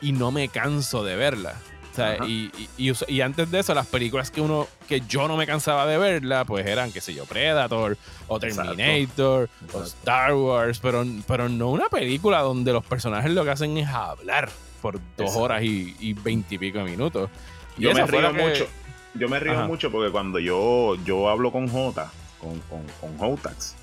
y 0.01 0.13
no 0.13 0.31
me 0.31 0.49
canso 0.49 1.03
de 1.05 1.17
verla. 1.17 1.55
Sea, 1.99 2.27
y, 2.27 2.51
y- 2.79 3.21
antes 3.21 3.51
de 3.51 3.59
eso, 3.61 3.75
las 3.75 3.87
películas 3.87 4.31
que 4.31 4.41
uno, 4.41 4.67
que 4.89 5.01
yo 5.03 5.29
no 5.29 5.37
me 5.37 5.47
cansaba 5.47 5.87
de 5.87 5.99
verla, 5.99 6.45
pues 6.45 6.67
eran, 6.67 6.93
qué 6.93 7.01
sé 7.01 7.13
yo, 7.15 7.25
Predator, 7.27 7.97
o 8.29 8.37
Exacto. 8.39 8.75
Terminator, 8.77 9.49
o. 9.73 9.83
Star 9.83 10.35
Wars, 10.35 10.79
pero, 10.81 11.05
pero 11.27 11.49
no 11.49 11.69
una 11.71 11.89
película 11.89 12.41
donde 12.41 12.73
los 12.73 12.85
personajes 12.85 13.31
lo 13.33 13.45
que 13.45 13.51
hacen 13.51 13.77
es 13.79 13.89
hablar 13.89 14.49
por 14.81 14.95
dos 14.95 15.03
Exacto. 15.19 15.41
horas 15.41 15.63
y 15.63 16.13
veintipico 16.15 16.81
minutos. 16.83 17.31
Y 17.77 17.83
yo 17.83 17.95
me 17.95 18.07
río 18.07 18.33
que- 18.33 18.43
mucho. 18.43 18.67
Yo 19.15 19.29
me 19.29 19.41
río 19.41 19.53
Ajá. 19.55 19.67
mucho 19.67 19.91
porque 19.91 20.13
cuando 20.13 20.39
yo, 20.39 20.95
yo 21.05 21.29
hablo 21.29 21.51
con 21.51 21.67
Jota, 21.69 22.13
con, 22.39 22.61
con, 22.61 22.85
con 23.01 23.19
Jotax, 23.19 23.75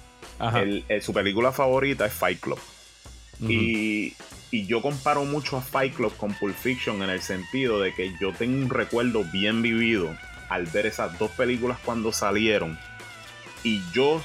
él- 0.56 0.86
su 1.02 1.14
película 1.14 1.52
favorita 1.52 2.06
es 2.06 2.14
Fight 2.14 2.40
Club. 2.40 2.60
Y, 3.42 4.14
y 4.52 4.66
yo 4.66 4.82
comparo 4.82 5.26
mucho 5.26 5.58
a 5.58 5.62
Fight 5.62 5.94
Club 5.96 6.16
con 6.18 6.34
Pulp 6.34 6.56
Fiction 6.56 7.02
en 7.04 7.10
el 7.10 7.22
sentido 7.22 7.80
de 7.82 7.94
que 7.94 8.14
yo 8.20 8.32
tengo 8.34 8.58
un 8.64 8.70
recuerdo 8.70 9.24
bien 9.32 9.62
vivido 9.62 10.16
al 10.50 10.66
ver 10.68 10.86
esas 10.86 11.18
dos 11.20 11.32
películas 11.32 11.78
cuando 11.84 12.12
salieron. 12.12 12.78
Y 13.64 13.82
yo 13.94 14.22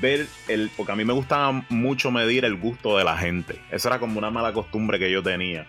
ver 0.00 0.26
el. 0.48 0.70
Porque 0.76 0.92
a 0.92 0.96
mí 0.96 1.04
me 1.04 1.12
gustaba 1.12 1.64
mucho 1.68 2.10
medir 2.10 2.44
el 2.44 2.56
gusto 2.56 2.96
de 2.96 3.04
la 3.04 3.16
gente. 3.18 3.60
Eso 3.70 3.88
era 3.88 3.98
como 3.98 4.18
una 4.18 4.30
mala 4.30 4.52
costumbre 4.52 4.98
que 4.98 5.10
yo 5.10 5.22
tenía. 5.22 5.66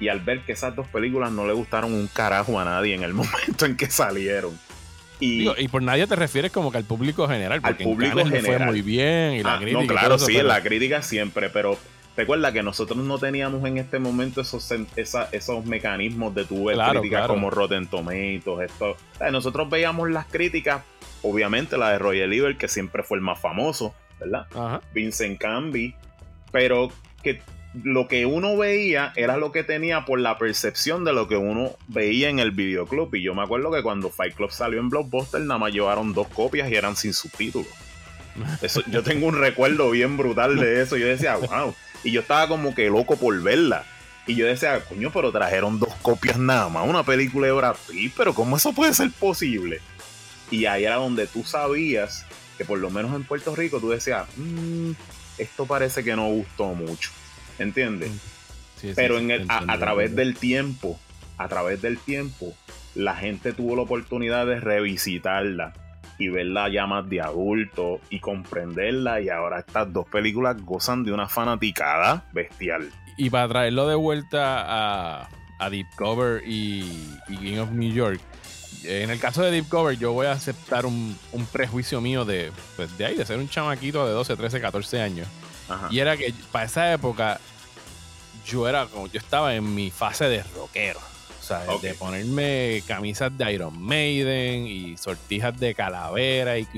Y 0.00 0.08
al 0.08 0.20
ver 0.20 0.40
que 0.44 0.52
esas 0.52 0.74
dos 0.76 0.86
películas 0.88 1.30
no 1.32 1.46
le 1.46 1.52
gustaron 1.52 1.92
un 1.94 2.08
carajo 2.08 2.58
a 2.60 2.64
nadie 2.64 2.94
en 2.94 3.02
el 3.02 3.14
momento 3.14 3.64
en 3.66 3.76
que 3.76 3.86
salieron. 3.90 4.58
Y, 5.20 5.38
Digo, 5.38 5.54
y 5.56 5.68
por 5.68 5.80
nadie 5.82 6.06
te 6.08 6.16
refieres 6.16 6.50
como 6.50 6.70
que 6.72 6.78
al 6.78 6.84
público 6.84 7.26
general, 7.28 7.60
Al 7.62 7.70
porque 7.70 7.84
público 7.84 8.16
le 8.18 8.24
fue 8.24 8.40
general. 8.42 8.66
muy 8.68 8.82
bien 8.82 9.34
y 9.34 9.42
la 9.44 9.54
Ah, 9.54 9.58
crítica. 9.58 9.80
no, 9.80 9.86
claro, 9.86 10.14
eso, 10.16 10.26
sí, 10.26 10.32
pero- 10.34 10.48
la 10.48 10.60
crítica 10.62 11.02
siempre, 11.02 11.48
pero 11.50 11.78
recuerda 12.16 12.52
que 12.52 12.62
nosotros 12.62 12.98
no 12.98 13.18
teníamos 13.18 13.64
en 13.66 13.78
este 13.78 13.98
momento 13.98 14.40
esos, 14.40 14.70
esa- 14.96 15.28
esos 15.32 15.64
mecanismos 15.66 16.34
de 16.34 16.44
tu 16.44 16.64
ver 16.66 16.76
Claro, 16.76 17.00
críticas 17.00 17.20
claro. 17.20 17.34
como 17.34 17.50
Rotten 17.50 17.86
Tomatoes, 17.86 18.70
esto. 18.70 18.90
O 18.90 19.18
sea, 19.18 19.30
nosotros 19.30 19.68
veíamos 19.70 20.10
las 20.10 20.26
críticas, 20.26 20.82
obviamente 21.22 21.76
la 21.76 21.90
de 21.90 21.98
Roger 21.98 22.32
Ebert, 22.32 22.58
que 22.58 22.68
siempre 22.68 23.02
fue 23.02 23.18
el 23.18 23.22
más 23.22 23.40
famoso, 23.40 23.94
¿verdad? 24.20 24.46
Ajá. 24.54 24.80
Vincent 24.92 25.38
Canby, 25.40 25.94
pero 26.52 26.90
que 27.22 27.40
lo 27.82 28.06
que 28.06 28.24
uno 28.24 28.56
veía 28.56 29.12
era 29.16 29.36
lo 29.36 29.50
que 29.50 29.64
tenía 29.64 30.04
por 30.04 30.20
la 30.20 30.38
percepción 30.38 31.04
de 31.04 31.12
lo 31.12 31.26
que 31.26 31.36
uno 31.36 31.72
veía 31.88 32.28
en 32.28 32.38
el 32.38 32.52
videoclub. 32.52 33.12
Y 33.16 33.22
yo 33.22 33.34
me 33.34 33.42
acuerdo 33.42 33.72
que 33.72 33.82
cuando 33.82 34.10
Fight 34.10 34.34
Club 34.36 34.52
salió 34.52 34.78
en 34.78 34.88
Blockbuster, 34.90 35.40
nada 35.40 35.58
más 35.58 35.72
llevaron 35.72 36.12
dos 36.14 36.28
copias 36.28 36.70
y 36.70 36.76
eran 36.76 36.94
sin 36.94 37.12
subtítulos. 37.12 37.66
Eso, 38.62 38.80
yo 38.88 39.02
tengo 39.02 39.26
un 39.26 39.36
recuerdo 39.36 39.90
bien 39.90 40.16
brutal 40.16 40.56
de 40.56 40.82
eso. 40.82 40.96
Yo 40.96 41.06
decía, 41.08 41.34
wow. 41.36 41.74
Y 42.04 42.12
yo 42.12 42.20
estaba 42.20 42.46
como 42.48 42.74
que 42.74 42.86
loco 42.88 43.16
por 43.16 43.40
verla. 43.42 43.84
Y 44.26 44.36
yo 44.36 44.46
decía, 44.46 44.80
coño, 44.84 45.10
pero 45.12 45.32
trajeron 45.32 45.78
dos 45.78 45.92
copias 46.00 46.38
nada 46.38 46.68
más, 46.68 46.88
una 46.88 47.02
película 47.02 47.46
de 47.46 47.52
Brad 47.52 47.76
Pitt, 47.90 48.14
pero 48.16 48.32
¿cómo 48.34 48.56
eso 48.56 48.72
puede 48.72 48.94
ser 48.94 49.10
posible? 49.10 49.80
Y 50.50 50.66
ahí 50.66 50.84
era 50.84 50.96
donde 50.96 51.26
tú 51.26 51.44
sabías 51.44 52.24
que 52.56 52.64
por 52.64 52.78
lo 52.78 52.88
menos 52.90 53.14
en 53.14 53.24
Puerto 53.24 53.54
Rico 53.56 53.80
tú 53.80 53.90
decías, 53.90 54.26
"Mm, 54.36 54.92
esto 55.38 55.66
parece 55.66 56.04
que 56.04 56.14
no 56.16 56.28
gustó 56.28 56.68
mucho, 56.74 57.10
¿entiendes? 57.58 58.12
Sí, 58.80 58.88
sí, 58.88 58.92
pero 58.94 59.18
en 59.18 59.30
el- 59.30 59.46
a, 59.50 59.78
través 59.78 60.10
entiendo. 60.10 60.16
del 60.16 60.36
tiempo, 60.36 61.00
a 61.36 61.48
través 61.48 61.82
del 61.82 61.98
tiempo, 61.98 62.54
la 62.94 63.16
gente 63.16 63.52
tuvo 63.52 63.76
la 63.76 63.82
oportunidad 63.82 64.46
de 64.46 64.60
revisitarla 64.60 65.74
y 66.18 66.28
verla 66.28 66.68
ya 66.68 66.86
más 66.86 67.08
de 67.08 67.20
adulto 67.20 68.00
y 68.10 68.20
comprenderla 68.20 69.20
y 69.20 69.28
ahora 69.28 69.60
estas 69.60 69.92
dos 69.92 70.06
películas 70.08 70.60
gozan 70.62 71.04
de 71.04 71.12
una 71.12 71.28
fanaticada 71.28 72.24
bestial. 72.32 72.90
Y 73.16 73.30
para 73.30 73.48
traerlo 73.48 73.86
de 73.88 73.94
vuelta 73.94 74.64
a, 74.66 75.28
a 75.58 75.70
Deep 75.70 75.86
Cover 75.96 76.42
y, 76.46 77.16
y 77.28 77.36
King 77.36 77.58
of 77.58 77.70
New 77.70 77.92
York, 77.92 78.20
en 78.84 79.10
el 79.10 79.18
caso 79.18 79.42
de 79.42 79.50
Deep 79.50 79.68
Cover, 79.68 79.96
yo 79.96 80.12
voy 80.12 80.26
a 80.26 80.32
aceptar 80.32 80.86
un, 80.86 81.16
un 81.32 81.46
prejuicio 81.46 82.00
mío 82.00 82.24
de, 82.24 82.52
pues, 82.76 82.96
de 82.98 83.06
ahí, 83.06 83.14
de 83.14 83.24
ser 83.24 83.38
un 83.38 83.48
chamaquito 83.48 84.06
de 84.06 84.12
12, 84.12 84.36
13, 84.36 84.60
14 84.60 85.00
años. 85.00 85.28
Ajá. 85.68 85.88
Y 85.90 85.98
era 86.00 86.16
que 86.16 86.34
para 86.52 86.66
esa 86.66 86.92
época, 86.92 87.40
yo 88.44 88.68
era 88.68 88.86
como, 88.86 89.06
yo 89.06 89.18
estaba 89.18 89.54
en 89.54 89.74
mi 89.74 89.90
fase 89.90 90.26
de 90.28 90.42
rockero. 90.54 91.00
O 91.44 91.46
sea, 91.46 91.64
de 91.82 91.92
ponerme 91.94 92.82
camisas 92.86 93.36
de 93.36 93.52
Iron 93.52 93.78
Maiden 93.82 94.66
y 94.66 94.96
sortijas 94.96 95.58
de 95.60 95.74
calavera 95.74 96.58
y, 96.58 96.66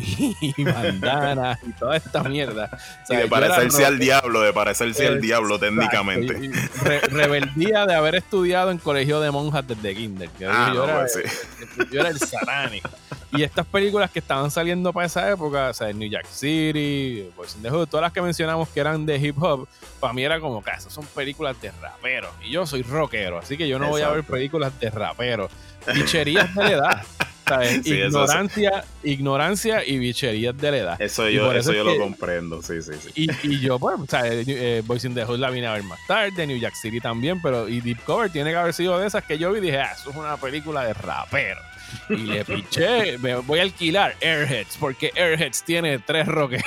y 0.56 0.64
bandanas 0.64 1.58
y 1.64 1.72
toda 1.72 1.96
esta 1.96 2.24
mierda. 2.24 2.68
O 3.08 3.12
Y 3.12 3.16
de 3.16 3.22
era 3.22 3.30
parecerse 3.30 3.86
al 3.86 3.98
diablo, 4.00 4.40
de 4.40 4.52
parecerse 4.52 5.06
al 5.06 5.20
diablo 5.20 5.58
técnicamente. 5.60 6.36
Y- 6.40 6.46
y 6.46 6.50
re- 6.82 7.00
rebeldía 7.00 7.86
de 7.86 7.94
haber 7.94 8.16
estudiado 8.16 8.70
en 8.72 8.78
colegio 8.78 9.20
de 9.20 9.30
monjas 9.30 9.66
desde 9.68 9.94
kinder. 9.94 10.30
Yo, 10.40 10.48
Ah, 10.50 10.72
yo 10.74 10.86
no, 10.86 10.92
era, 10.92 11.00
pues 11.00 11.12
sí. 11.12 11.82
yo 11.92 12.00
era 12.00 12.08
el 12.08 12.18
satánico. 12.18 12.88
Y 13.32 13.42
estas 13.42 13.66
películas 13.66 14.10
que 14.10 14.18
estaban 14.20 14.50
saliendo 14.50 14.92
para 14.92 15.06
esa 15.06 15.30
época, 15.30 15.70
o 15.70 15.74
sea, 15.74 15.92
New 15.92 16.08
Jack 16.10 16.26
City, 16.26 17.28
Boys 17.36 17.56
in 17.56 17.62
the 17.62 17.70
Hood, 17.70 17.88
todas 17.88 18.02
las 18.02 18.12
que 18.12 18.22
mencionamos 18.22 18.68
que 18.68 18.80
eran 18.80 19.04
de 19.06 19.16
hip 19.18 19.42
hop, 19.42 19.68
para 20.00 20.12
mí 20.12 20.22
era 20.24 20.38
como 20.40 20.62
que 20.62 20.70
"Ah, 20.70 20.76
esas 20.76 20.92
son 20.92 21.04
películas 21.06 21.60
de 21.60 21.70
raperos. 21.80 22.30
Y 22.44 22.50
yo 22.50 22.66
soy 22.66 22.82
rockero, 22.82 23.38
así 23.38 23.56
que 23.56 23.66
yo 23.68 23.78
no 23.78 23.88
voy 23.88 24.02
a 24.02 24.08
ver 24.10 24.24
películas 24.24 24.78
de 24.80 24.90
raperos. 24.90 25.50
Bicherías 25.94 26.54
de 26.54 26.62
la 26.62 26.70
edad. 26.70 27.02
¿sabes? 27.46 27.80
Sí, 27.84 27.92
eso- 27.92 28.06
ignorancia, 28.08 28.84
ignorancia 29.04 29.84
y 29.86 29.98
bicherías 29.98 30.56
de 30.56 30.70
la 30.72 30.76
edad. 30.78 31.00
Eso 31.00 31.28
yo, 31.28 31.52
eso 31.52 31.70
es 31.70 31.76
yo 31.76 31.84
que- 31.84 31.94
lo 31.96 31.98
comprendo, 32.00 32.60
sí, 32.60 32.82
sí, 32.82 32.90
sí. 33.00 33.10
y, 33.14 33.54
y 33.54 33.60
yo, 33.60 33.78
pues, 33.78 33.96
o 34.00 34.06
sea, 34.06 34.26
eh, 34.26 34.42
eh, 34.48 34.82
Boys 34.84 35.04
in 35.04 35.14
the 35.14 35.24
Hood 35.24 35.38
la 35.38 35.50
vine 35.50 35.66
a 35.68 35.74
ver 35.74 35.84
más 35.84 35.98
tarde, 36.08 36.44
New 36.46 36.58
Jack 36.58 36.74
City 36.74 37.00
también, 37.00 37.40
pero 37.40 37.68
y 37.68 37.80
Deep 37.80 38.02
Cover 38.04 38.30
tiene 38.32 38.50
que 38.50 38.56
haber 38.56 38.74
sido 38.74 38.98
de 38.98 39.06
esas 39.06 39.22
que 39.24 39.38
yo 39.38 39.52
vi 39.52 39.58
y 39.58 39.62
dije, 39.62 39.78
ah, 39.80 39.92
eso 39.96 40.10
es 40.10 40.16
una 40.16 40.36
película 40.36 40.84
de 40.84 40.94
rapero. 40.94 41.60
Y 42.08 42.16
le 42.16 42.44
piché, 42.44 43.16
voy 43.16 43.58
a 43.58 43.62
alquilar 43.62 44.16
Airheads, 44.20 44.76
porque 44.78 45.12
Airheads 45.16 45.62
tiene 45.62 45.98
tres 45.98 46.26
rockeros. 46.26 46.64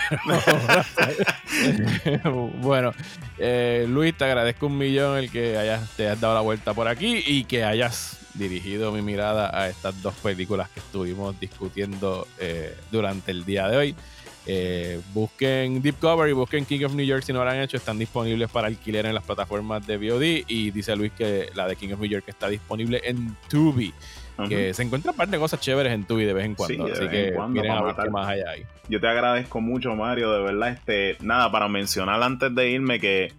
bueno, 2.62 2.94
eh, 3.38 3.86
Luis, 3.88 4.16
te 4.16 4.26
agradezco 4.26 4.68
un 4.68 4.78
millón 4.78 5.18
el 5.18 5.32
que 5.32 5.58
hayas, 5.58 5.90
te 5.96 6.08
hayas 6.08 6.20
dado 6.20 6.36
la 6.36 6.42
vuelta 6.42 6.74
por 6.74 6.88
aquí 6.88 7.24
y 7.26 7.46
que 7.46 7.64
hayas 7.64 8.20
dirigido 8.34 8.92
mi 8.92 9.02
mirada 9.02 9.50
a 9.58 9.70
estas 9.70 10.02
dos 10.02 10.14
películas 10.16 10.70
que 10.70 10.80
estuvimos 10.80 11.40
discutiendo 11.40 12.28
eh, 12.40 12.76
durante 12.92 13.32
el 13.32 13.46
día 13.46 13.68
de 13.68 13.78
hoy. 13.78 13.96
Eh, 14.52 15.00
busquen 15.14 15.80
Deep 15.80 16.00
Cover 16.00 16.28
y 16.28 16.34
busquen 16.34 16.66
King 16.66 16.84
of 16.86 16.96
New 16.96 17.06
York 17.06 17.24
si 17.24 17.34
no 17.34 17.44
lo 17.44 17.50
han 17.50 17.60
hecho. 17.60 17.78
Están 17.78 18.00
disponibles 18.00 18.50
para 18.50 18.68
alquiler 18.68 19.06
en 19.06 19.14
las 19.14 19.24
plataformas 19.24 19.86
de 19.86 19.98
VOD. 19.98 20.46
Y 20.48 20.72
dice 20.72 20.96
Luis 20.96 21.12
que 21.12 21.50
la 21.54 21.68
de 21.68 21.76
King 21.76 21.94
of 21.94 22.00
New 22.00 22.10
York 22.10 22.26
está 22.28 22.48
disponible 22.48 23.02
en 23.04 23.36
Tubi. 23.48 23.94
Que 24.48 24.74
se 24.74 24.84
encuentran 24.84 25.14
un 25.14 25.18
par 25.18 25.28
de 25.28 25.38
cosas 25.38 25.60
chéveres 25.60 25.92
en 25.94 26.06
Tubi 26.06 26.26
de 26.26 26.34
vez 26.34 26.46
en 26.46 26.56
cuando. 26.56 26.86
Sí, 26.88 26.92
así 26.94 27.02
vez 27.02 27.10
que 27.10 27.34
cuando, 27.34 27.62
miren 27.62 27.68
para 27.70 27.80
a 27.80 27.84
ver 27.84 27.92
matar. 27.94 28.06
qué 28.06 28.12
más 28.12 28.28
hay 28.28 28.42
ahí. 28.42 28.66
Yo 28.88 29.00
te 29.02 29.08
agradezco 29.08 29.60
mucho, 29.62 29.96
Mario, 29.96 30.32
de 30.32 30.42
verdad. 30.42 30.70
Este, 30.70 31.18
nada, 31.22 31.52
para 31.52 31.68
mencionar 31.68 32.22
antes 32.24 32.54
de 32.54 32.70
irme 32.70 33.00
que 33.00 33.34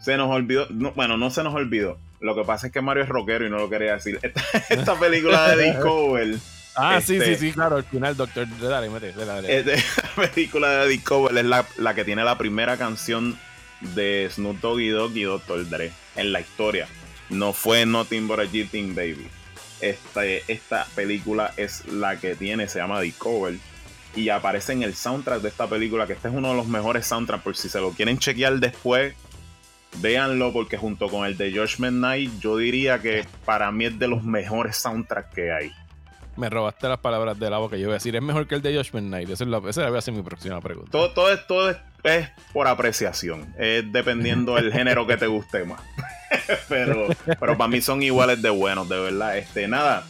se 0.00 0.16
nos 0.16 0.30
olvidó, 0.30 0.66
no, 0.70 0.92
bueno, 0.92 1.16
no 1.16 1.30
se 1.30 1.42
nos 1.42 1.54
olvidó. 1.54 1.98
Lo 2.20 2.34
que 2.34 2.42
pasa 2.44 2.68
es 2.68 2.72
que 2.72 2.80
Mario 2.80 3.02
es 3.02 3.08
rockero 3.08 3.46
y 3.46 3.50
no 3.50 3.58
lo 3.58 3.68
quería 3.68 3.94
decir. 3.94 4.18
Esta, 4.22 4.42
esta 4.70 4.98
película 4.98 5.54
de 5.54 5.72
Discover. 5.72 6.36
Ah, 6.76 7.00
sí, 7.00 7.16
este, 7.16 7.36
sí, 7.36 7.48
sí, 7.48 7.52
claro. 7.52 7.76
Al 7.76 7.84
final, 7.84 8.16
Doctor. 8.16 8.46
Dale, 8.60 8.88
mete, 8.90 9.12
dale, 9.12 9.26
dale. 9.26 9.76
La 10.16 10.28
película 10.30 10.70
de 10.70 10.88
Discover 10.88 11.36
es 11.36 11.44
la, 11.44 11.64
la 11.76 11.94
que 11.94 12.04
tiene 12.04 12.24
la 12.24 12.36
primera 12.38 12.76
canción 12.76 13.38
de 13.94 14.28
Snoop 14.30 14.60
Doggy 14.60 14.88
Dogg 14.88 15.16
y 15.16 15.22
Dr. 15.22 15.68
Dre 15.68 15.92
en 16.16 16.32
la 16.32 16.40
historia. 16.40 16.88
No 17.30 17.52
fue 17.52 17.86
Nothing 17.86 18.26
But 18.26 18.40
a 18.40 18.44
G-Thing 18.44 18.94
Baby. 18.94 19.28
Este, 19.84 20.42
esta 20.48 20.86
película 20.94 21.52
es 21.58 21.86
la 21.86 22.16
que 22.18 22.34
tiene, 22.34 22.68
se 22.68 22.78
llama 22.78 23.02
Discover. 23.02 23.56
Y 24.16 24.30
aparece 24.30 24.72
en 24.72 24.82
el 24.82 24.94
soundtrack 24.94 25.42
de 25.42 25.48
esta 25.48 25.66
película, 25.66 26.06
que 26.06 26.14
este 26.14 26.28
es 26.28 26.34
uno 26.34 26.50
de 26.50 26.56
los 26.56 26.66
mejores 26.66 27.06
soundtracks. 27.06 27.42
Por 27.42 27.54
si 27.54 27.68
se 27.68 27.80
lo 27.80 27.90
quieren 27.90 28.16
chequear 28.18 28.54
después, 28.60 29.14
véanlo, 30.00 30.54
porque 30.54 30.78
junto 30.78 31.08
con 31.08 31.26
el 31.26 31.36
de 31.36 31.52
Judgment 31.52 31.98
Night, 31.98 32.32
yo 32.40 32.56
diría 32.56 32.98
que 33.00 33.26
para 33.44 33.70
mí 33.72 33.84
es 33.84 33.98
de 33.98 34.08
los 34.08 34.24
mejores 34.24 34.76
soundtracks 34.76 35.34
que 35.34 35.52
hay. 35.52 35.70
Me 36.36 36.48
robaste 36.48 36.88
las 36.88 36.98
palabras 36.98 37.38
de 37.38 37.50
la 37.50 37.58
boca. 37.58 37.76
Yo 37.76 37.88
voy 37.88 37.92
a 37.92 37.94
decir, 37.94 38.16
es 38.16 38.22
mejor 38.22 38.46
que 38.46 38.54
el 38.54 38.62
de 38.62 38.74
Judgment 38.74 39.08
Night. 39.08 39.28
Esa, 39.28 39.44
es 39.44 39.50
la, 39.50 39.60
esa 39.68 39.90
va 39.90 39.98
a 39.98 40.02
ser 40.02 40.14
mi 40.14 40.22
próxima 40.22 40.62
pregunta. 40.62 40.92
Todo, 40.92 41.10
todo, 41.12 41.30
es, 41.30 41.46
todo 41.46 41.70
es, 41.70 41.76
es 42.04 42.30
por 42.54 42.68
apreciación. 42.68 43.54
Es 43.58 43.92
dependiendo 43.92 44.54
del 44.54 44.72
género 44.72 45.06
que 45.06 45.18
te 45.18 45.26
guste 45.26 45.64
más. 45.64 45.82
pero, 46.68 47.08
pero 47.38 47.56
para 47.56 47.68
mí 47.68 47.80
son 47.80 48.02
iguales 48.02 48.40
de 48.42 48.50
buenos, 48.50 48.88
de 48.88 48.98
verdad. 48.98 49.38
Este, 49.38 49.68
nada. 49.68 50.06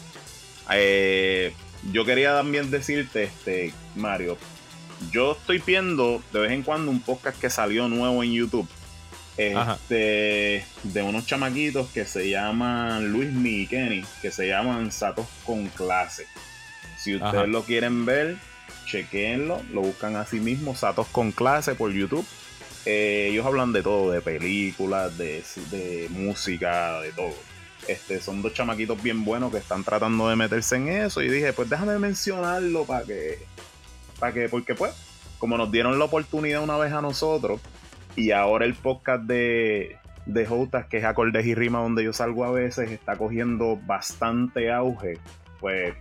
eh, 0.73 1.53
yo 1.93 2.05
quería 2.05 2.35
también 2.35 2.71
decirte, 2.71 3.25
este, 3.25 3.73
Mario. 3.95 4.39
Yo 5.11 5.33
estoy 5.33 5.63
viendo 5.65 6.23
de 6.33 6.41
vez 6.41 6.53
en 6.53 6.63
cuando 6.63 6.91
un 6.91 7.01
podcast 7.01 7.39
que 7.39 7.51
salió 7.51 7.89
nuevo 7.89 8.23
en 8.23 8.33
YouTube. 8.33 8.69
Ajá. 9.57 9.75
Este, 9.75 10.65
de 10.85 11.03
unos 11.03 11.27
chamaquitos 11.27 11.89
que 11.89 12.05
se 12.07 12.31
llaman 12.31 13.13
Luis 13.13 13.31
y 13.45 13.67
Kenny, 13.67 14.05
que 14.23 14.31
se 14.31 14.47
llaman 14.47 14.93
Satos 14.93 15.27
con 15.45 15.67
clase. 15.69 16.27
Si 16.97 17.17
ustedes 17.17 17.35
Ajá. 17.35 17.47
lo 17.47 17.65
quieren 17.65 18.07
ver, 18.07 18.37
chequenlo, 18.87 19.61
lo 19.73 19.83
buscan 19.83 20.17
así 20.17 20.39
mismo, 20.39 20.75
Satos 20.77 21.09
con 21.09 21.33
clase 21.33 21.75
por 21.75 21.93
YouTube. 21.93 22.25
Eh, 22.87 23.29
ellos 23.31 23.47
hablan 23.47 23.73
de 23.73 23.83
todo, 23.83 24.11
de 24.11 24.21
películas, 24.21 25.17
de, 25.17 25.43
música, 26.11 27.01
de 27.01 27.13
todo. 27.13 27.35
Este, 27.89 28.21
son 28.21 28.43
dos 28.43 28.55
chamaquitos 28.55 29.03
bien 29.03 29.25
buenos 29.25 29.53
que 29.53 29.59
están 29.59 29.85
tratando 29.85 30.29
de 30.29 30.37
meterse 30.37 30.77
en 30.77 30.89
eso. 30.89 31.23
Y 31.23 31.31
dije, 31.31 31.53
pues 31.53 31.69
déjame 31.71 31.99
mencionarlo 31.99 32.85
para 32.85 33.05
que. 33.05 33.39
Para 34.19 34.33
que, 34.33 34.49
porque 34.49 34.75
pues, 34.75 34.93
como 35.39 35.57
nos 35.57 35.71
dieron 35.71 35.99
la 35.99 36.05
oportunidad 36.05 36.63
una 36.63 36.77
vez 36.77 36.93
a 36.93 37.01
nosotros, 37.01 37.61
y 38.17 38.31
ahora 38.31 38.65
el 38.65 38.75
podcast 38.75 39.25
de, 39.25 39.99
de 40.27 40.47
Jotas, 40.47 40.87
que 40.87 40.99
es 40.99 41.05
Acordes 41.05 41.45
y 41.47 41.55
Rima, 41.55 41.81
donde 41.81 42.05
yo 42.05 42.13
salgo 42.13 42.45
a 42.45 42.51
veces, 42.51 42.91
está 42.91 43.17
cogiendo 43.17 43.79
bastante 43.85 44.73
auge. 44.73 45.19
Pues 45.61 45.95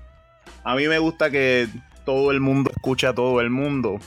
a 0.64 0.76
mí 0.76 0.88
me 0.88 1.00
gusta 1.00 1.32
que 1.32 1.68
todo 2.06 2.32
el 2.32 2.40
mundo 2.40 2.72
escuche 2.72 3.08
a 3.08 3.14
todo 3.14 3.42
el 3.42 3.50
mundo, 3.50 4.00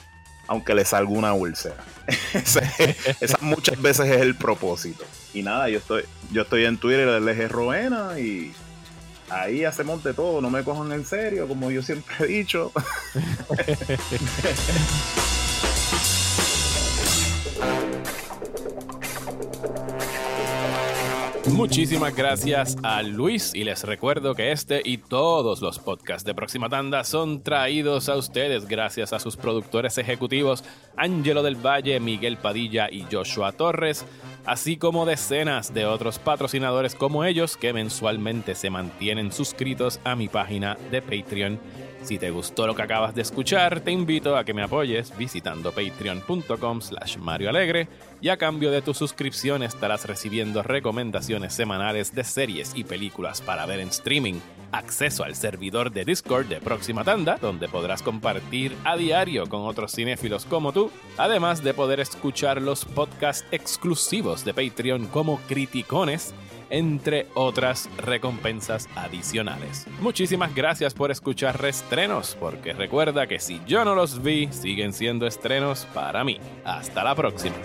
aunque 0.46 0.74
le 0.74 0.84
salga 0.84 1.10
una 1.10 1.34
úlcera. 1.34 1.76
Esa 3.20 3.38
muchas 3.40 3.80
veces 3.80 4.06
es 4.06 4.20
el 4.20 4.36
propósito. 4.36 5.04
Y 5.34 5.42
nada, 5.42 5.68
yo 5.68 5.78
estoy, 5.78 6.04
yo 6.30 6.42
estoy 6.42 6.64
en 6.64 6.78
Twitter, 6.78 7.08
el 7.08 7.28
eje 7.28 7.48
Roena, 7.48 8.18
y 8.18 8.52
ahí 9.28 9.64
hacemos 9.64 10.02
de 10.04 10.14
todo. 10.14 10.40
No 10.40 10.50
me 10.50 10.64
cojan 10.64 10.92
en 10.92 11.04
serio, 11.04 11.48
como 11.48 11.70
yo 11.70 11.82
siempre 11.82 12.14
he 12.20 12.26
dicho. 12.26 12.72
Muchísimas 21.56 22.14
gracias 22.14 22.76
a 22.82 23.02
Luis 23.02 23.54
y 23.54 23.64
les 23.64 23.82
recuerdo 23.82 24.34
que 24.34 24.52
este 24.52 24.82
y 24.84 24.98
todos 24.98 25.62
los 25.62 25.78
podcasts 25.78 26.26
de 26.26 26.34
Próxima 26.34 26.68
Tanda 26.68 27.02
son 27.02 27.42
traídos 27.42 28.10
a 28.10 28.16
ustedes 28.16 28.68
gracias 28.68 29.14
a 29.14 29.18
sus 29.18 29.38
productores 29.38 29.96
ejecutivos 29.96 30.62
Angelo 30.98 31.42
del 31.42 31.56
Valle, 31.56 31.98
Miguel 31.98 32.36
Padilla 32.36 32.90
y 32.90 33.06
Joshua 33.10 33.52
Torres, 33.52 34.04
así 34.44 34.76
como 34.76 35.06
decenas 35.06 35.72
de 35.72 35.86
otros 35.86 36.18
patrocinadores 36.18 36.94
como 36.94 37.24
ellos 37.24 37.56
que 37.56 37.72
mensualmente 37.72 38.54
se 38.54 38.68
mantienen 38.68 39.32
suscritos 39.32 39.98
a 40.04 40.14
mi 40.14 40.28
página 40.28 40.76
de 40.90 41.00
Patreon. 41.00 41.58
Si 42.06 42.20
te 42.20 42.30
gustó 42.30 42.68
lo 42.68 42.76
que 42.76 42.82
acabas 42.82 43.16
de 43.16 43.22
escuchar, 43.22 43.80
te 43.80 43.90
invito 43.90 44.36
a 44.36 44.44
que 44.44 44.54
me 44.54 44.62
apoyes 44.62 45.12
visitando 45.18 45.72
patreon.com 45.72 46.80
slash 46.80 47.16
Mario 47.16 47.48
Alegre 47.48 47.88
y 48.20 48.28
a 48.28 48.36
cambio 48.36 48.70
de 48.70 48.80
tu 48.80 48.94
suscripción 48.94 49.64
estarás 49.64 50.04
recibiendo 50.06 50.62
recomendaciones 50.62 51.52
semanales 51.52 52.14
de 52.14 52.22
series 52.22 52.76
y 52.76 52.84
películas 52.84 53.40
para 53.40 53.66
ver 53.66 53.80
en 53.80 53.88
streaming, 53.88 54.34
acceso 54.70 55.24
al 55.24 55.34
servidor 55.34 55.90
de 55.90 56.04
Discord 56.04 56.46
de 56.46 56.60
Próxima 56.60 57.02
Tanda, 57.02 57.38
donde 57.42 57.66
podrás 57.66 58.02
compartir 58.02 58.76
a 58.84 58.96
diario 58.96 59.48
con 59.48 59.62
otros 59.62 59.90
cinéfilos 59.90 60.44
como 60.44 60.72
tú, 60.72 60.92
además 61.18 61.64
de 61.64 61.74
poder 61.74 61.98
escuchar 61.98 62.62
los 62.62 62.84
podcasts 62.84 63.44
exclusivos 63.50 64.44
de 64.44 64.54
Patreon 64.54 65.08
como 65.08 65.38
Criticones, 65.48 66.34
entre 66.70 67.26
otras 67.34 67.88
recompensas 67.98 68.88
adicionales. 68.96 69.86
Muchísimas 70.00 70.54
gracias 70.54 70.94
por 70.94 71.10
escuchar 71.10 71.60
Restrenos, 71.60 72.36
porque 72.38 72.72
recuerda 72.72 73.26
que 73.26 73.38
si 73.38 73.60
yo 73.66 73.84
no 73.84 73.94
los 73.94 74.22
vi, 74.22 74.48
siguen 74.52 74.92
siendo 74.92 75.26
estrenos 75.26 75.86
para 75.94 76.24
mí. 76.24 76.38
Hasta 76.64 77.04
la 77.04 77.14
próxima. 77.14 77.56